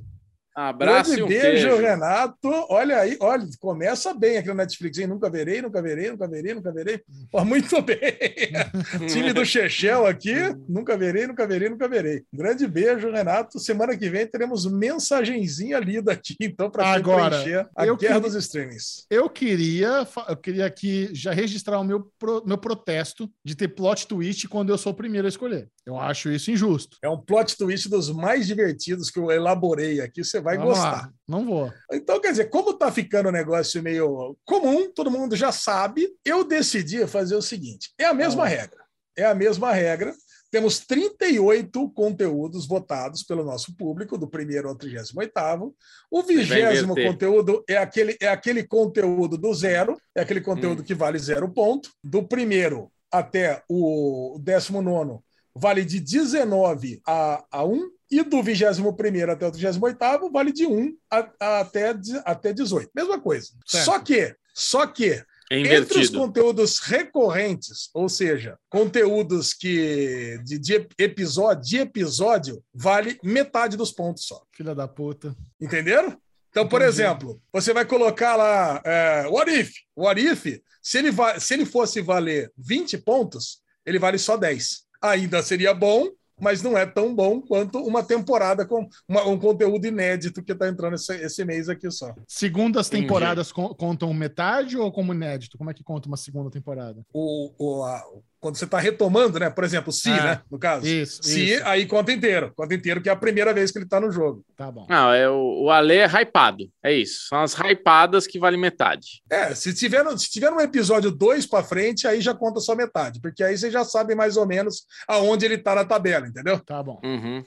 [0.55, 1.81] Abraço Grande beijo, queijo.
[1.81, 2.49] Renato.
[2.69, 5.07] Olha aí, olha, começa bem aqui no Netflix, hein?
[5.07, 7.01] Nunca verei, nunca verei, nunca verei, nunca verei.
[7.33, 7.99] Ó, muito bem.
[9.09, 10.35] Time do Chechel aqui,
[10.69, 12.23] nunca verei, nunca verei, nunca verei.
[12.31, 13.59] Grande beijo, Renato.
[13.59, 18.35] Semana que vem teremos mensagenzinha lida aqui, então, para Agora, preencher a guerra queria- dos
[18.35, 19.05] streamings.
[19.09, 24.07] Eu queria, eu queria aqui já registrar o meu, pro- meu protesto de ter plot
[24.07, 25.67] twist quando eu sou o primeiro a escolher.
[25.85, 26.97] Eu acho isso injusto.
[27.03, 30.91] É um plot twist dos mais divertidos que eu elaborei aqui, você vai Vamos gostar.
[30.91, 31.13] lá.
[31.27, 31.73] Não vou.
[31.91, 36.43] Então, quer dizer, como tá ficando um negócio meio comum, todo mundo já sabe, eu
[36.43, 38.47] decidi fazer o seguinte: é a mesma Ah.
[38.47, 38.83] regra.
[39.17, 40.13] É a mesma regra.
[40.51, 45.73] Temos 38 conteúdos votados pelo nosso público, do primeiro ao 38.
[46.11, 50.85] O vigésimo conteúdo é aquele, é aquele conteúdo do zero, é aquele conteúdo Hum.
[50.85, 51.89] que vale zero ponto.
[52.03, 55.19] Do primeiro até o 19
[55.55, 58.89] vale de 19 a, a 1, e do 21
[59.31, 62.89] até o 38 vale de 1 a, a- até, de- até 18.
[62.95, 63.47] Mesma coisa.
[63.65, 63.85] Certo.
[63.85, 70.87] Só que, só que, É entre os conteúdos recorrentes, ou seja, conteúdos que de, de
[70.97, 74.43] episódio, de episódio, vale metade dos pontos só.
[74.51, 75.35] Filha da puta.
[75.59, 76.17] Entenderam?
[76.49, 77.01] Então, por Entendi.
[77.01, 79.71] exemplo, você vai colocar lá é, What If?
[79.95, 84.83] What If, se ele, va- se ele fosse valer 20 pontos, ele vale só 10.
[85.03, 86.07] Ainda seria bom,
[86.39, 90.67] mas não é tão bom quanto uma temporada com uma- um conteúdo inédito que está
[90.67, 92.13] entrando esse, esse mês aqui só.
[92.27, 93.03] Segundas Entendi.
[93.03, 95.57] temporadas con- contam metade ou como inédito?
[95.57, 97.05] Como é que conta uma segunda temporada?
[97.13, 98.03] O, o- a-
[98.43, 99.49] quando você está retomando, né?
[99.49, 100.41] Por exemplo, se, Ah, né?
[100.51, 100.85] No caso.
[100.85, 101.63] Isso, Se, isso.
[101.65, 102.51] aí conta inteiro.
[102.55, 104.43] Conta inteiro, que é a primeira vez que ele está no jogo.
[104.57, 104.85] Tá bom.
[104.89, 106.69] Não, é o, o Ale é hypado.
[106.83, 107.27] É isso.
[107.29, 109.23] São as hypadas que valem metade.
[109.31, 112.75] É, se tiver, no- se tiver um episódio 2 para frente, aí já conta só
[112.75, 116.59] metade, porque aí você já sabe mais ou menos aonde ele tá na tabela, entendeu?
[116.59, 116.99] Tá bom.
[117.03, 117.43] Uhum.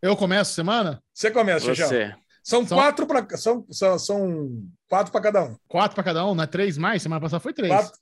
[0.00, 1.02] Eu começo a semana?
[1.12, 1.74] Você começa.
[1.74, 2.14] Você.
[2.44, 5.56] São, São- quatro para são, são, são quatro para cada um.
[5.66, 7.02] Quatro pra cada um, não é três mais?
[7.02, 7.70] Semana passada foi três.
[7.70, 7.92] Quatro,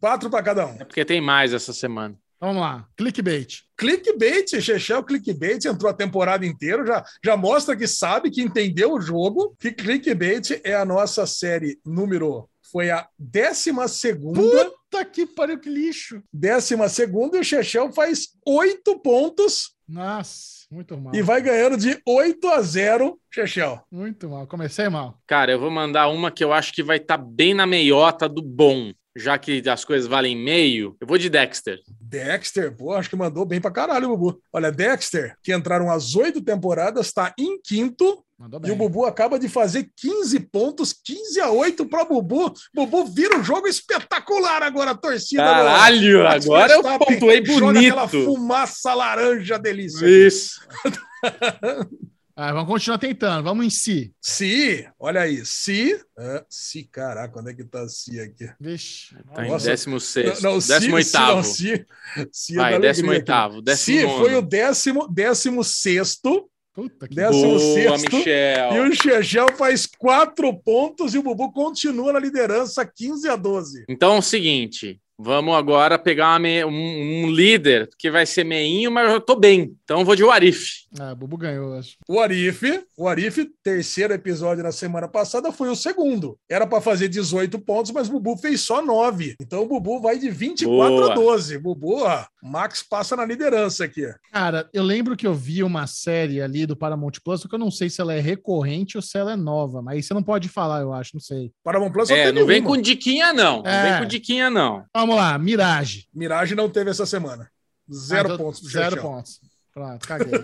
[0.00, 0.76] quatro para cada um.
[0.80, 2.16] É porque tem mais essa semana.
[2.40, 2.86] Vamos lá.
[2.96, 3.62] Clickbait.
[3.76, 9.00] Clickbait, Chechel, clickbait entrou a temporada inteira, já, já mostra que sabe, que entendeu o
[9.00, 12.48] jogo, que clickbait é a nossa série número.
[12.70, 14.40] Foi a décima segunda.
[14.66, 16.22] Puta que pariu, que lixo.
[16.32, 21.14] Décima segunda, e o Chechel faz oito pontos Nossa, muito mal.
[21.14, 23.80] e vai ganhando de 8 a 0, Chechel.
[23.90, 24.46] Muito mal.
[24.46, 25.18] Comecei mal.
[25.26, 28.42] Cara, eu vou mandar uma que eu acho que vai estar bem na meiota do
[28.42, 28.92] bom.
[29.18, 31.78] Já que as coisas valem meio, eu vou de Dexter.
[31.98, 34.38] Dexter, pô, acho que mandou bem pra caralho, Bubu.
[34.52, 38.22] Olha, Dexter, que entraram as oito temporadas, está em quinto
[38.66, 42.52] E o Bubu acaba de fazer 15 pontos, 15 a 8 para Bubu.
[42.74, 45.42] Bubu vira um jogo espetacular agora, a torcida.
[45.42, 48.24] do- Caralho, Max agora eu pontuei Joga aquela bonito.
[48.30, 50.06] fumaça laranja delícia.
[50.06, 50.60] Isso.
[52.38, 53.42] Ah, vamos continuar tentando.
[53.42, 54.12] Vamos em si.
[54.20, 55.98] Se, olha aí, se.
[56.18, 58.46] ah, se, caraca, onde é que tá se aqui?
[58.60, 59.16] Vixe.
[59.34, 59.70] Tá em Nossa.
[59.70, 61.86] 16, Não, se- 18 se, não, se,
[62.30, 62.92] se é Vai, da alegria
[63.22, 63.62] 18º, aqui.
[63.62, 63.76] 19º.
[63.76, 68.16] Se foi o décimo, décimo sexto Puta que Décimo Boa, sexto.
[68.18, 68.72] Michel.
[68.74, 73.86] e o Chechel faz quatro pontos e o Bubu continua na liderança 15 a 12.
[73.88, 78.44] Então é o seguinte, vamos agora pegar uma me- um, um líder que vai ser
[78.44, 79.74] meinho, mas eu tô bem.
[79.84, 80.86] Então eu vou de Warif.
[80.98, 81.96] Ah, o Bubu ganhou, eu acho.
[82.08, 82.62] O Arif,
[82.96, 86.38] o Arif, terceiro episódio na semana passada, foi o segundo.
[86.48, 89.34] Era para fazer 18 pontos, mas o Bubu fez só 9.
[89.40, 91.12] Então o Bubu vai de 24 Boa.
[91.12, 91.58] a 12.
[91.58, 94.06] Bubu, ó, Max passa na liderança aqui.
[94.32, 97.58] Cara, eu lembro que eu vi uma série ali do Paramount Plus, só que eu
[97.58, 99.82] não sei se ela é recorrente ou se ela é nova.
[99.82, 101.50] Mas aí você não pode falar, eu acho, não sei.
[101.62, 102.70] Paramount Plus É, não vem uma.
[102.70, 103.62] com diquinha não.
[103.62, 103.90] Não É.
[103.90, 104.82] vem com diquinha não.
[105.06, 106.08] Vamos lá, Mirage.
[106.12, 107.48] Mirage não teve essa semana.
[107.88, 109.40] Zero Ah, então, pontos Zero pontos.
[109.72, 110.32] Pronto, caguei.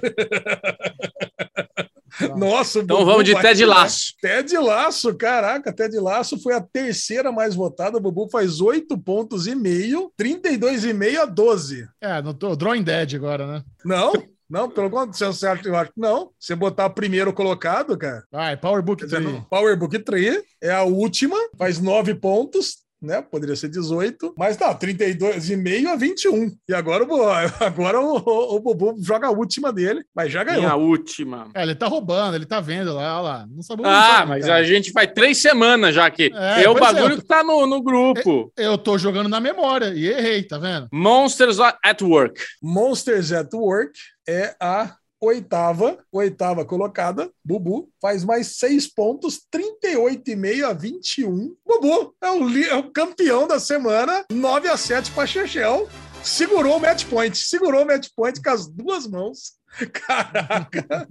[2.18, 2.38] Pronto.
[2.38, 4.12] Nossa, Então Bubu vamos de Ted Laço.
[4.20, 7.96] Ted Laço, caraca, Ted Laço foi a terceira mais votada.
[7.96, 11.88] O Bubu faz 8 pontos e meio, 32,5 a 12.
[12.00, 13.64] É, não tô Drawing Dead agora, né?
[13.84, 14.12] Não,
[14.48, 16.30] não, pelo contrário, certo, eu acho que não.
[16.38, 18.22] Você botar primeiro colocado, cara.
[18.30, 19.32] Vai, Powerbook Quer dizer, 3.
[19.32, 19.42] não.
[19.44, 22.81] Powerbook 3 é a última, faz 9 pontos.
[23.02, 23.20] Né?
[23.20, 26.52] Poderia ser 18, mas tá, 32,5 a 21.
[26.68, 27.04] E agora,
[27.60, 30.62] agora o, o, o Bubu joga a última dele, mas já ganhou.
[30.62, 31.48] Minha última.
[31.54, 33.46] É, ele tá roubando, ele tá vendo lá, lá.
[33.50, 36.30] Não sabe Ah, mas a gente vai três semanas já aqui.
[36.32, 38.52] É, É, o é, bagulho eu- que tá no, no grupo.
[38.56, 40.88] Eu tô jogando na memória e errei, tá vendo?
[40.92, 42.40] Monsters at Work.
[42.62, 43.98] Monsters at Work
[44.28, 47.30] é a oitava, oitava colocada.
[47.44, 51.56] Bubu faz mais seis pontos, 38,5 a 21.
[51.64, 55.88] Bubu é o, é o campeão da semana, 9 a 7 para Chechel.
[56.24, 59.52] Segurou o match point, segurou o match point com as duas mãos.
[59.92, 61.08] Caraca,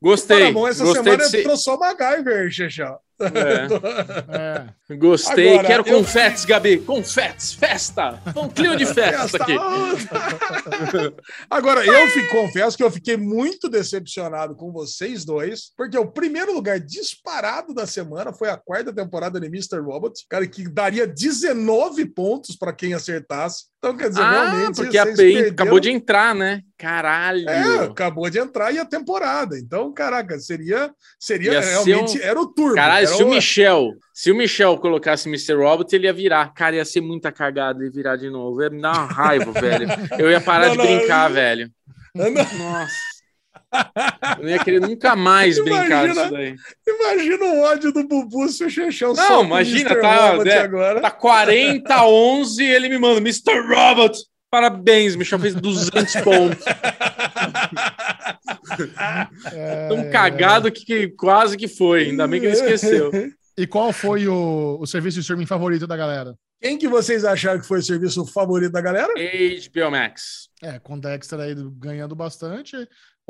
[0.00, 0.38] Gostei.
[0.38, 1.40] Paramount essa Gostei semana de ser...
[1.40, 3.00] entrou só MacGyver, Chechel.
[4.28, 5.52] É, gostei.
[5.54, 6.78] Agora, Quero confetes, Gabi.
[6.78, 7.52] Confetes.
[7.54, 8.20] Festa.
[8.36, 9.54] Um clima de festa aqui.
[11.50, 16.52] Agora, eu fi- confesso que eu fiquei muito decepcionado com vocês dois, porque o primeiro
[16.52, 19.80] lugar disparado da semana foi a quarta temporada de Mr.
[19.80, 23.64] Robot, cara, que daria 19 pontos para quem acertasse.
[23.78, 24.76] Então, quer dizer, Ah, realmente.
[24.76, 26.60] porque a PEN perderam- acabou de entrar, né?
[26.78, 27.48] Caralho.
[27.48, 29.58] É, acabou de entrar e a temporada.
[29.58, 32.76] Então, caraca, seria, seria Ia ser realmente um- era o turbo.
[32.76, 35.54] Caralho, se o Michel, se o Michel colocasse Mr.
[35.54, 36.52] Robot, ele ia virar.
[36.54, 38.62] Cara, ia ser muita cagada e virar de novo.
[38.62, 39.86] Ia me dar uma raiva, velho.
[40.18, 41.70] Eu ia parar Não, de não, brincar, eu- velho.
[42.14, 43.12] Não, Nossa.
[44.38, 46.14] Eu não ia querer nunca mais brincar Imagina.
[46.14, 46.54] disso daí.
[46.86, 51.00] Imagina o ódio do Bubu se o Chechel Não, imagina, tá, Robot né, agora.
[51.00, 53.60] Tá 40 a 11 e ele me manda Mr.
[53.66, 54.18] Robot.
[54.50, 56.62] Parabéns, Michel fez 200 pontos.
[59.52, 62.10] É, Tão cagado que, que quase que foi.
[62.10, 63.10] Ainda bem que ele esqueceu.
[63.56, 66.34] E qual foi o, o serviço de streaming favorito da galera?
[66.60, 69.12] Quem que vocês acharam que foi o serviço favorito da galera?
[69.12, 70.48] HBO Max.
[70.62, 72.76] É, com Dexter aí ganhando bastante,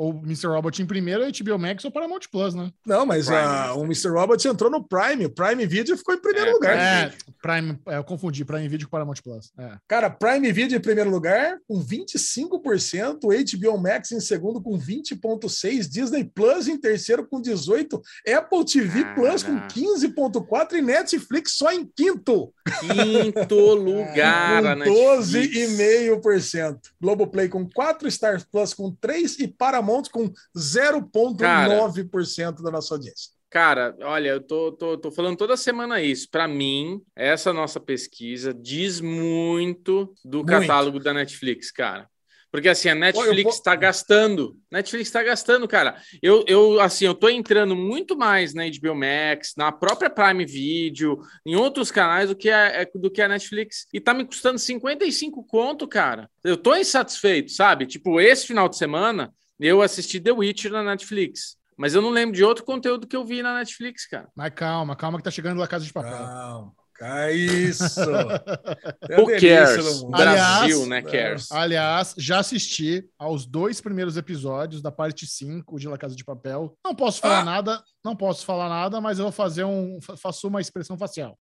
[0.03, 0.47] ou Mr.
[0.47, 2.69] Robot em primeiro, HBO Max ou Paramount Plus, né?
[2.85, 3.39] Não, mas Prime.
[3.41, 4.09] a- o Mr.
[4.09, 5.25] Robot entrou no Prime.
[5.25, 6.77] O Prime Video ficou em primeiro É, lugar.
[6.77, 9.51] É, Prime, é, eu confundi, Prime Video com Paramount Plus.
[9.57, 9.71] É.
[9.87, 16.23] Cara, Prime Video em primeiro lugar com 25%, HBO Max em segundo com 20,6%, Disney
[16.23, 19.73] Plus em terceiro com 18%, Apple TV Plus com Caraca.
[19.73, 25.31] 15,4% e Netflix só em quinto, Quinto lugar, com Netflix.
[25.31, 26.77] 12,5%.
[27.01, 33.31] Globoplay com 4%, Star Plus com 3% e Paramount com 0,9% da nossa audiência.
[33.49, 36.27] Cara, olha, eu tô, tô, tô falando toda semana isso.
[36.31, 40.49] Pra mim, essa nossa pesquisa diz muito do Muito.
[40.49, 42.07] catálogo da Netflix, cara.
[42.51, 44.55] Porque assim, a Netflix vou- tá gastando.
[44.71, 45.97] Netflix tá gastando, cara.
[46.21, 51.17] Eu, eu, assim, eu tô entrando muito mais na HBO Max, na própria Prime Video,
[51.43, 53.87] em outros canais do que a, é- do que a Netflix.
[53.91, 56.29] E tá me custando 55 conto, cara.
[56.43, 57.87] Eu tô insatisfeito, sabe?
[57.87, 61.57] Tipo, esse final de semana, eu assisti The Witcher na Netflix.
[61.77, 64.29] Mas eu não lembro de outro conteúdo que eu vi na Netflix, cara.
[64.35, 66.11] Mas calma, calma que tá chegando lá Casa de Papel.
[66.11, 67.99] Calma, é isso.
[69.09, 70.03] É Who cares?
[70.03, 71.01] Brasil, Aliás, né?
[71.01, 71.51] Cares.
[71.51, 76.77] Aliás, já assisti aos dois primeiros episódios da parte 5 de La Casa de Papel.
[76.85, 77.43] Não posso falar Ah!
[77.45, 79.99] nada, não posso falar nada, mas eu vou fazer um.
[80.01, 81.37] fa- Faço uma expressão facial.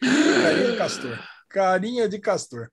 [0.00, 1.18] De castor.
[1.52, 2.70] Carinha de castor.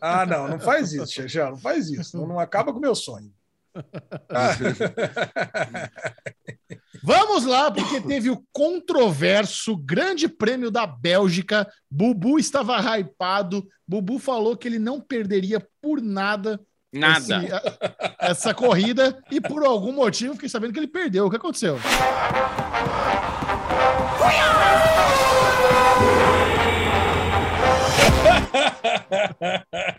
[0.00, 2.16] Ah, não, não faz isso, Xexé, não faz isso.
[2.16, 3.30] Não, não acaba com o meu sonho.
[7.02, 11.70] Vamos lá, porque teve o controverso Grande Prêmio da Bélgica.
[11.90, 13.66] Bubu estava hypado.
[13.86, 16.58] Bubu falou que ele não perderia por nada
[16.92, 17.18] Nada.
[17.18, 21.26] esse- a- essa corrida e por algum motivo fiquei sabendo que ele perdeu.
[21.26, 21.78] O que aconteceu?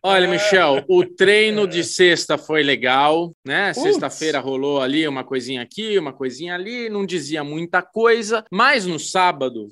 [0.03, 3.73] Olha, Michel, o treino de sexta foi legal, né?
[3.73, 8.99] Sexta-feira rolou ali uma coisinha aqui, uma coisinha ali, não dizia muita coisa, mas no
[8.99, 9.69] sábado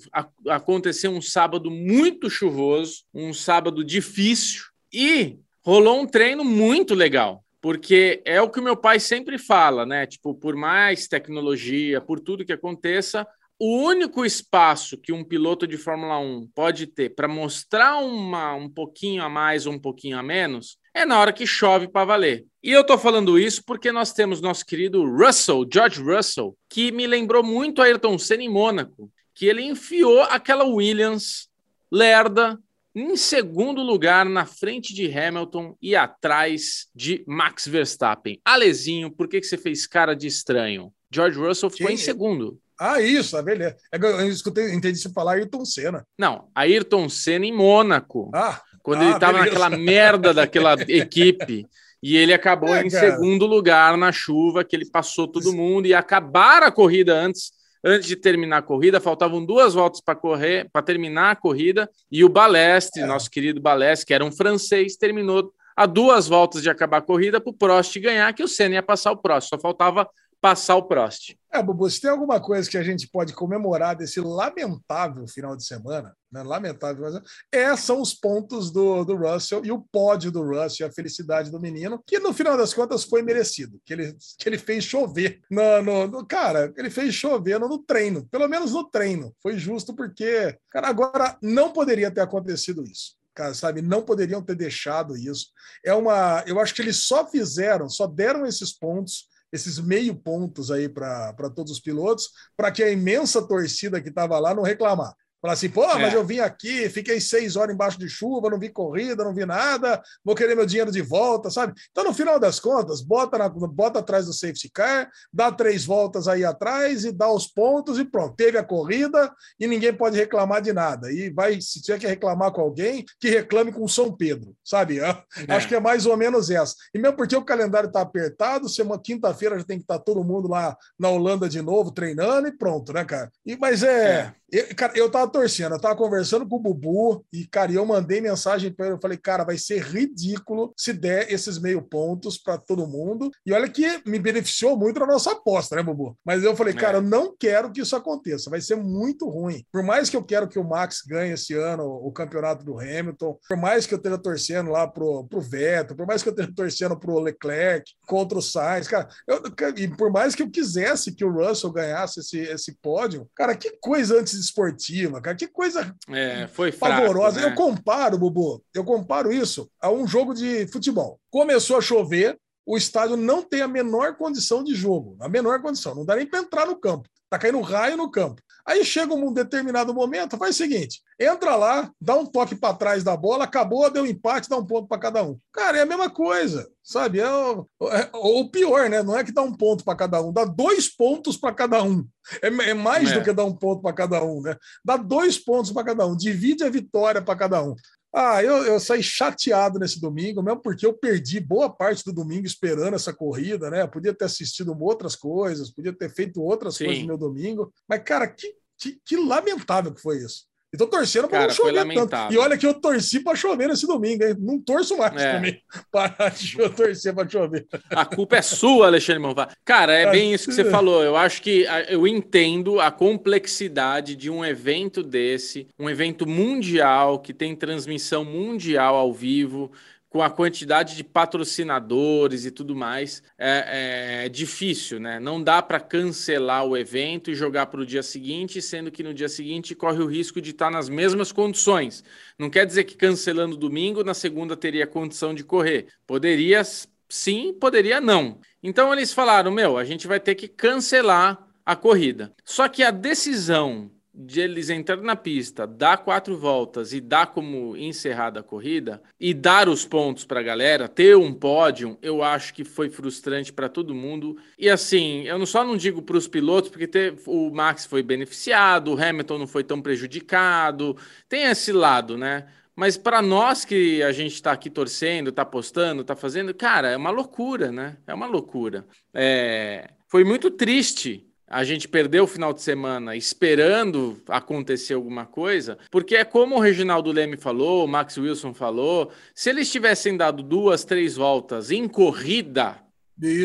[0.48, 7.44] aconteceu um sábado muito chuvoso, um sábado difícil e rolou um treino muito legal.
[7.62, 10.06] Porque é o que o meu pai sempre fala, né?
[10.06, 13.26] Tipo, por mais tecnologia, por tudo que aconteça,
[13.66, 18.68] o único espaço que um piloto de Fórmula 1 pode ter para mostrar uma, um
[18.68, 22.46] pouquinho a mais ou um pouquinho a menos é na hora que chove para valer.
[22.62, 27.08] E eu tô falando isso porque nós temos nosso querido Russell, George Russell, que me
[27.08, 31.48] lembrou muito Ayrton Senna em Mônaco, que ele enfiou aquela Williams
[31.90, 32.60] lerda
[32.94, 38.42] em segundo lugar na frente de Hamilton e atrás de Max Verstappen.
[38.44, 40.94] Alezinho, por que, que você fez cara de estranho?
[41.10, 41.94] George Russell ficou Sim.
[41.94, 42.60] em segundo.
[42.86, 43.78] Ah, isso, ah, beleza.
[43.92, 46.06] É eu escutei, entendi você falar Ayrton Senna.
[46.20, 51.66] Não, Ayrton Senna em Mônaco, Ah, quando ah, ele estava naquela merda daquela equipe.
[52.02, 53.12] E ele acabou É, em cara.
[53.12, 57.52] segundo lugar na chuva, que ele passou todo mundo e acabaram a corrida antes.
[57.86, 62.24] Antes de terminar a corrida, faltavam duas voltas para correr, para terminar a corrida, e
[62.24, 63.06] o Balestre, É.
[63.06, 67.42] nosso querido Balestre, que era um francês, terminou a duas voltas de acabar a corrida
[67.42, 70.08] para o Prost ganhar, que o Senna ia passar o Prost, só faltava
[70.44, 71.38] passar o Prost.
[71.54, 75.66] É, Bubu, se tem alguma coisa que a gente pode comemorar desse lamentável final de
[75.66, 76.44] semana, né?
[76.44, 80.92] Lamentável, mas é, são os pontos do, do Russell e o pódio do Russell, a
[80.92, 84.84] felicidade do menino, que no final das contas foi merecido, que ele, que ele fez
[84.84, 85.40] chover.
[85.50, 89.34] No, no- no- cara, ele fez chover no, no treino, pelo menos no treino.
[89.42, 93.16] Foi justo porque, cara, agora não poderia ter acontecido isso.
[93.34, 95.48] Cara, sabe, não poderiam ter deixado isso.
[95.86, 96.44] É uma.
[96.46, 101.50] Eu acho que eles só fizeram, só deram esses pontos esses meio pontos aí para
[101.56, 105.16] todos os pilotos, para que a imensa torcida que estava lá não reclamar.
[105.44, 106.16] Falar assim, pô, mas É.
[106.16, 110.02] eu vim aqui, fiquei seis horas embaixo de chuva, não vi corrida, não vi nada,
[110.24, 111.74] vou querer meu dinheiro de volta, sabe?
[111.92, 116.30] Então, no final das contas, bota, na- bota atrás do safety car, dá três voltas
[116.30, 118.38] aí atrás e dá os pontos e pronto.
[118.38, 121.12] Teve a corrida e ninguém pode reclamar de nada.
[121.12, 124.96] E vai, se tiver que reclamar com alguém, que reclame com São Pedro, sabe?
[124.96, 125.06] Eu
[125.50, 126.74] Acho que é mais ou menos essa.
[126.96, 130.48] E mesmo porque o calendário está apertado, semana quinta-feira já tem que estar todo mundo
[130.48, 133.30] lá na Holanda de novo, treinando e pronto, né, cara?
[133.46, 134.34] E, mas é.
[134.54, 138.22] Eu, cara, eu tava torcendo, eu tava conversando com o Bubu e, cara, eu mandei
[138.22, 138.96] mensagem para ele.
[138.96, 143.32] Eu falei, cara, vai ser ridículo se der esses meio pontos para todo mundo.
[143.44, 146.16] E olha que me beneficiou muito na nossa aposta, né, Bubu?
[146.24, 146.78] Mas eu falei, É.
[146.78, 148.52] cara, eu não quero que isso aconteça.
[148.52, 149.66] Vai ser muito ruim.
[149.72, 153.40] Por mais que eu quero que o Max ganhe esse ano o campeonato do Hamilton,
[153.48, 156.54] por mais que eu esteja torcendo lá pro, pro Vettel, por mais que eu esteja
[156.56, 159.42] torcendo pro Leclerc contra o Sainz, cara, eu,
[159.78, 163.72] e por mais que eu quisesse que o Russell ganhasse esse, esse pódio, cara, que
[163.82, 167.40] coisa antidesportiva, cara, que coisa É, foi fraco, pavorosa.
[167.42, 167.48] né?
[167.48, 171.20] Eu comparo, Bubu, eu comparo isso a um jogo de futebol.
[171.32, 175.96] Começou a chover, o estádio não tem a menor condição de jogo, a menor condição,
[175.96, 177.08] não dá nem para entrar no campo.
[177.30, 178.42] Tá caindo raio no campo.
[178.66, 183.04] Aí chega um determinado momento, faz o seguinte: entra lá, dá um toque para trás
[183.04, 185.38] da bola, acabou, deu empate, dá um ponto para cada um.
[185.52, 187.20] Cara, é a mesma coisa, sabe?
[187.20, 189.04] É o, é o pior, né?
[189.04, 192.08] Não é que dá um ponto para cada um, dá dois pontos para cada um.
[192.42, 193.20] É, é mais É.
[193.20, 194.56] do que dar um ponto para cada um, né?
[194.84, 197.76] Dá dois pontos para cada um, divide a vitória para cada um.
[198.16, 202.46] Ah, eu, eu saí chateado nesse domingo, mesmo porque eu perdi boa parte do domingo
[202.46, 203.88] esperando essa corrida, né?
[203.88, 206.86] Podia ter assistido outras coisas, podia ter feito outras Sim.
[206.86, 207.74] coisas no meu domingo.
[207.90, 210.46] Mas, cara, que, que, que lamentável que foi isso.
[210.74, 212.34] E tô torcendo para não chover tanto.
[212.34, 214.36] E olha que eu torci para chover nesse domingo, hein?
[214.40, 215.34] Não torço mais É.
[215.36, 215.62] também.
[215.92, 217.68] Parar de cho- torcer para chover.
[217.92, 219.50] A culpa é sua, Alexandre Monfá.
[219.64, 221.04] Cara, é bem isso que você falou.
[221.04, 227.34] Eu acho que eu entendo a complexidade de um evento desse, um evento mundial que
[227.34, 229.72] tem transmissão mundial ao vivo,
[230.14, 233.24] com a quantidade de patrocinadores e tudo mais.
[233.36, 235.20] É, é difícil, né?
[235.20, 239.12] Não dá para cancelar o evento e jogar para o dia seguinte, sendo que no
[239.12, 242.04] dia seguinte corre o risco de estar nas mesmas condições.
[242.38, 245.88] Não quer dizer que cancelando domingo, na segunda teria condição de correr.
[246.06, 246.62] Poderia
[247.10, 248.40] sim, poderia não.
[248.62, 252.32] Então eles falaram: meu, a gente vai ter que cancelar a corrida.
[252.46, 257.76] Só que a decisão de eles entrarem na pista, dar quatro voltas e dar como
[257.76, 262.54] encerrada a corrida e dar os pontos para a galera, ter um pódio, eu acho
[262.54, 264.38] que foi frustrante para todo mundo.
[264.58, 268.94] E assim, eu só não digo para os pilotos, porque ter, o Max foi beneficiado,
[268.94, 270.96] o Hamilton não foi tão prejudicado,
[271.28, 272.46] tem esse lado, né?
[272.76, 276.98] Mas para nós que a gente está aqui torcendo, está postando, está fazendo, cara, é
[276.98, 277.98] uma loucura, né?
[278.06, 278.86] É uma loucura.
[279.14, 279.90] É...
[280.08, 286.16] Foi muito triste a gente perdeu o final de semana esperando acontecer alguma coisa, porque
[286.16, 290.84] é como o Reginaldo Leme falou, o Max Wilson falou, se eles tivessem dado duas,
[290.84, 292.78] três voltas em corrida,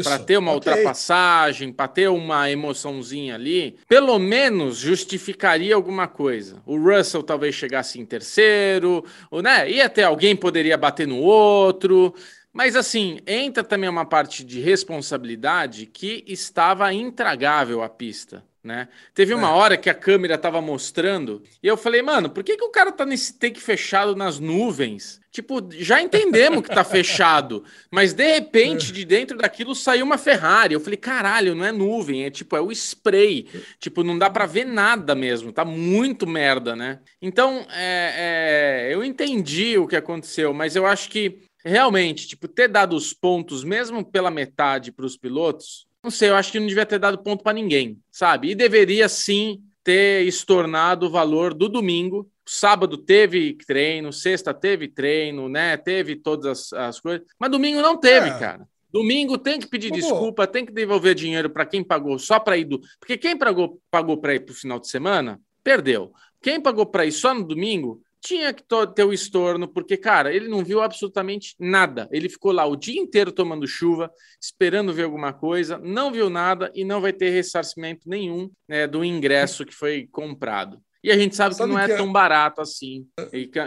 [0.03, 0.73] para ter uma okay.
[0.73, 6.63] ultrapassagem, para ter uma emoçãozinha ali, pelo menos justificaria alguma coisa.
[6.65, 9.71] O Russell talvez chegasse em terceiro, ou, né?
[9.71, 12.15] Ia ter alguém poderia bater no outro.
[12.59, 18.43] Mas assim, entra também uma parte de responsabilidade que estava intragável a pista.
[18.65, 18.89] Né?
[19.15, 19.53] Teve uma é.
[19.53, 22.91] hora que a câmera estava mostrando e eu falei, mano, por que, que o cara
[22.91, 25.21] tá nesse take fechado nas nuvens?
[25.31, 27.63] Tipo, já entendemos que tá fechado,
[27.93, 30.75] mas de repente de dentro daquilo saiu uma Ferrari.
[30.75, 33.47] Eu falei, caralho, não é nuvem, é tipo, é o spray.
[33.79, 36.99] Tipo, não dá para ver nada mesmo, tá muito merda, né?
[37.23, 42.69] Então, é, é, eu entendi o que aconteceu, mas eu acho que realmente, tipo, ter
[42.69, 46.67] dado os pontos, mesmo pela metade, para os pilotos, não sei, eu acho que não
[46.67, 48.51] devia ter dado ponto para ninguém, sabe?
[48.51, 52.31] E deveria sim ter estornado o valor do domingo.
[52.45, 55.77] Sábado teve treino, sexta teve treino, né?
[55.77, 58.39] Teve todas as, as coisas, mas domingo não teve, é.
[58.39, 58.69] cara.
[58.91, 62.65] Domingo tem que pedir desculpa, tem que devolver dinheiro para quem pagou só para ir
[62.65, 62.81] do.
[62.99, 66.13] Porque quem pagou, pagou para ir para o final de semana, perdeu.
[66.41, 68.65] Quem pagou para ir só no domingo, tinha que
[68.95, 72.09] ter o estorno, porque, cara, ele não viu absolutamente nada.
[72.11, 76.71] Ele ficou lá o dia inteiro tomando chuva, esperando ver alguma coisa, não viu nada
[76.75, 80.81] e não vai ter ressarcimento nenhum né, do ingresso que foi comprado.
[81.03, 83.07] E a gente sabe, sabe que não é que é tão barato assim.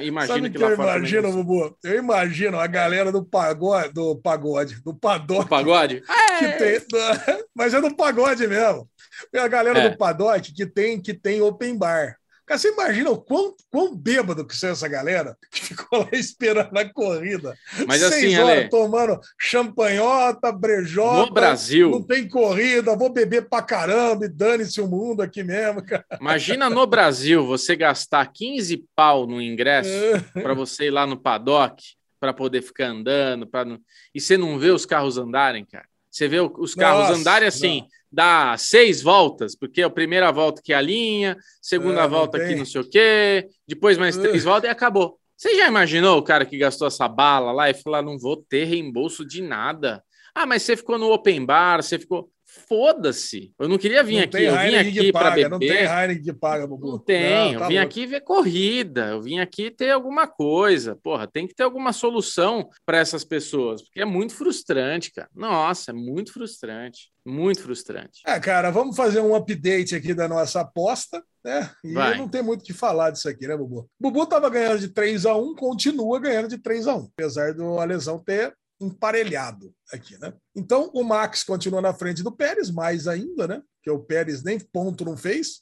[0.01, 1.77] Imagina sabe que, que eu imagino, Bubu?
[1.81, 5.43] Eu imagino a galera do pagode, do pagode, do paddock.
[5.43, 6.03] Do pagode?
[6.41, 6.79] Que é.
[6.79, 6.87] tem,
[7.53, 8.89] mas é do pagode mesmo.
[9.35, 9.89] A galera é.
[9.89, 12.17] do paddock que tem, que tem open bar.
[12.51, 16.77] Cara, você imagina o quão, quão bêbado que são essa galera que ficou lá esperando
[16.77, 17.57] a corrida.
[17.87, 21.27] Mas Seis assim, horas Ale, tomando champanhota, brejota.
[21.27, 21.89] No Brasil.
[21.89, 26.05] Não tem corrida, vou beber pra caramba e dane-se o mundo aqui mesmo, cara.
[26.19, 29.89] Imagina no Brasil você gastar 15 pau no ingresso
[30.33, 31.81] para você ir lá no paddock
[32.19, 33.79] para poder ficar andando, para não...
[34.13, 35.85] e você não vê os carros andarem, cara.
[36.09, 37.79] Você vê os carros Nossa, andarem assim.
[37.79, 42.07] Não dá seis voltas, porque é a primeira volta que é a linha, segunda é,
[42.07, 45.17] volta que não sei o quê, depois mais três voltas e acabou.
[45.37, 48.37] Você já imaginou o cara que gastou essa bala lá e falou: ah, não vou
[48.37, 50.03] ter reembolso de nada?
[50.35, 52.29] Ah, mas você ficou no open bar, você ficou.
[52.67, 53.53] Foda-se.
[53.57, 54.43] Eu não queria vir não aqui.
[54.43, 55.49] Eu vim aqui para beber.
[55.49, 56.91] Não tem Heineken que paga, Bubu.
[56.91, 57.53] Não tem.
[57.53, 57.87] Não, tá eu vim louco.
[57.87, 59.07] aqui ver corrida.
[59.07, 60.97] Eu vim aqui ter alguma coisa.
[61.01, 65.29] Porra, tem que ter alguma solução para essas pessoas, porque é muito frustrante, cara.
[65.33, 67.09] Nossa, é muito frustrante.
[67.25, 68.21] Muito frustrante.
[68.25, 71.69] É, cara, vamos fazer um update aqui da nossa aposta, né?
[71.83, 72.17] E Vai.
[72.17, 73.87] não tem muito o que falar disso aqui, né, Bubu?
[73.99, 77.79] Bubu tava ganhando de 3 a 1 continua ganhando de 3 a 1 apesar do
[77.79, 80.33] a lesão ter emparelhado aqui, né?
[80.55, 83.61] Então o Max continua na frente do Pérez, mais ainda, né?
[83.83, 85.61] Que o Pérez nem ponto não fez.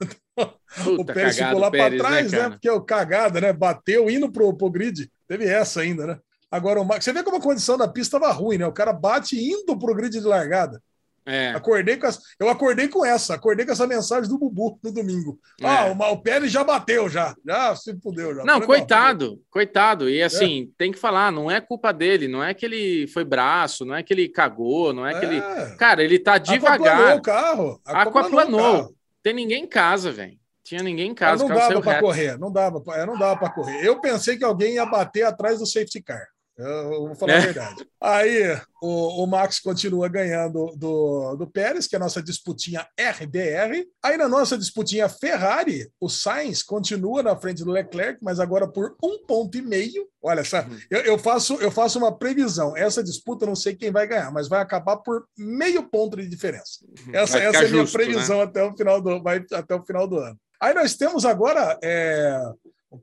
[0.98, 2.50] O Pérez ficou lá para né, trás, né, né?
[2.50, 3.50] Porque o cagada, né?
[3.50, 5.10] Bateu indo pro, pro grid.
[5.26, 6.20] Teve essa ainda, né?
[6.50, 8.66] Agora o Max, você vê como a condição da pista estava ruim, né?
[8.66, 10.82] O cara bate indo pro grid de largada.
[11.26, 11.48] É.
[11.50, 15.40] Acordei com essa, eu acordei com essa, acordei com essa mensagem do Bubu no domingo.
[15.60, 15.66] É.
[15.66, 17.34] Ah, o, o Pérez já bateu, já.
[17.44, 18.32] Já se fudeu.
[18.36, 18.44] Já.
[18.44, 20.08] Não, coitado, coitado.
[20.08, 20.74] E assim, é.
[20.78, 24.04] tem que falar, não é culpa dele, não é que ele foi braço, não é
[24.04, 25.38] que ele cagou, não é que ele.
[25.38, 25.74] É.
[25.76, 27.16] Cara, ele tá devagar.
[27.16, 27.80] o carro.
[27.84, 28.94] Aquaplanou.
[29.20, 30.38] Tem ninguém em casa, velho.
[30.62, 31.44] Tinha ninguém em casa.
[31.44, 33.84] Mas não dava para correr, não dava, não dava para correr.
[33.84, 36.26] Eu pensei que alguém ia bater atrás do safety car.
[36.58, 37.36] Eu vou falar é.
[37.36, 37.86] a verdade.
[38.00, 43.86] Aí o, o, Max continua ganhando do, do Pérez, que é a nossa disputinha RBR.
[44.02, 48.96] Aí na nossa disputinha Ferrari, o Sainz continua na frente do Leclerc, mas agora por
[49.02, 50.08] um ponto e meio.
[50.22, 50.78] Olha, essa, uhum.
[50.90, 52.74] eu, eu, faço, eu faço uma previsão.
[52.74, 56.80] Essa disputa não sei quem vai ganhar, mas vai acabar por meio ponto de diferença.
[56.82, 57.14] Uhum.
[57.14, 58.44] Essa, essa é a minha justo, previsão né?
[58.44, 60.38] até, o final do, vai, até o final do ano.
[60.60, 62.40] Aí nós temos agora é,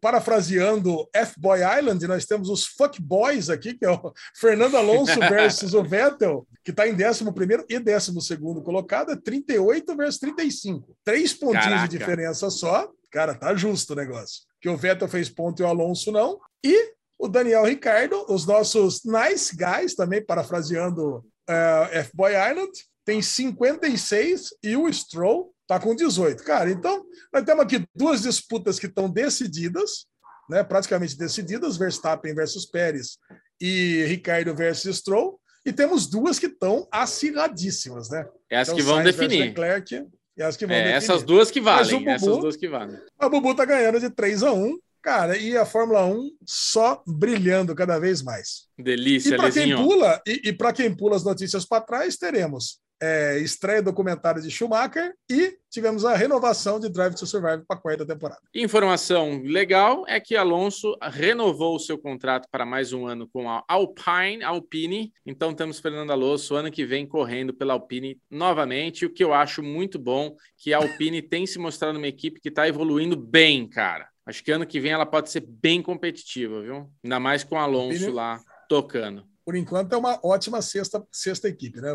[0.02, 5.74] parafraseando F-Boy Island, nós temos os Fuck Boys aqui, que é o Fernando Alonso versus
[5.74, 7.24] o Vettel, que está em 11
[7.70, 10.96] e 12 colocado, é 38 versus 35.
[11.04, 11.88] Três pontinhos Caraca.
[11.88, 12.90] de diferença só.
[13.12, 14.42] Cara, tá justo o negócio.
[14.60, 16.40] Que o Vettel fez ponto e o Alonso não.
[16.64, 22.72] E o Daniel Ricardo, os nossos nice guys, também parafraseando uh, F-Boy Island,
[23.06, 26.44] tem 56 e o Stroll tá com 18.
[26.44, 30.06] Cara, então nós temos aqui duas disputas que estão decididas,
[30.50, 30.64] né?
[30.64, 33.18] Praticamente decididas, Verstappen versus Pérez
[33.62, 35.40] e Ricardo versus Stroll.
[35.66, 38.26] E temos duas que estão acirradíssimas, né?
[38.50, 39.40] Essas Então, que vão Sainz definir.
[39.46, 40.06] Leclerc
[40.38, 40.98] e as que vão É, definir.
[40.98, 42.00] essas duas que valem.
[42.00, 43.00] Bubu- Essas duas que valem.
[43.18, 47.76] A Bubu tá ganhando de 3 a 1 cara, e a Fórmula 1 só brilhando
[47.76, 48.68] cada vez mais.
[48.78, 52.80] Delícia, E para quem pula, e, e para quem pula as notícias para trás, teremos
[53.04, 57.82] é, estreia documentário de Schumacher e tivemos a renovação de Drive to Survive para a
[57.82, 58.40] quarta temporada.
[58.56, 63.62] Informação legal é que Alonso renovou o seu contrato para mais um ano com a
[63.68, 65.12] Alpine, Alpine.
[65.26, 69.06] Então estamos Fernando Alonso ano que vem correndo pela Alpine novamente.
[69.06, 72.48] O que eu acho muito bom que a Alpine tem se mostrado uma equipe que
[72.48, 74.08] está evoluindo bem, cara.
[74.26, 76.90] Acho que ano que vem ela pode ser bem competitiva, viu?
[77.04, 78.40] Ainda mais com o Alonso Alpine- lá
[78.70, 79.26] tocando.
[79.44, 81.90] Por enquanto é uma ótima sexta, sexta equipe, né?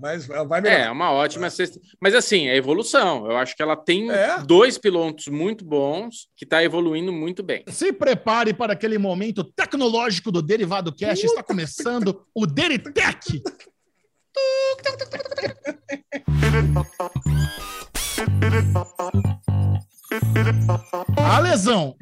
[0.00, 0.84] Mas vai melhorar.
[0.86, 1.78] É, uma ótima sexta.
[2.00, 3.30] Mas assim, é evolução.
[3.30, 4.38] Eu acho que ela tem É.
[4.38, 7.62] dois pilotos muito bons que está evoluindo muito bem.
[7.68, 11.26] Se prepare para aquele momento tecnológico do Derivado Cast.
[11.26, 13.42] Está começando o Deritec.
[21.16, 21.94] A lesão.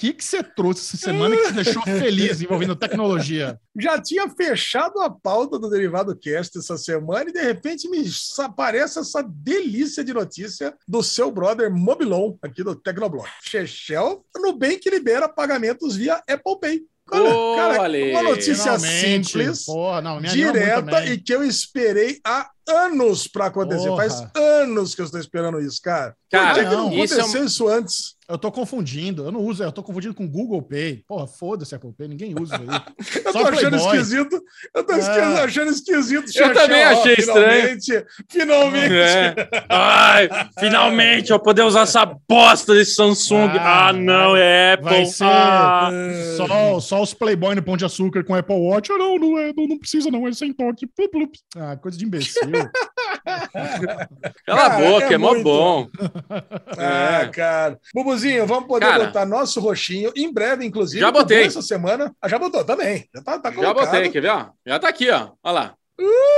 [0.00, 3.60] O que que você trouxe essa semana que te deixou feliz envolvendo tecnologia?
[3.78, 8.02] Já tinha fechado a pauta do Derivado Cast essa semana e de repente me
[8.38, 13.28] aparece essa delícia de notícia do seu brother Mobilon, aqui do Tecnoblog.
[13.42, 16.82] Chechel, Nubank libera pagamentos via Apple Pay.
[17.12, 19.28] Ô, cara, Ale, uma notícia Finalmente.
[19.28, 23.88] simples, Porra, não, direta e que eu esperei há anos para acontecer.
[23.88, 23.96] Porra.
[24.08, 26.14] Faz anos que eu estou esperando isso, cara.
[26.30, 28.20] Cara, Por que, que não não, isso é um- aconteceu isso antes?
[28.28, 29.24] Eu tô confundindo.
[29.24, 31.02] Eu não uso, eu tô confundindo com Google Pay.
[31.08, 32.80] Porra, foda-se Apple Pay, ninguém usa isso aí.
[33.26, 33.96] Eu Só tô achando Playboy.
[33.96, 34.42] esquisito.
[34.72, 35.42] Eu tô É.
[35.42, 36.30] achando esquisito.
[36.38, 38.94] Eu também ó, achei finalmente, Finalmente.
[38.94, 39.34] É.
[39.68, 40.28] Ai,
[40.60, 43.48] finalmente eu vou poder usar essa bosta desse Samsung.
[43.58, 44.88] Ah, Ah, não, é Apple.
[44.90, 45.90] vai ser- Ah.
[46.36, 48.92] Só, só os Playboy no Pão de Açúcar com Apple Watch.
[48.92, 50.86] Ah, não, não, é, não, não precisa, não, é sem toque.
[50.86, 51.32] Plup, plup.
[51.56, 52.42] Ah, coisa de imbecil.
[54.46, 55.44] Cala a Cara, boca, é é, mó muito.
[55.44, 55.88] bom.
[56.78, 57.28] Ah, É.
[57.28, 57.78] cara.
[57.94, 59.06] Bubuzinho, vamos poder Cara.
[59.06, 61.00] botar nosso roxinho em breve, inclusive.
[61.00, 61.44] Já botei.
[61.44, 62.14] Essa semana.
[62.20, 63.08] Ah, já botou também.
[63.14, 64.30] Já tá, tá Já botei, quer ver?
[64.30, 64.46] ó?
[64.66, 65.30] Já tá aqui, ó.
[65.42, 65.74] Olha lá.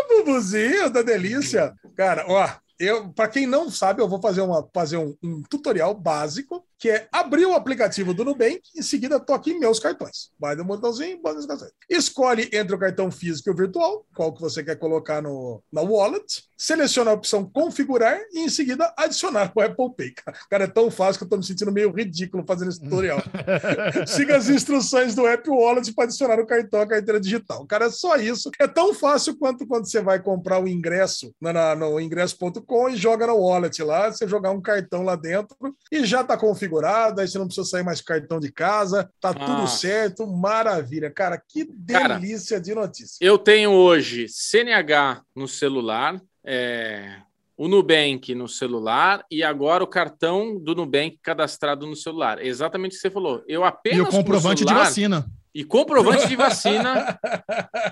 [0.09, 1.73] Bubuzinho da delícia.
[1.97, 5.95] Cara, ó, eu, para quem não sabe, eu vou fazer, uma, fazer um, um tutorial
[5.95, 10.33] básico, que é abrir o aplicativo do Nubank, em seguida toque em meus cartões.
[10.37, 11.71] Vai no botãozinho, bota nos cartões.
[11.89, 15.81] Escolhe entre o cartão físico e o virtual, qual que você quer colocar no, na
[15.81, 16.43] wallet.
[16.59, 20.13] Seleciona a opção configurar e em seguida adicionar o Apple Pay.
[20.51, 23.21] Cara, é tão fácil que eu tô me sentindo meio ridículo fazendo esse tutorial.
[24.07, 27.65] Siga as instruções do App Wallet para adicionar o cartão à carteira digital.
[27.67, 28.51] Cara, é só isso.
[28.61, 32.97] É tão fácil quanto quando você vai comprar o ingresso na, na- no ingresso.com e
[32.97, 35.57] joga no wallet lá, você jogar um cartão lá dentro
[35.91, 36.72] e já tá configurado,
[37.21, 39.79] aí você não precisa sair mais cartão de casa, tá tudo Nossa.
[39.79, 41.11] certo, maravilha.
[41.11, 43.17] Cara, que Cara, delícia de notícia.
[43.21, 47.17] Eu tenho hoje CNH no celular, é,
[47.57, 52.45] o Nubank no celular e agora o cartão do Nubank cadastrado no celular.
[52.45, 53.43] Exatamente o que você falou.
[53.47, 55.27] Eu apenas e o com comprovante de celular- vacina.
[55.55, 57.19] E comprovante de vacina.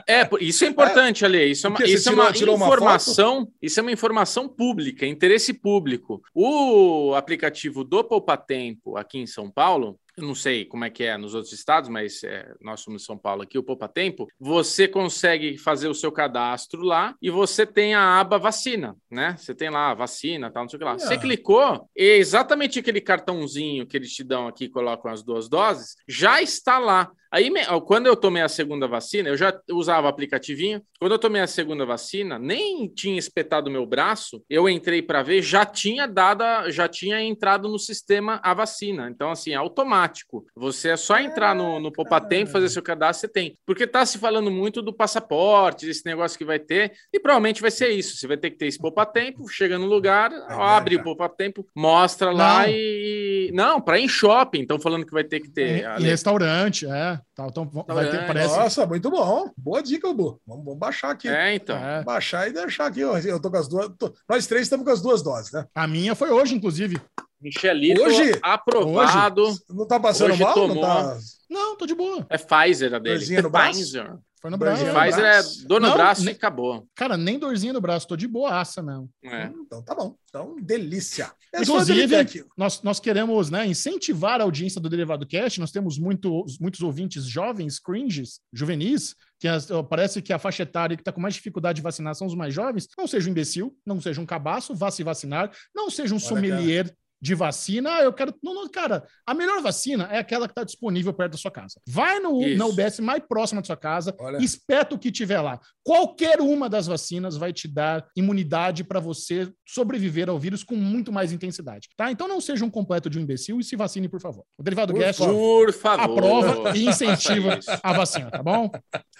[0.09, 1.45] É, isso é importante, Ale.
[1.51, 3.49] Isso é uma, isso é tirou- uma tirou uma informação.
[3.63, 6.21] isso é uma informação pública, interesse público.
[6.35, 9.99] O aplicativo do Poupa Tempo aqui em São Paulo.
[10.21, 13.17] Eu não sei como é que é nos outros estados, mas é, nós somos São
[13.17, 14.29] Paulo aqui, o Poupa Tempo.
[14.39, 19.35] Você consegue fazer o seu cadastro lá e você tem a aba vacina, né?
[19.39, 20.99] Você tem lá vacina, tal, não sei o que lá.
[20.99, 21.19] Você Ah.
[21.19, 26.43] clicou, é exatamente aquele cartãozinho que eles te dão aqui, colocam as duas doses, já
[26.43, 27.11] está lá.
[27.33, 27.49] Aí,
[27.87, 30.83] quando eu tomei a segunda vacina, eu já usava o aplicativinho.
[30.99, 34.43] Quando eu tomei a segunda vacina, nem tinha espetado meu braço.
[34.51, 39.09] Eu entrei para ver, já tinha dado, já tinha entrado no sistema a vacina.
[39.09, 40.10] Então, assim, é automático.
[40.57, 43.55] Você é só entrar no, no Poupa Tempo, fazer seu cadastro, você tem.
[43.67, 47.71] Porque tá se falando muito do passaporte, desse negócio que vai ter, e provavelmente vai
[47.71, 48.17] ser isso.
[48.17, 51.67] Você vai ter que ter esse Poupa Tempo, chega no lugar, abre o Poupa Tempo,
[51.75, 52.69] mostra lá Não.
[52.69, 53.51] e.
[53.55, 54.63] Não, para ir em shopping.
[54.63, 55.85] Estão falando que vai ter que ter.
[55.99, 57.19] em restaurante, é.
[57.35, 58.27] Tá, então vai ter, Restaurante.
[58.27, 58.57] parece.
[58.57, 59.51] Nossa, muito bom.
[59.57, 60.41] Boa dica, Bu.
[60.47, 61.29] Vamos, vamos baixar aqui.
[61.29, 61.77] É, então.
[61.77, 62.03] É.
[62.05, 63.01] Baixar e deixar aqui.
[63.01, 63.89] Eu tô com as duas.
[63.99, 65.65] tô- Nós três estamos com as duas doses, né?
[65.75, 67.01] A minha foi hoje, inclusive.
[67.41, 68.39] Michelito Hoje?
[68.43, 69.45] aprovado.
[69.69, 70.55] Não tá passando Hoje mal?
[70.55, 70.75] tomou.
[70.77, 71.19] Não tá...
[71.49, 72.27] Não, tô de boa.
[72.29, 73.19] É Pfizer a dele.
[73.19, 73.79] Dorzinha no braço?
[73.81, 74.15] Pfizer.
[74.41, 74.83] Foi no braço.
[74.85, 76.87] Pfizer é dor no Não, braço nem- e acabou.
[76.95, 79.11] Cara, nem dorzinha no braço, tô de boaça mesmo.
[79.23, 79.51] É.
[79.67, 80.15] Então tá bom.
[80.31, 81.31] Então, delícia.
[81.53, 85.61] Esse o Inclusive, nós, nós queremos né, incentivar a audiência do Derivado Cast.
[85.61, 90.97] Nós temos muitos, muitos ouvintes jovens, cringes, juvenis, que as- parece que a faixa etária
[90.97, 92.87] que está com mais dificuldade de vacinar são os mais jovens.
[92.97, 95.51] Não seja um imbecil, não seja um cabaço, vá se vacinar.
[95.75, 97.97] Não seja um Olha, sommelier de vacina.
[97.97, 98.35] Ah, eu quero.
[98.43, 101.81] Não, não, cara, a melhor vacina é aquela que está disponível perto da sua casa.
[101.87, 102.57] Vai no, Isso.
[102.59, 104.39] na UBS mais próxima da sua casa, Olha.
[104.39, 105.61] espeta o que tiver lá.
[105.85, 111.13] Qualquer uma das vacinas vai te dar imunidade para você sobreviver ao vírus com muito
[111.13, 112.11] mais intensidade, tá?
[112.11, 114.45] Então não seja um completo de um imbecil e se vacine, por favor.
[114.59, 115.19] O Derivado Por Guest.
[115.19, 116.03] Por favor.
[116.19, 118.71] aprova e incentiva a vacina, tá bom?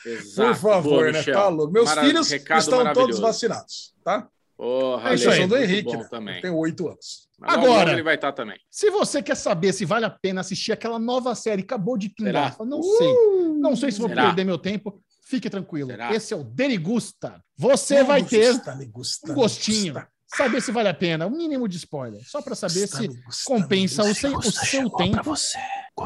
[0.07, 0.49] Exato.
[0.49, 1.19] Por favor, Boa, né?
[1.19, 1.35] Michel.
[1.35, 1.73] Tá louco.
[1.73, 4.27] Meus Mara- filhos recado estão todos vacinados, tá?
[4.61, 5.31] Porra, É isso aí.
[5.41, 6.05] exceção do Henrique, né?
[6.11, 6.41] também.
[6.43, 7.29] Tem oito anos.
[7.39, 8.59] Mas Agora- ele vai estar também.
[8.71, 12.53] Se você quer saber se vale a pena assistir aquela nova série, acabou de pingar,
[12.53, 12.65] Será?
[12.67, 13.15] não sei.
[13.59, 14.27] Não sei se vou Será?
[14.27, 15.03] perder meu tempo.
[15.25, 15.89] Fique tranquilo.
[15.91, 16.13] Será?
[16.15, 17.43] Esse é o Derigusta.
[17.57, 19.95] Você vai ter Gusta, gusta, um gostinho.
[19.95, 21.27] gusta, Saber se vale a pena.
[21.27, 22.21] Um mínimo de spoiler.
[22.29, 24.29] Só para saber gusta, se compensa o gusta.
[24.29, 25.23] seu, o seu tempo.
[25.25, 25.57] você.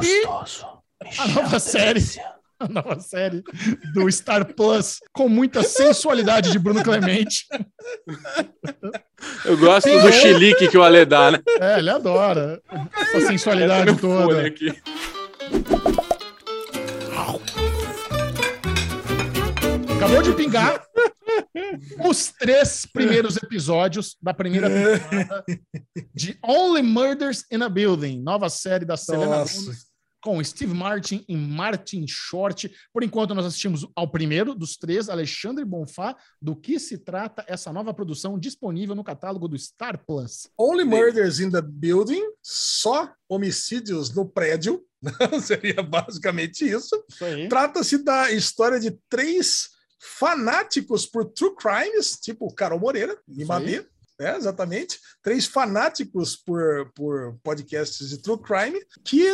[0.02, 0.66] E Gostoso.
[1.18, 2.00] a nova série.
[2.64, 3.42] A nova série
[3.92, 7.46] do Star Plus, com muita sensualidade de Bruno Clemente.
[9.44, 11.40] Eu gosto do chilique que o Ale dá, né?
[11.60, 12.60] É, ele adora
[12.96, 14.46] essa sensualidade fone toda.
[14.46, 14.68] aqui.
[19.96, 20.82] Acabou de pingar
[22.08, 25.44] os três primeiros episódios da primeira temporada
[26.14, 29.60] de Only Murders in a Building, nova série da Selena Nossa.
[29.60, 29.93] Gomez,
[30.24, 32.74] com Steve Martin e Martin Short.
[32.94, 36.16] Por enquanto, nós assistimos ao primeiro dos três, Alexandre Bonfá.
[36.40, 40.48] Do que se trata essa nova produção disponível no catálogo do Star Plus?
[40.58, 44.82] Only Murders in the Building, só homicídios no prédio.
[45.42, 47.04] Seria basicamente isso.
[47.10, 47.48] Isso.
[47.50, 49.68] Trata-se da história de três
[50.00, 53.86] fanáticos por true crimes, tipo Carol Moreira, Mimadê,
[54.18, 54.98] né, exatamente.
[55.22, 59.24] Três fanáticos por, por podcasts de true crime que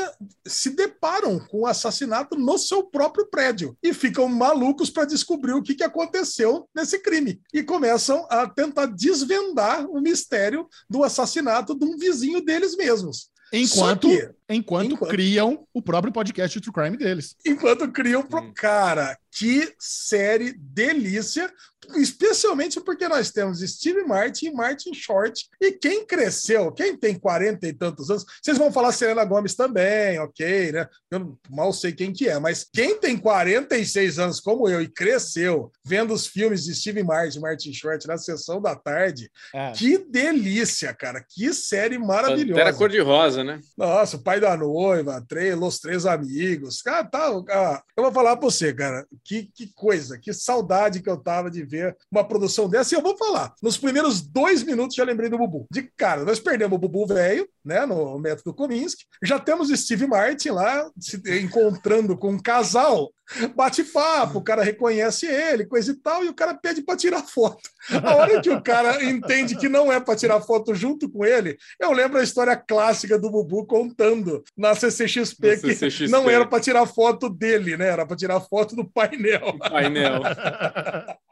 [0.46, 5.62] se deparam com o assassinato no seu próprio prédio e ficam malucos para descobrir o
[5.62, 11.84] que, que aconteceu nesse crime e começam a tentar desvendar o mistério do assassinato de
[11.84, 13.30] um vizinho deles mesmos.
[13.52, 17.34] Enquanto, que, enquanto, enquanto- criam o próprio podcast de True Crime deles.
[17.44, 18.52] enquanto criam pro Hum.
[18.54, 19.18] cara.
[19.32, 21.52] Que série delícia,
[21.96, 25.48] especialmente porque nós temos Steve Martin e Martin Short.
[25.60, 30.18] E quem cresceu, quem tem 40 e tantos anos, vocês vão falar Selena Gomes também,
[30.18, 30.88] ok, né?
[31.10, 35.70] Eu mal sei quem que é, mas quem tem 46 anos como eu e cresceu
[35.84, 39.30] vendo os filmes de Steve Martin e Martin Short na sessão da tarde,
[39.76, 41.24] que delícia, cara.
[41.28, 42.60] Que série maravilhosa.
[42.60, 43.60] Era cor-de-rosa, né?
[43.76, 46.82] Nossa, o pai da noiva, três, os três amigos.
[46.82, 51.10] Cara, tá, ah, eu vou falar pra você, cara, que, que coisa, que saudade que
[51.10, 51.79] eu tava de ver
[52.10, 52.94] uma produção dessa.
[52.94, 55.66] E eu vou falar, nos primeiros dois minutos já lembrei do Bubu.
[55.70, 59.04] De cara, nós perdemos o Bubu velho, né, no método Kominsky.
[59.22, 63.10] Já temos Steve Martin lá se encontrando com um casal.
[63.54, 67.22] Bate papo, o cara reconhece ele, coisa e tal, e o cara pede para tirar
[67.22, 67.60] foto.
[68.02, 71.56] A hora que o cara entende que não é para tirar foto junto com ele,
[71.80, 76.08] eu lembro a história clássica do Bubu contando na CCXP Na que CCXP.
[76.08, 77.88] não era para tirar foto dele, né?
[77.88, 79.56] Era para tirar foto do painel.
[79.58, 80.22] Painel.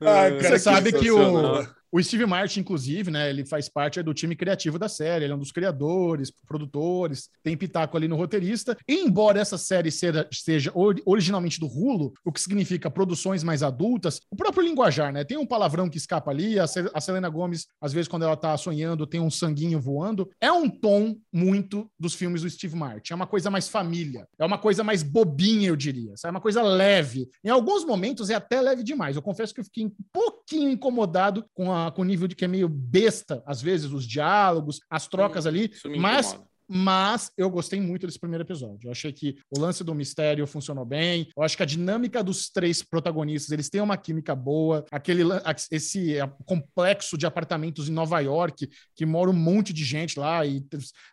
[0.00, 1.77] Ai, cara, Você sabe que o.
[1.90, 3.30] o Steve Martin, inclusive, né?
[3.30, 5.24] Ele faz parte do time criativo da série.
[5.24, 8.76] Ele é um dos criadores, produtores, tem pitaco ali no roteirista.
[8.86, 13.62] E embora essa série seja, seja ori- originalmente do Hulu, o que significa produções mais
[13.62, 15.24] adultas, o próprio linguajar, né?
[15.24, 16.58] Tem um palavrão que escapa ali.
[16.58, 16.66] A
[17.00, 20.28] Selena Gomes, às vezes, quando ela tá sonhando, tem um sanguinho voando.
[20.40, 23.12] É um tom muito dos filmes do Steve Martin.
[23.12, 24.26] É uma coisa mais família.
[24.38, 26.12] É uma coisa mais bobinha, eu diria.
[26.24, 27.28] É uma coisa leve.
[27.44, 29.16] Em alguns momentos é até leve demais.
[29.16, 32.44] Eu confesso que eu fiquei um pouquinho incomodado com, a, com o nível de que
[32.44, 35.70] é meio besta, às vezes, os diálogos, as trocas ali.
[35.72, 36.47] Isso me Mas incomoda.
[36.68, 38.88] Mas eu gostei muito desse primeiro episódio.
[38.88, 41.28] Eu achei que o lance do mistério funcionou bem.
[41.36, 44.84] Eu acho que a dinâmica dos três protagonistas, eles têm uma química boa.
[44.90, 45.22] Aquele
[45.70, 50.64] esse complexo de apartamentos em Nova York, que mora um monte de gente lá e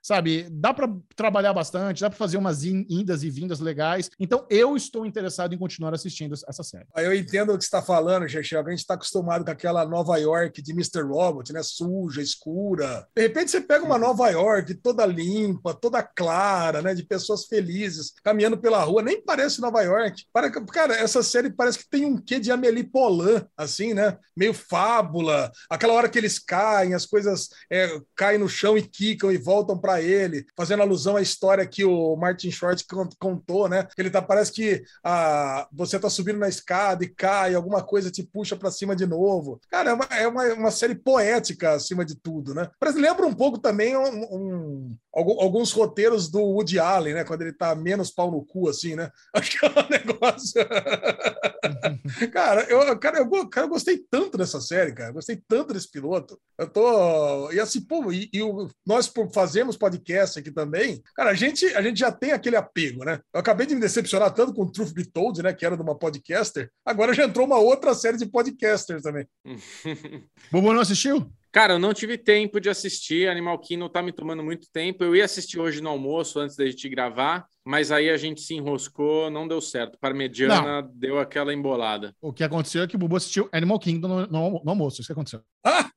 [0.03, 4.09] sabe, dá para trabalhar bastante, dá para fazer umas in- indas e vindas legais.
[4.19, 6.85] Então eu estou interessado em continuar assistindo essa série.
[6.97, 8.57] Eu entendo o que você está falando, Xexé.
[8.57, 11.01] A gente está acostumado com aquela Nova York de Mr.
[11.03, 11.61] Robot, né?
[11.63, 13.07] Suja, escura.
[13.15, 16.93] De repente você pega uma Nova York toda linda, limpa, toda clara, né?
[16.93, 19.01] De pessoas felizes, caminhando pela rua.
[19.01, 20.25] Nem parece Nova York.
[20.71, 24.17] Cara, essa série parece que tem um quê de Amélie Poulain, assim, né?
[24.35, 25.51] Meio fábula.
[25.69, 29.77] Aquela hora que eles caem, as coisas é, caem no chão e quicam e voltam
[29.77, 32.85] para ele, fazendo alusão à história que o Martin Short
[33.19, 33.87] contou, né?
[33.97, 38.23] Ele tá, parece que ah, você tá subindo na escada e cai, alguma coisa te
[38.23, 39.59] puxa para cima de novo.
[39.69, 42.69] Cara, é uma, é uma, uma série poética acima de tudo, né?
[42.79, 47.23] Parece, lembra um pouco também um, um, alguns roteiros do Woody Allen, né?
[47.23, 49.09] Quando ele tá menos pau no cu, assim, né?
[49.33, 50.61] Aquele negócio.
[52.31, 55.13] cara, eu, cara, eu, cara, eu gostei tanto dessa série, cara.
[55.13, 56.37] Gostei tanto desse piloto.
[56.57, 57.51] Eu tô.
[57.51, 58.39] E assim, pô, e, e
[58.85, 61.01] nós fazemos podcast aqui também.
[61.15, 63.21] Cara, a gente, a gente já tem aquele apego, né?
[63.33, 65.53] Eu acabei de me decepcionar tanto com o Truth Be Told, né?
[65.53, 66.69] Que era de uma podcaster.
[66.85, 69.25] Agora já entrou uma outra série de podcasters também.
[70.51, 71.31] Bubu não assistiu?
[71.55, 73.29] Cara, eu não tive tempo de assistir.
[73.29, 75.05] Animal Kingdom tá me tomando muito tempo.
[75.05, 78.55] Eu ia assistir hoje no almoço antes da gente gravar, mas aí a gente se
[78.55, 79.97] enroscou, não deu certo.
[79.97, 80.91] Parmegiana não.
[80.93, 82.13] deu aquela embolada.
[82.21, 84.99] O que aconteceu é que o Bubu assistiu Animal Kingdom no, no, no almoço.
[84.99, 85.39] Isso que aconteceu.
[85.65, 85.89] Ah!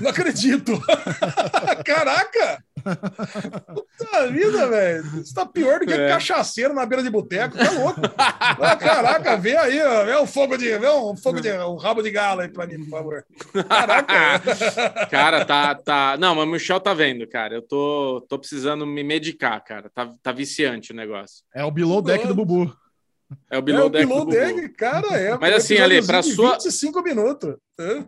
[0.00, 0.72] Não acredito!
[1.84, 2.62] Caraca!
[3.74, 5.04] Puta vida, velho.
[5.04, 6.08] Você tá pior do que é.
[6.08, 8.00] cachaceiro na beira de boteco, tá louco.
[8.16, 10.78] Ah, caraca, vê aí, ó, vê um fogo de.
[10.78, 11.52] Vê um fogo de.
[11.52, 13.24] um rabo de galo aí pra mim, por favor.
[13.68, 14.40] Caraca.
[15.10, 16.16] cara, tá, tá.
[16.18, 17.54] Não, mas o Michel tá vendo, cara.
[17.54, 19.90] Eu tô, tô precisando me medicar, cara.
[19.94, 21.44] Tá, tá viciante o negócio.
[21.54, 22.74] É o below deck do Bubu.
[23.48, 25.38] É o below, é o deck, below deck cara, é.
[25.38, 27.56] Mas assim, ali, para sua 25 minutos.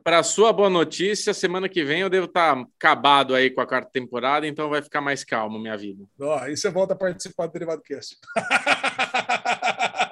[0.02, 3.66] Para sua boa notícia, semana que vem eu devo estar tá acabado aí com a
[3.66, 6.04] quarta temporada, então vai ficar mais calmo minha vida.
[6.20, 8.16] Ó, aí você volta a participar do Derivado Cast.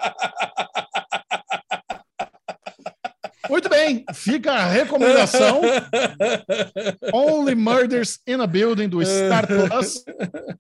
[3.51, 5.61] Muito bem, fica a recomendação.
[7.13, 10.05] Only Murders in a Building do Star Plus.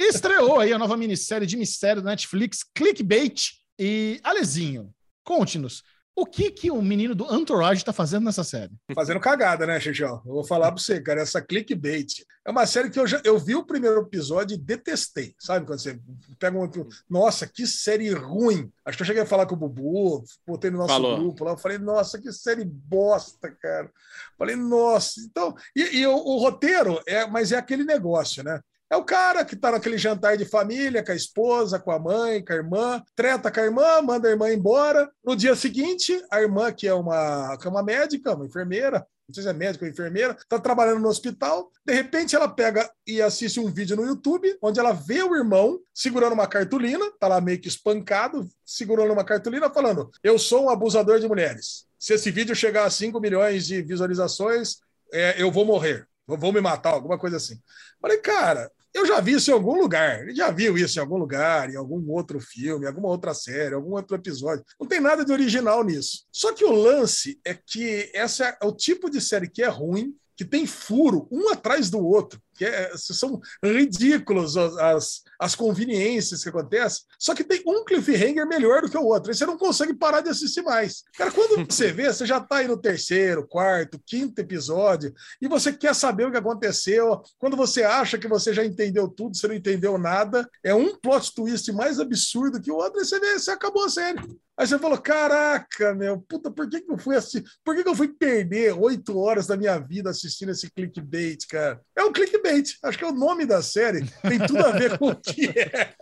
[0.00, 4.94] Estreou aí a nova minissérie de mistério da Netflix, Clickbait, e, Alezinho,
[5.24, 5.82] conte-nos.
[6.14, 8.72] O que que o menino do Entourage tá fazendo nessa série?
[8.94, 10.20] Fazendo cagada, né, Xixão?
[10.26, 12.26] Eu vou falar pra você, cara, essa clickbait.
[12.44, 15.64] É uma série que eu já eu vi o primeiro episódio e detestei, sabe?
[15.64, 15.98] Quando você
[16.38, 16.68] pega um.
[17.08, 18.70] Nossa, que série ruim.
[18.84, 21.16] Acho que eu cheguei a falar com o Bubu, botei no nosso Falou.
[21.16, 23.90] grupo lá, eu falei, nossa, que série bosta, cara.
[24.36, 25.20] Falei, nossa.
[25.20, 28.60] Então, e, e o, o roteiro, é, mas é aquele negócio, né?
[28.90, 32.44] É o cara que está naquele jantar de família, com a esposa, com a mãe,
[32.44, 35.08] com a irmã, treta com a irmã, manda a irmã embora.
[35.24, 39.34] No dia seguinte, a irmã, que é uma, que é uma médica, uma enfermeira, não
[39.34, 41.70] sei se é médica ou enfermeira, está trabalhando no hospital.
[41.86, 45.78] De repente, ela pega e assiste um vídeo no YouTube, onde ela vê o irmão
[45.94, 50.68] segurando uma cartolina, tá lá meio que espancado, segurando uma cartolina, falando: Eu sou um
[50.68, 51.86] abusador de mulheres.
[51.96, 54.78] Se esse vídeo chegar a 5 milhões de visualizações,
[55.12, 57.60] é, eu vou morrer, vou me matar, alguma coisa assim.
[58.00, 60.22] Falei, cara, eu já vi isso em algum lugar.
[60.22, 63.92] Ele já viu isso em algum lugar, em algum outro filme, alguma outra série, algum
[63.92, 64.64] outro episódio.
[64.78, 66.24] Não tem nada de original nisso.
[66.32, 70.14] Só que o lance é que essa é o tipo de série que é ruim,
[70.36, 75.22] que tem furo um atrás do outro, que é, são ridículos as
[75.54, 79.46] conveniências que acontecem, só que tem um cliffhanger melhor do que o outro, e você
[79.46, 81.02] não consegue parar de assistir mais.
[81.16, 85.72] Cara, quando você vê, você já está aí no terceiro, quarto, quinto episódio, e você
[85.72, 89.54] quer saber o que aconteceu, quando você acha que você já entendeu tudo, você não
[89.54, 93.50] entendeu nada, é um plot twist mais absurdo que o outro, e você vê, você
[93.50, 94.20] acabou a série.
[94.60, 97.42] Aí você falou: caraca, meu, puta, por que, que eu fui assistir?
[97.64, 101.80] Por que, que eu fui perder oito horas da minha vida assistindo esse clickbait, cara?
[101.96, 105.08] É um clickbait, acho que é o nome da série, tem tudo a ver com
[105.08, 105.94] o que é.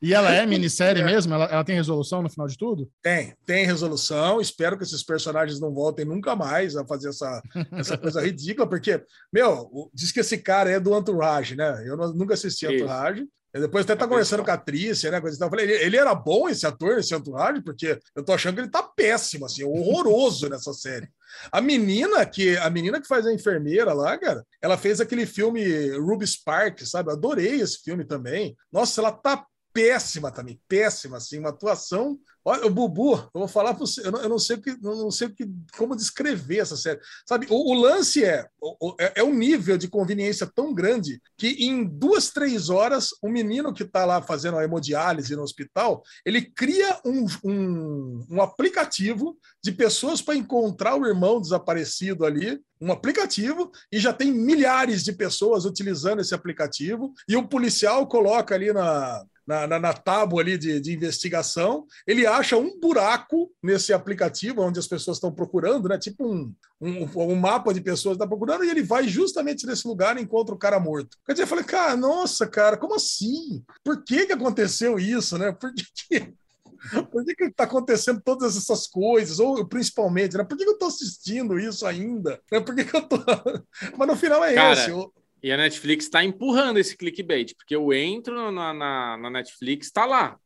[0.00, 1.04] E ela é minissérie é.
[1.04, 1.34] mesmo?
[1.34, 2.88] Ela, ela tem resolução no final de tudo?
[3.02, 4.40] Tem, tem resolução.
[4.40, 7.42] Espero que esses personagens não voltem nunca mais a fazer essa,
[7.72, 9.02] essa coisa ridícula, porque,
[9.32, 11.82] meu, diz que esse cara é do Entourage, né?
[11.84, 12.74] Eu nunca assisti Isso.
[12.76, 13.26] Entourage.
[13.60, 15.20] Depois até tá conversando com a Trícia, né?
[15.20, 18.56] Coisa eu falei, ele, ele, era bom esse ator, esse entourage, porque eu tô achando
[18.56, 21.08] que ele tá péssimo, assim, horroroso nessa série.
[21.52, 25.88] A menina que a menina que faz a enfermeira lá, cara, ela fez aquele filme
[25.96, 27.10] Ruby Spark, sabe?
[27.10, 28.56] Eu adorei esse filme também.
[28.72, 33.72] Nossa, ela tá péssima também, péssima, assim, uma atuação Olha, o Bubu, eu vou falar
[33.72, 35.48] para você, eu não, eu não sei, que, não sei que,
[35.78, 37.00] como descrever essa série.
[37.26, 41.48] Sabe, o, o lance é, o, é, é um nível de conveniência tão grande que
[41.64, 46.42] em duas, três horas, o menino que está lá fazendo a hemodiálise no hospital, ele
[46.42, 53.70] cria um, um, um aplicativo de pessoas para encontrar o irmão desaparecido ali, um aplicativo,
[53.90, 59.24] e já tem milhares de pessoas utilizando esse aplicativo, e o policial coloca ali na,
[59.46, 64.78] na, na, na tábua ali de, de investigação, ele acha um buraco nesse aplicativo onde
[64.78, 65.98] as pessoas estão procurando, né?
[65.98, 69.86] Tipo um, um, um mapa de pessoas que estão procurando, e ele vai justamente nesse
[69.86, 71.16] lugar e encontra o cara morto.
[71.26, 73.62] Quer dizer, eu falei, cara, nossa, cara, como assim?
[73.82, 75.52] Por que, que aconteceu isso, né?
[75.52, 76.34] Por que.
[77.10, 79.38] Por que está acontecendo todas essas coisas?
[79.38, 80.44] Ou principalmente, né?
[80.44, 82.38] Por que, que eu estou assistindo isso ainda?
[82.52, 82.60] Né?
[82.60, 83.16] Por que, que eu tô.
[83.96, 84.90] Mas no final é Cara, esse.
[84.90, 85.10] Eu...
[85.44, 90.06] E a Netflix está empurrando esse clickbait, porque eu entro na, na, na Netflix, está
[90.06, 90.38] lá,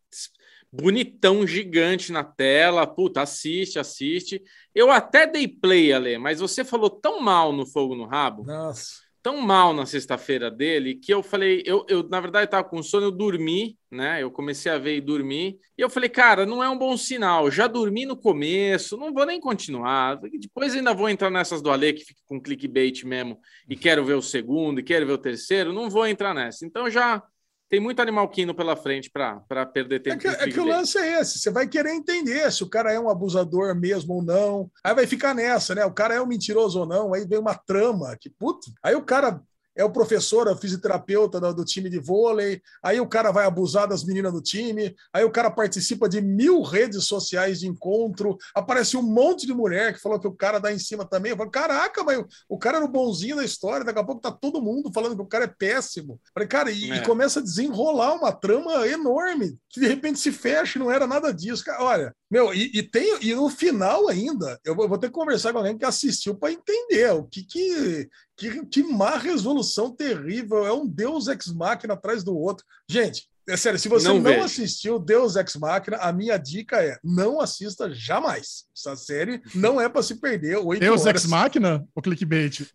[0.72, 4.42] bonitão, gigante na tela, puta, assiste, assiste.
[4.74, 8.42] Eu até dei play, Ale, mas você falou tão mal no Fogo no Rabo.
[8.42, 12.82] Nossa tão mal na sexta-feira dele que eu falei, eu, eu na verdade estava com
[12.82, 14.22] sono, eu dormi, né?
[14.22, 15.58] Eu comecei a ver e dormir.
[15.76, 17.50] E eu falei, cara, não é um bom sinal.
[17.50, 20.18] Já dormi no começo, não vou nem continuar.
[20.40, 23.38] Depois ainda vou entrar nessas do Ale que fica com clickbait mesmo
[23.68, 25.74] e quero ver o segundo e quero ver o terceiro.
[25.74, 26.64] Não vou entrar nessa.
[26.64, 27.22] Então já
[27.68, 30.18] tem muito animal quino pela frente para perder É tempo.
[30.18, 32.92] que, com é que o lance é esse: você vai querer entender se o cara
[32.92, 34.70] é um abusador mesmo ou não.
[34.82, 35.84] Aí vai ficar nessa, né?
[35.84, 37.12] O cara é um mentiroso ou não.
[37.12, 38.70] Aí vem uma trama que, puto.
[38.82, 39.40] Aí o cara
[39.78, 42.60] é o professor, é o fisioterapeuta do, do time de vôlei.
[42.82, 44.94] Aí o cara vai abusar das meninas do time.
[45.12, 48.36] Aí o cara participa de mil redes sociais de encontro.
[48.54, 51.30] Aparece um monte de mulher que falou que o cara dá em cima também.
[51.30, 53.84] Eu falo, caraca, mas o, o cara era o bonzinho da história.
[53.84, 56.14] Daqui a pouco tá todo mundo falando que o cara é péssimo.
[56.14, 56.96] Eu Falei, cara, e, É.
[56.96, 61.06] e começa a desenrolar uma trama enorme que de repente se fecha e não era
[61.06, 61.64] nada disso.
[61.64, 65.08] Cara, olha, meu, e, e tem e no final ainda, eu vou, eu vou ter
[65.08, 69.94] que conversar com alguém que assistiu para entender o que que, que que má resolução
[69.94, 72.64] terrível, é um Deus ex machina atrás do outro.
[72.88, 76.98] Gente, é sério, se você Não não, assistiu Deus ex machina, a minha dica é:
[77.04, 78.64] não assista jamais.
[78.76, 80.56] Essa série não é para se perder.
[80.56, 81.24] Oito Deus horas.
[81.24, 82.66] Ex Machina ou clickbait?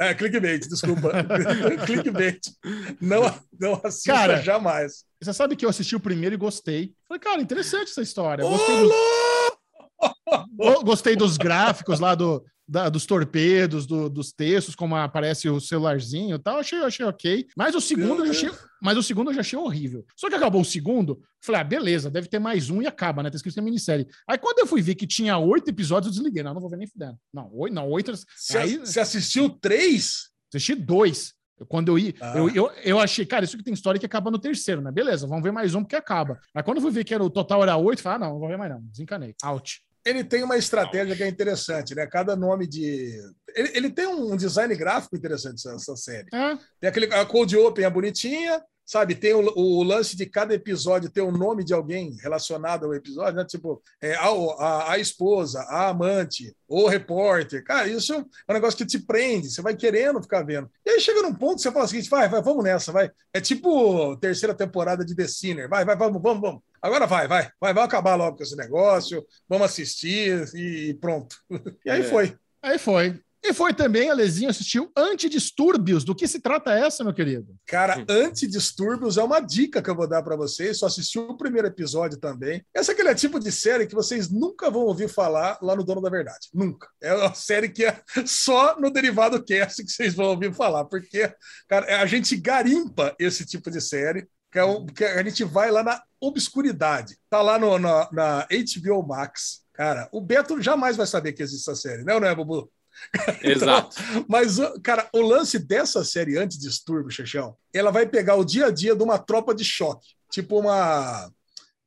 [0.00, 1.10] É, clickbait, desculpa.
[1.84, 2.40] clickbait.
[3.00, 3.22] Não,
[3.58, 5.07] não assista Cara, jamais.
[5.20, 6.94] Você sabe que eu assisti o primeiro e gostei.
[7.08, 8.44] Falei, cara, interessante essa história.
[8.44, 8.76] Gostei,
[10.56, 15.60] go- gostei dos gráficos lá do, da- dos torpedos, do- dos textos, como aparece o
[15.60, 16.58] celularzinho e tal.
[16.58, 17.46] Achei, achei ok.
[17.56, 18.50] Mas o segundo eu já achei,
[18.80, 20.04] mas o segundo eu já achei horrível.
[20.16, 23.30] Só que acabou o segundo, falei, ah, beleza, deve ter mais um e acaba, né?
[23.30, 24.06] Tá escrito que é minissérie.
[24.28, 26.42] Aí quando eu fui ver que tinha oito episódios, eu desliguei.
[26.44, 27.18] Não, não vou ver nem fudendo.
[27.34, 28.12] Não, oito, não, oito.
[28.36, 30.28] Você, Aí- você assistiu três?
[30.54, 31.34] Assisti dois.
[31.66, 32.34] Quando eu ia, Ah.
[32.36, 34.90] eu, eu, eu achei, cara, isso que tem história que acaba no terceiro, né?
[34.92, 36.38] Beleza, vamos ver mais um porque acaba.
[36.54, 38.38] Aí quando eu fui ver que era, o total era oito, falei, ah, não, não
[38.40, 38.80] vou ver mais não.
[38.82, 39.34] Desencanei.
[39.42, 39.82] Out.
[40.04, 42.06] Ele tem uma estratégia que é interessante, né?
[42.06, 43.20] Cada nome de.
[43.54, 46.28] Ele, ele tem um design gráfico interessante, essa, essa série.
[46.32, 49.14] É, Tem aquele, a Cold Open é bonitinha, sabe?
[49.14, 53.34] Tem o, o lance de cada episódio ter o nome de alguém relacionado ao episódio,
[53.34, 53.44] né?
[53.44, 57.62] Tipo, é, a, a, a esposa, a amante, o repórter.
[57.62, 60.70] Cara, isso é um negócio que te prende, você vai querendo ficar vendo.
[60.86, 63.10] E aí chega num ponto que você fala o seguinte: vai, vai, vamos nessa, vai.
[63.30, 65.68] É tipo terceira temporada de The Sinner.
[65.68, 66.62] Vai, vai, vamos, vamos, vamos.
[66.80, 71.36] Agora vai, vai, vai, vamos acabar logo com esse negócio, vamos assistir e pronto.
[71.84, 72.04] E aí É.
[72.04, 72.38] foi.
[72.62, 73.20] aí foi.
[73.44, 76.04] E foi também, a Lezinho assistiu Antidistúrbios.
[76.04, 77.54] Do que se trata essa, meu querido?
[77.66, 78.04] Cara.
[78.08, 80.78] Antidistúrbios é uma dica que eu vou dar pra vocês.
[80.78, 82.64] Só assistiu o primeiro episódio também.
[82.74, 86.00] Essa é aquele tipo de série que vocês nunca vão ouvir falar lá no Dono
[86.02, 86.48] da Verdade.
[86.52, 86.88] Nunca.
[87.00, 90.84] É uma série que é só no Derivado Cast que vocês vão ouvir falar.
[90.86, 91.32] Porque,
[91.68, 94.26] cara, a gente garimpa esse tipo de série.
[94.50, 97.16] Que, é um- que a gente vai lá na obscuridade.
[97.28, 99.60] Tá lá no, na, na HBO Max.
[99.74, 102.68] Cara, o Beto jamais vai saber que existe essa série, né, ou não é, Bubu?
[103.42, 103.96] Exato.
[104.28, 108.94] Mas, cara, o lance dessa série Antidistúrbio, Chechão, ela vai pegar o dia a dia
[108.94, 110.08] de uma tropa de choque.
[110.30, 111.30] Tipo uma.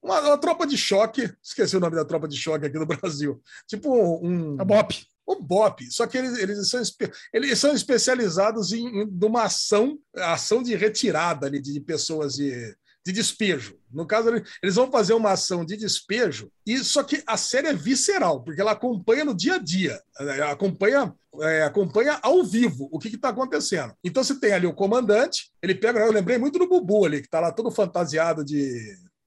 [0.01, 1.31] Uma, uma tropa de choque.
[1.43, 3.41] Esqueci o nome da tropa de choque aqui no Brasil.
[3.67, 4.59] Tipo um.
[4.59, 5.05] A Bop.
[5.23, 5.89] O BOP.
[5.91, 6.81] Só que eles, eles, são,
[7.31, 12.75] eles são especializados em, em de uma ação, ação de retirada ali, de pessoas de,
[13.05, 13.77] de despejo.
[13.91, 17.67] No caso, ele- eles vão fazer uma ação de despejo, e só que a série
[17.67, 22.87] é visceral, porque ela acompanha no dia a dia, eh, acompanha, é, acompanha ao vivo
[22.91, 23.93] o que está acontecendo.
[24.03, 27.27] Então você tem ali o comandante, ele pega, eu lembrei muito do Bubu ali, que
[27.27, 28.71] está lá todo fantasiado de,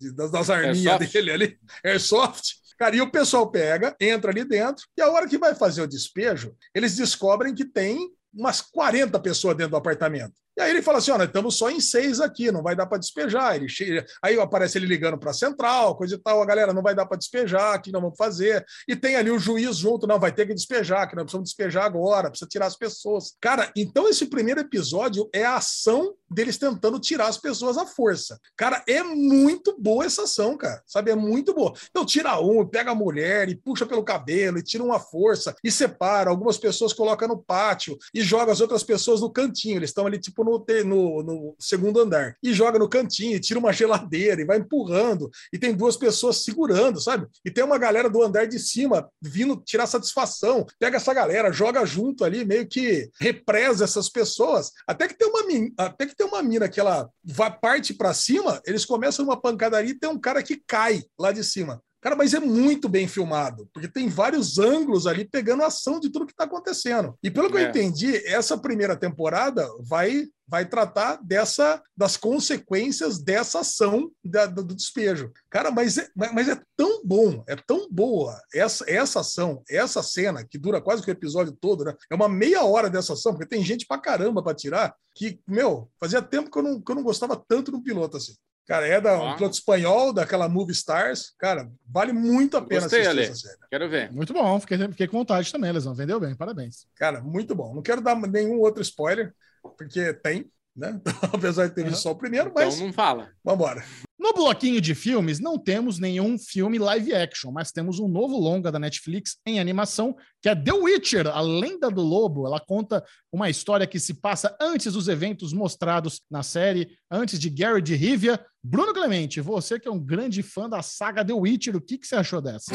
[0.01, 0.77] de- das, das arminhas
[1.13, 2.55] dele ali, Airsoft.
[2.79, 5.87] Cara, e o pessoal pega, entra ali dentro, e a hora que vai fazer o
[5.87, 7.99] despejo, eles descobrem que tem
[8.33, 10.35] umas 40 pessoas dentro do apartamento.
[10.57, 12.87] E aí ele fala assim: ó, nós estamos só em seis aqui, não vai dar
[12.87, 13.57] para despejar.
[13.57, 16.83] Ele che- Aí aparece ele ligando para a central, coisa e tal, a galera não
[16.83, 18.65] vai dar para despejar, o que nós vamos fazer?
[18.89, 21.85] E tem ali o juiz junto, não, vai ter que despejar, que nós precisamos despejar
[21.85, 23.35] agora, precisa tirar as pessoas.
[23.41, 28.39] Cara, então esse primeiro episódio é a ação deles tentando tirar as pessoas à força.
[28.57, 30.83] Cara, é muito boa essa ação, cara.
[30.87, 31.11] Sabe?
[31.11, 31.73] É muito boa.
[31.91, 35.71] Então tira um, pega a mulher e puxa pelo cabelo e tira uma força e
[35.71, 36.31] separa.
[36.31, 39.77] Algumas pessoas colocam no pátio e joga as outras pessoas no cantinho.
[39.77, 42.37] Eles estão ali, tipo, no, no, no segundo andar.
[42.43, 45.31] E joga no cantinho, e tira uma geladeira e vai empurrando.
[45.53, 47.27] E tem duas pessoas segurando, sabe?
[47.45, 50.67] E tem uma galera do andar de cima vindo tirar satisfação.
[50.79, 54.71] Pega essa galera, joga junto ali, meio que represa essas pessoas.
[54.87, 55.43] Até que tem uma,
[55.79, 59.91] até que tem uma mina que ela vai parte para cima, eles começam uma pancadaria
[59.91, 61.81] e tem um cara que cai lá de cima.
[62.05, 66.11] Cara, mas é muito bem filmado, porque tem vários ângulos ali pegando a ação de
[66.11, 67.17] tudo que está acontecendo.
[67.23, 67.71] E pelo que eu É.
[67.71, 75.33] entendi, essa primeira temporada vai vai tratar dessa das consequências dessa ação da- do, despejo.
[75.49, 80.45] Cara, mas é, mas é tão bom, é tão boa essa, essa ação, essa cena,
[80.45, 81.95] que dura quase que o episódio todo, né?
[82.13, 85.91] É uma meia hora dessa ação, porque tem gente pra caramba pra tirar, que, meu,
[85.99, 88.35] fazia tempo que eu não, que eu não gostava tanto do piloto assim.
[88.67, 91.35] Cara, é da, um piloto espanhol, daquela Movie Stars.
[91.39, 93.31] Cara, vale muito a pena Gostei, assistir Ale.
[93.31, 93.59] essa série.
[93.69, 94.11] Quero ver.
[94.11, 95.95] Muito bom, fiquei, fiquei com vontade também, Lesão.
[95.95, 96.87] Vendeu bem, parabéns.
[96.95, 97.75] Cara, muito bom.
[97.75, 99.35] Não quero dar nenhum outro spoiler,
[99.77, 101.01] porque tem, né?
[101.33, 103.31] Apesar de ter visto só o primeiro, Então mas não fala.
[103.45, 103.85] vambora.
[104.19, 108.73] No bloquinho de filmes, não temos nenhum filme live action, mas temos um novo longa
[108.73, 112.47] da Netflix em animação, que é The Witcher, a lenda do lobo.
[112.47, 117.51] Ela conta uma história que se passa antes dos eventos mostrados na série, antes de
[117.51, 118.41] Gary de Rivia.
[118.63, 122.07] Bruno Clemente, você que é um grande fã da saga The Witcher, o que, que
[122.07, 122.73] você achou dessa?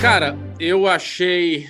[0.00, 1.68] Cara, eu achei.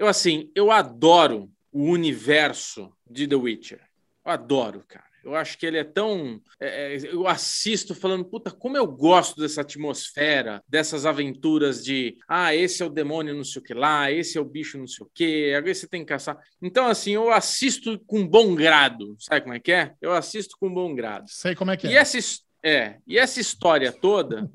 [0.00, 3.80] Eu assim, eu adoro o universo de The Witcher.
[4.24, 5.04] Eu adoro, cara.
[5.22, 6.40] Eu acho que ele é tão.
[6.58, 12.54] é, é, eu assisto falando, puta, como eu gosto dessa atmosfera, dessas aventuras de ah,
[12.54, 15.04] esse é o demônio não sei o que lá, esse é o bicho não sei
[15.04, 16.38] o que, agora você tem que caçar.
[16.62, 19.14] Então, assim, eu assisto com bom grado.
[19.18, 19.92] Sabe como é que é?
[20.00, 21.26] Eu assisto com bom grado.
[21.28, 21.96] Sei como é que E é.
[21.98, 24.50] essa, his- é, e essa história toda,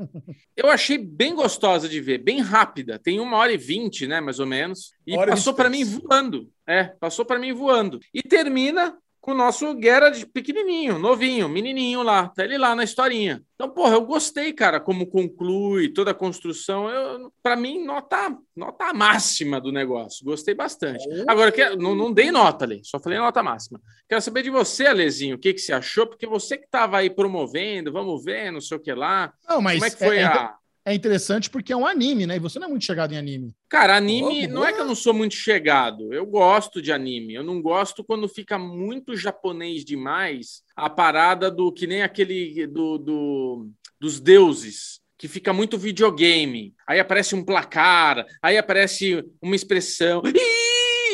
[0.56, 2.99] eu achei bem gostosa de ver, bem rápida.
[2.99, 4.91] Tem uma hora e vinte, né, mais ou menos.
[5.06, 6.49] E hora passou para mim voando.
[6.68, 7.99] É, passou para mim voando.
[8.14, 8.95] E termina
[9.26, 12.27] com o nosso Geralt pequenininho, novinho, menininho lá.
[12.30, 13.41] Tá ele lá na historinha.
[13.56, 16.88] Então, porra, eu gostei, cara, como conclui toda a construção.
[16.88, 20.23] Eu, para mim, nota, nota máxima do negócio.
[20.23, 21.03] Gostei bastante.
[21.27, 23.81] Agora, que, não, não dei nota ali, só falei nota máxima.
[24.07, 27.10] Quero saber de você, Alezinho, o que, que você achou, porque você que estava aí
[27.10, 29.34] promovendo, vamos ver, não sei o que lá.
[29.49, 30.56] Não, mas Como é que foi é, é, a.
[30.86, 32.36] é interessante porque é um anime, né?
[32.36, 33.53] E você não é muito chegado em anime.
[33.68, 36.14] Cara, anime, Boa, não é que eu não sou muito chegado.
[36.14, 37.34] Eu gosto de anime.
[37.34, 42.98] Eu não gosto quando fica muito japonês demais a parada do que nem aquele do,
[42.99, 45.03] do- dos deuses.
[45.18, 46.74] Que fica muito videogame.
[46.86, 50.22] Aí aparece um placar, aí aparece uma expressão.
[50.26, 50.64] Ih,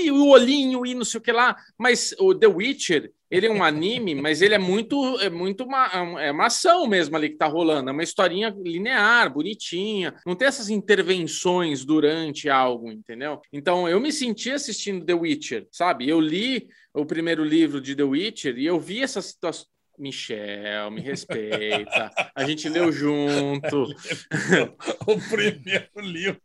[0.09, 1.55] o olhinho e não sei o que lá.
[1.77, 5.87] Mas o The Witcher, ele é um anime, mas ele é muito, é muito uma,
[6.19, 7.89] é uma ação mesmo ali que tá rolando.
[7.89, 10.15] É uma historinha linear, bonitinha.
[10.25, 13.39] Não tem essas intervenções durante algo, entendeu?
[13.51, 16.07] Então eu me senti assistindo The Witcher, sabe?
[16.07, 19.65] Eu li o primeiro livro de The Witcher e eu vi essa situação.
[20.01, 22.11] Michel, me respeita.
[22.35, 23.85] A gente leu junto.
[25.05, 26.41] o primeiro livro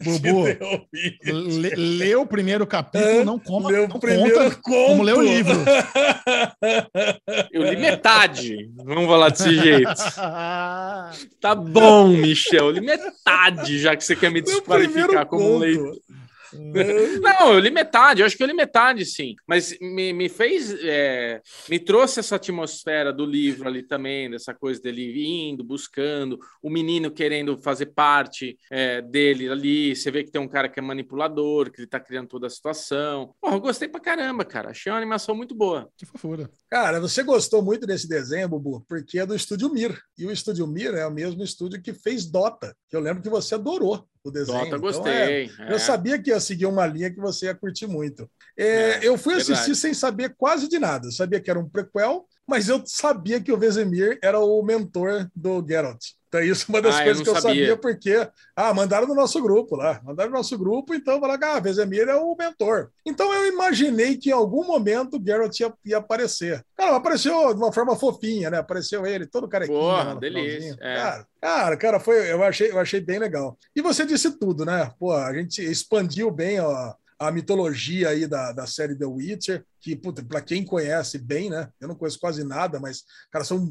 [0.00, 1.18] Bubu, que eu vi.
[1.32, 4.62] lê, lê o primeiro capítulo, não coma, Leu não primeiro conta conto.
[4.62, 5.52] como lê o livro.
[7.52, 8.70] Eu li metade.
[8.76, 9.90] Vamos falar desse jeito.
[11.40, 12.66] Tá bom, Michel.
[12.66, 15.58] Eu li metade, já que você quer me Leu desqualificar como um conto.
[15.60, 15.96] leitor.
[17.20, 19.34] Não, eu li metade, eu acho que eu li metade, sim.
[19.46, 20.74] Mas me, me fez.
[20.82, 26.70] é, me trouxe essa atmosfera do livro ali também, dessa coisa dele indo, buscando, o
[26.70, 29.94] menino querendo fazer parte é, dele ali.
[29.94, 32.50] Você vê que tem um cara que é manipulador, que ele tá criando toda a
[32.50, 33.34] situação.
[33.40, 34.70] Porra, eu gostei pra caramba, cara.
[34.70, 35.88] Achei uma animação muito boa.
[35.96, 36.50] Que fofura.
[36.70, 39.98] Cara, você gostou muito desse desenho, Bubu, porque é do Estúdio Mir.
[40.18, 43.28] E o Estúdio Mir é o mesmo estúdio que fez Dota, que eu lembro que
[43.28, 44.58] você adorou o desenho.
[44.58, 45.12] Dota, Então, gostei.
[45.12, 45.72] é, é.
[45.72, 48.30] Eu sabia que ia seguir uma linha que você ia curtir muito.
[48.56, 49.76] É, É, eu fui assistir verdade.
[49.76, 51.08] sem saber quase de nada.
[51.08, 55.28] Eu sabia que era um prequel, mas eu sabia que o Vesemir era o mentor
[55.34, 56.00] do Geralt.
[56.28, 57.60] Então, isso é uma das Ah, eu coisas não que eu sabia.
[57.68, 57.76] sabia.
[57.76, 60.00] porque ah, mandaram no nosso grupo lá.
[60.02, 62.90] Mandaram no nosso grupo, então falaram ah, Vesemir é o mentor.
[63.04, 66.64] Então eu imaginei que em algum momento o Geralt ia, ia aparecer.
[66.74, 68.56] Cara, apareceu de uma forma fofinha, né?
[68.58, 69.78] Apareceu ele, todo carequinha.
[69.78, 70.96] Porra, delícia, é.
[70.96, 73.58] Cara, cara, cara, foi, eu, achei, eu achei bem legal.
[73.76, 74.90] E você disse tudo, né?
[74.98, 79.66] Pô, a gente expandiu bem ó, a mitologia aí da, da série The Witcher.
[79.82, 81.68] Que, puta, pra quem conhece bem, né?
[81.80, 83.02] Eu não conheço quase nada, mas,
[83.32, 83.68] cara, são,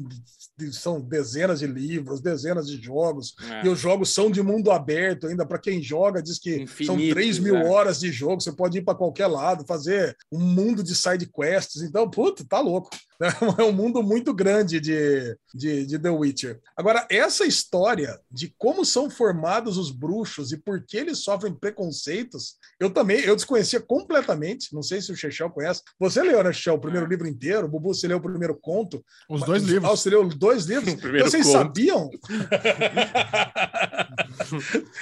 [0.70, 3.64] são dezenas de livros, dezenas de jogos, É.
[3.64, 5.46] e os jogos são de mundo aberto ainda.
[5.46, 7.64] Para quem joga, diz que são Infinitos, 3 mil é.
[7.66, 11.82] horas de jogo, você pode ir para qualquer lado, fazer um mundo de side quests.
[11.82, 12.90] Então, puta, tá louco.
[13.56, 16.60] É um mundo muito grande de, de, de The Witcher.
[16.76, 22.56] Agora, essa história de como são formados os bruxos e por que eles sofrem preconceitos,
[22.80, 24.74] eu também eu desconhecia completamente.
[24.74, 25.82] Não sei se o Chechel conhece.
[26.02, 27.66] Você leu, né, Chechel, o primeiro livro inteiro?
[27.66, 29.04] O Bubu, você leu o primeiro conto?
[29.28, 29.90] Os dois Ah, livros.
[30.00, 30.92] você leu dois livros?
[30.94, 31.58] O primeiro Vocês conto.
[31.58, 32.10] sabiam?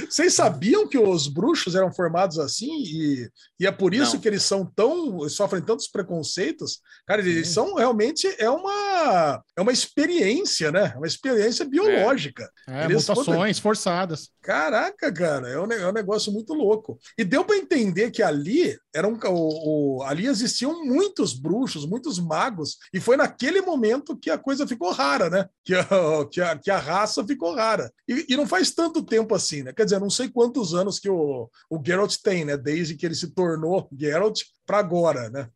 [0.08, 3.28] Vocês sabiam que os bruxos eram formados assim e,
[3.58, 4.20] e é por isso Não.
[4.20, 6.80] que eles são tão sofrem tantos preconceitos?
[7.06, 10.92] Cara, eles são realmente é uma é uma experiência, né?
[10.96, 12.48] Uma experiência biológica.
[12.68, 14.30] É, Eles- mutações forçadas.
[14.42, 16.98] Caraca, cara, é um, é um negócio muito louco.
[17.18, 22.18] E deu para entender que ali era um, o, o- ali existiam muitos bruxos, muitos
[22.18, 25.48] magos, e foi naquele momento que a coisa ficou rara, né?
[25.64, 25.86] Que a,
[26.30, 27.92] que a, que a raça ficou rara.
[28.08, 29.72] E, e não faz tanto tempo assim, né?
[29.72, 32.56] Quer dizer, não sei quantos anos que o, o Geralt tem, né?
[32.56, 35.48] Desde que ele se tornou Geralt para agora, né?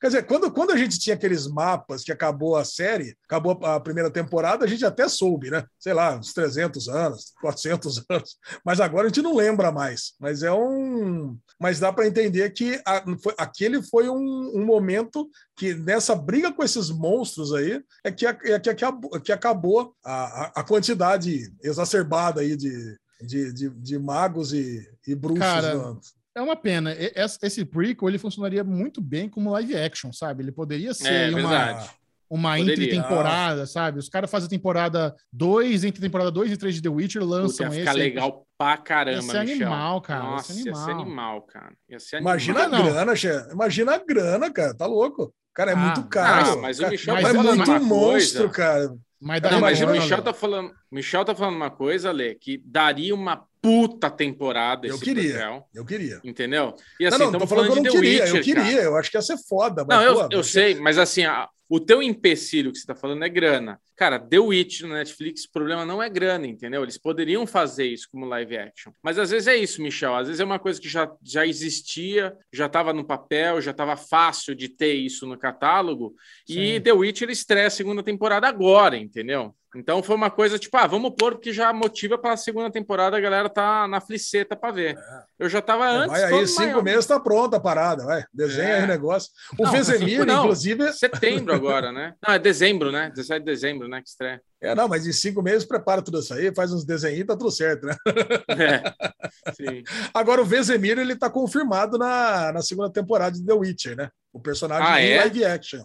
[0.00, 3.78] Quer dizer, quando, quando a gente tinha aqueles mapas que acabou a série, acabou a
[3.78, 5.62] primeira temporada, a gente até soube, né?
[5.78, 8.38] Sei lá, uns 300 anos, 400 anos.
[8.64, 10.14] Mas agora a gente não lembra mais.
[10.18, 11.36] Mas é um.
[11.60, 16.50] Mas dá para entender que a- foi- aquele foi um, um momento que nessa briga
[16.50, 21.52] com esses monstros aí é que, é que, acabou, que acabou a, a- a quantidade
[21.62, 25.40] exacerbada aí de, de, de, de magos e, e bruxos.
[25.44, 26.00] Cara, no-
[26.34, 26.94] É uma pena.
[26.98, 30.42] Esse- Esse prequel ele funcionaria muito bem como live action, sabe?
[30.42, 31.90] Ele poderia ser É uma, verdade.
[32.30, 32.72] uma Poderia.
[32.72, 33.98] entre-temporada, sabe?
[33.98, 37.34] Os caras fazem a temporada 2, entre temporada 2 e 3 de The Witcher, Puta,
[37.34, 37.78] lançam ia esse.
[37.80, 37.98] ficar aí.
[37.98, 39.66] legal pra caramba, Ia ser Michel.
[39.72, 41.00] animal, cara, ia Nossa, ser ia ser animal.
[41.02, 41.72] animal, cara.
[41.90, 42.74] Ia ser Imagina animal.
[42.74, 42.94] a Não, não.
[42.94, 43.52] grana, chefe.
[43.52, 44.74] Imagina a grana, cara.
[44.74, 45.34] Tá louco.
[45.54, 46.52] Cara, é Ah, muito caro.
[46.52, 48.54] ah, mas o Cara, Michel tá é falando muito monstro, coisa.
[48.54, 48.94] cara.
[49.20, 52.56] Mas dá Não, mas o Michel tá falando, Michel tá falando uma coisa, Lê, que
[52.64, 55.30] daria uma puta temporada Eu queria.
[55.34, 56.20] prequel, Eu queria.
[56.24, 56.74] entendeu?
[56.98, 58.22] E assim, não, tô estamos falando que eu não de The queria.
[58.24, 58.82] Witcher, eu queria, cara.
[58.82, 59.82] eu acho que ia ser foda.
[59.88, 62.94] Não, mas, eu, pô, eu sei, mas assim, a- o teu empecilho que você tá
[62.94, 63.80] falando é grana.
[63.96, 66.82] Cara, The Witch no Netflix, o problema não é grana, entendeu?
[66.82, 68.92] Eles poderiam fazer isso como live action.
[69.02, 70.14] Mas às vezes é isso, Michel.
[70.16, 73.96] Às vezes é uma coisa que já, já existia, já estava no papel, já estava
[73.96, 76.14] fácil de ter isso no catálogo.
[76.48, 76.80] E Sim.
[76.82, 79.54] The Witch ele estreia a segunda temporada agora, entendeu?
[79.74, 83.16] Então foi uma coisa tipo, ah, vamos pôr porque já motiva para a segunda temporada,
[83.16, 84.98] a galera tá na fliceta para ver.
[85.38, 86.10] Eu já tava É, antes.
[86.12, 86.82] vai aí, cinco maior.
[86.82, 88.22] meses tá pronta a parada, vai.
[88.34, 88.78] Desenha É.
[88.78, 89.30] aí o negócio.
[89.58, 90.40] O Não, Vezemir, cinco não.
[90.44, 90.92] inclusive.
[90.92, 92.14] Setembro agora, né?
[92.26, 93.10] Não, é dezembro, né?
[93.14, 94.02] 17 de dezembro, né?
[94.02, 94.40] Que estreia.
[94.60, 97.50] É, não, mas em cinco meses prepara tudo isso aí, faz uns desenhos tá tudo
[97.50, 97.96] certo, né?
[98.48, 98.82] É.
[99.56, 99.82] Sim.
[100.14, 104.10] Agora o Vezemir, ele tá confirmado na, na segunda temporada de The Witcher, né?
[104.32, 105.18] O personagem Ah, em é?
[105.20, 105.82] live action.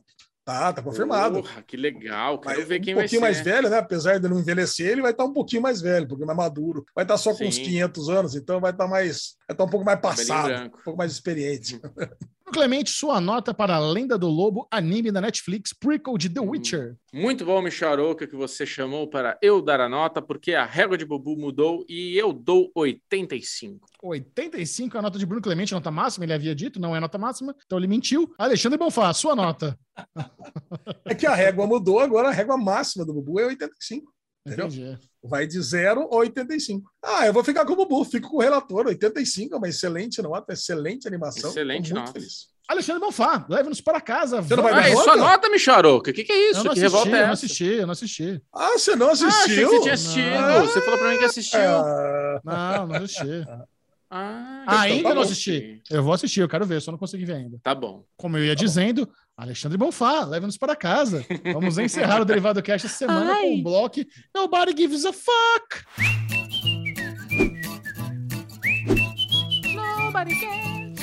[0.48, 1.42] Tá, tá confirmado.
[1.42, 2.40] Porra, que legal.
[2.40, 3.26] Quero Mas ver um quem vai pouquinho ser.
[3.26, 3.80] mais velho, né?
[3.80, 6.86] Apesar de não envelhecer, ele vai estar um pouquinho mais velho, um pouquinho mais maduro.
[6.96, 7.64] Vai estar só com uns Sim.
[7.64, 11.12] 500 anos, então vai estar mais, vai estar um pouco mais passado, um pouco mais
[11.12, 11.82] experiente.
[12.52, 16.50] Clemente, sua nota para a Lenda do Lobo, anime da Netflix, prequel de The Hum.
[16.50, 16.96] Witcher.
[17.14, 20.98] Muito bom, Michel Aroca, que você chamou para eu dar a nota, porque a régua
[20.98, 23.86] de Bubu mudou e eu dou 85.
[24.02, 27.18] 85 é a nota de Bruno Clemente, nota máxima, ele havia dito, não é nota
[27.18, 28.34] máxima, então ele mentiu.
[28.38, 29.78] Alexandre Bonfá, sua nota.
[31.06, 34.12] É que a régua mudou, agora a régua máxima do Bubu é 85.
[34.48, 34.66] Entendeu?
[34.68, 34.98] Entendi.
[35.24, 36.90] Vai de 0 a 85.
[37.04, 38.88] Ah, eu vou ficar com o Bubu, fico com o relator.
[38.88, 41.50] 85 é uma excelente nota, excelente animação.
[41.50, 42.14] Excelente nota.
[42.14, 42.48] feliz.
[42.70, 44.42] Alexandre Bonfá, leve-nos para casa.
[44.42, 45.04] Você não vai Ah, dar é nota?
[45.04, 45.48] sua nota?
[45.96, 46.60] O que, que é isso?
[46.60, 47.46] Eu não que assisti, revolta é eu não essa?
[47.46, 48.42] assisti, eu não assisti.
[48.54, 49.70] Ah, você não Ah, achei que assistiu?
[49.70, 50.36] você tinha assistido.
[50.36, 51.60] Ah, Você falou pra mim que assistiu.
[51.62, 53.46] Ah, Não, não assisti.
[53.50, 53.66] Ah,
[54.10, 55.22] Ah, então ainda tá não bom.
[55.22, 55.82] assisti.
[55.90, 57.58] Eu vou assistir, eu quero ver, só não consegui ver ainda.
[57.64, 58.04] Tá bom.
[58.16, 61.24] Como eu ia dizendo, Alexandre Bonfá, leve-nos para casa.
[61.54, 63.42] Vamos encerrar o Derivado Cast essa semana Ai.
[63.42, 64.00] com o bloco
[64.34, 65.86] Nobody Gives a Fuck.
[69.76, 70.98] Nobody cares.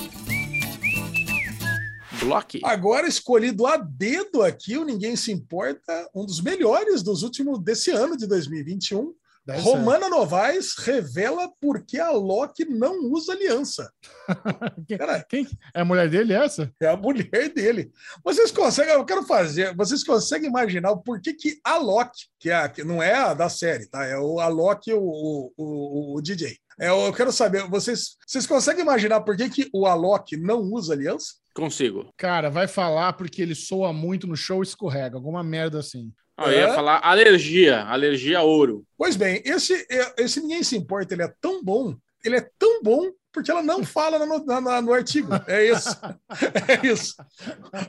[2.19, 2.61] Bloque.
[2.65, 7.93] Agora escolhido a dedo aqui, o Ninguém Se Importa, um dos melhores dos últimos desse
[7.93, 9.15] ano de 2021.
[9.47, 9.69] Deve ser.
[9.69, 13.93] Romana Novaes revela por que a Loki não usa aliança.
[14.99, 16.73] Cara, Quem é a mulher dele essa?
[16.81, 17.93] é a mulher dele.
[18.25, 22.55] Vocês conseguem, eu quero fazer, vocês conseguem imaginar o porquê que a Loki, que, é
[22.55, 24.07] a, que não é a da série, tá?
[24.07, 26.57] É o a Loki, o, o, o, o DJ.
[26.81, 30.93] É, eu quero saber, vocês, vocês conseguem imaginar por que, que o Alok não usa
[30.93, 31.35] aliança?
[31.55, 32.13] Consigo.
[32.17, 36.13] Cara, vai falar porque ele soa muito no show e escorrega, alguma merda assim.
[36.37, 36.75] Ah, eu ia É?
[36.75, 37.83] falar alergia.
[37.85, 38.85] Alergia a ouro.
[38.97, 39.87] Pois bem, esse,
[40.19, 43.85] esse Ninguém Se Importa, ele é tão bom, ele é tão bom porque ela não
[43.85, 45.29] fala no, na, no artigo.
[45.49, 45.91] É isso.
[46.69, 47.15] É isso.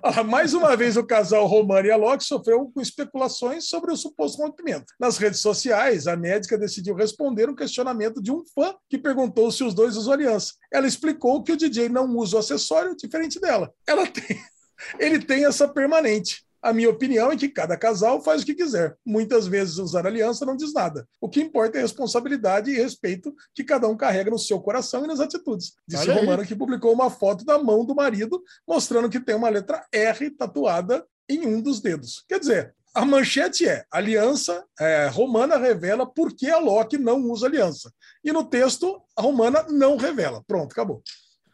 [0.01, 4.41] Ah, mais uma vez, o casal Romano e Alok sofreu com especulações sobre o suposto
[4.41, 4.85] rompimento.
[4.99, 9.63] Nas redes sociais, a médica decidiu responder um questionamento de um fã que perguntou se
[9.63, 10.53] os dois usam aliança.
[10.73, 13.71] Ela explicou que o DJ não usa o acessório diferente dela.
[13.87, 14.39] Ela tem,
[14.99, 16.43] ele tem essa permanente.
[16.65, 18.97] A minha opinião é que cada casal faz o que quiser.
[19.05, 21.07] Muitas vezes usar aliança não diz nada.
[21.21, 25.03] O que importa é a responsabilidade e respeito que cada um carrega no seu coração
[25.03, 25.73] e nas atitudes.
[25.87, 26.19] Disse Olha aí.
[26.21, 30.31] Romano que publicou uma foto da mão do marido mostrando que tem uma letra R
[30.31, 32.25] tatuada em um dos dedos.
[32.27, 37.45] Quer dizer, a manchete é: aliança é, romana revela por que a Loki não usa
[37.45, 37.93] aliança.
[38.23, 40.43] E no texto, a romana não revela.
[40.47, 41.03] Pronto, acabou.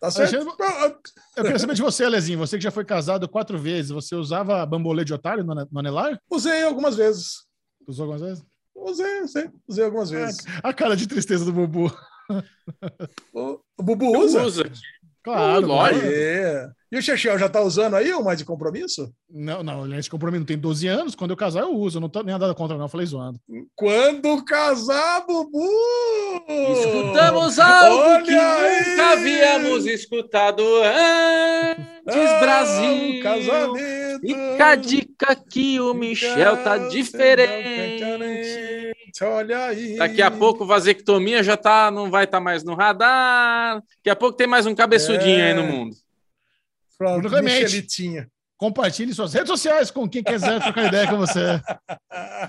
[0.01, 0.35] Tá certo?
[0.35, 0.99] Alexandre,
[1.37, 2.39] Eu queria saber de você, Alezinho.
[2.39, 6.19] Você que já foi casado quatro vezes, você usava bambolê de otário no, no anelar?
[6.27, 7.45] Usei algumas vezes.
[7.87, 8.43] Usou algumas vezes?
[8.75, 10.37] Usei, usei, usei algumas vezes.
[10.63, 11.95] A cara de tristeza do Bubu.
[13.31, 14.43] O, o Bubu usa?
[14.43, 14.71] Usa.
[15.23, 16.05] Claro, Lógico.
[16.05, 16.67] É.
[16.91, 19.13] E o Chechel já tá usando aí o mais de compromisso?
[19.29, 21.15] Não, não, ele é de compromisso, tem 12 anos.
[21.15, 21.97] Quando eu casar, eu uso.
[21.97, 22.89] Eu não tô nem nada contra, não.
[22.89, 23.39] Falei zoando.
[23.75, 25.69] Quando casar, Bubu!
[26.49, 28.89] Escutamos algo Olha que aí!
[28.89, 33.19] nunca havíamos escutado antes, Ah, Brasil.
[33.19, 34.19] o casamento!
[34.21, 38.03] Fica a dica que o Michel tá diferente.
[39.21, 39.97] Olha aí.
[39.97, 43.75] Daqui a pouco vasectomia já tá, não vai estar mais no radar.
[43.97, 45.51] Daqui a pouco tem mais um cabeçudinho É.
[45.51, 45.95] aí no mundo.
[46.99, 47.63] Bruno Clemente.
[47.63, 48.27] Michelitinha.
[48.57, 51.59] Compartilhe suas redes sociais com quem quiser trocar ideia com você.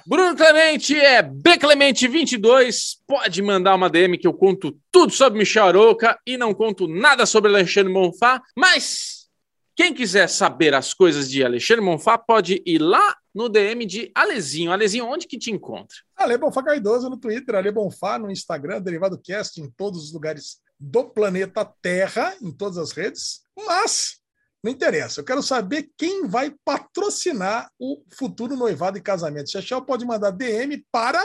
[0.06, 2.96] Bruno Clemente é Bclemente22.
[3.06, 7.24] Pode mandar uma DM que eu conto tudo sobre Michel Aroca e não conto nada
[7.24, 8.42] sobre Alexandre Monfá.
[8.56, 9.26] Mas
[9.74, 14.72] quem quiser saber as coisas de Alexandre Monfá pode ir lá no DM de Alezinho.
[14.72, 15.96] Alezinho, onde que te encontra?
[16.16, 20.60] Ale Bonfá Cardoso no Twitter, Ale Bonfá no Instagram, Derivado Cast em todos os lugares
[20.78, 23.42] do planeta Terra, em todas as redes.
[23.56, 24.20] Mas
[24.62, 29.50] não interessa, eu quero saber quem vai patrocinar o futuro noivado e casamento.
[29.50, 31.20] Chechel pode mandar DM para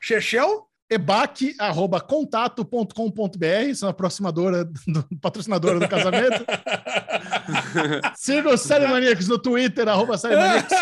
[0.00, 0.68] Chechel.
[0.92, 6.44] ebac.contato.com.br, são a aproximadora, do, patrocinadora do casamento.
[8.16, 10.76] Siga os Série Maníacos no Twitter, arroba Série Maníacos.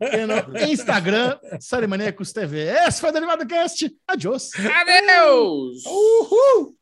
[0.00, 2.64] E no Instagram, Série Maníacos TV.
[2.86, 3.88] Esse foi o Derivado Cast.
[4.08, 4.50] Adiós.
[4.58, 5.84] Adeus!
[5.86, 6.74] Uhul!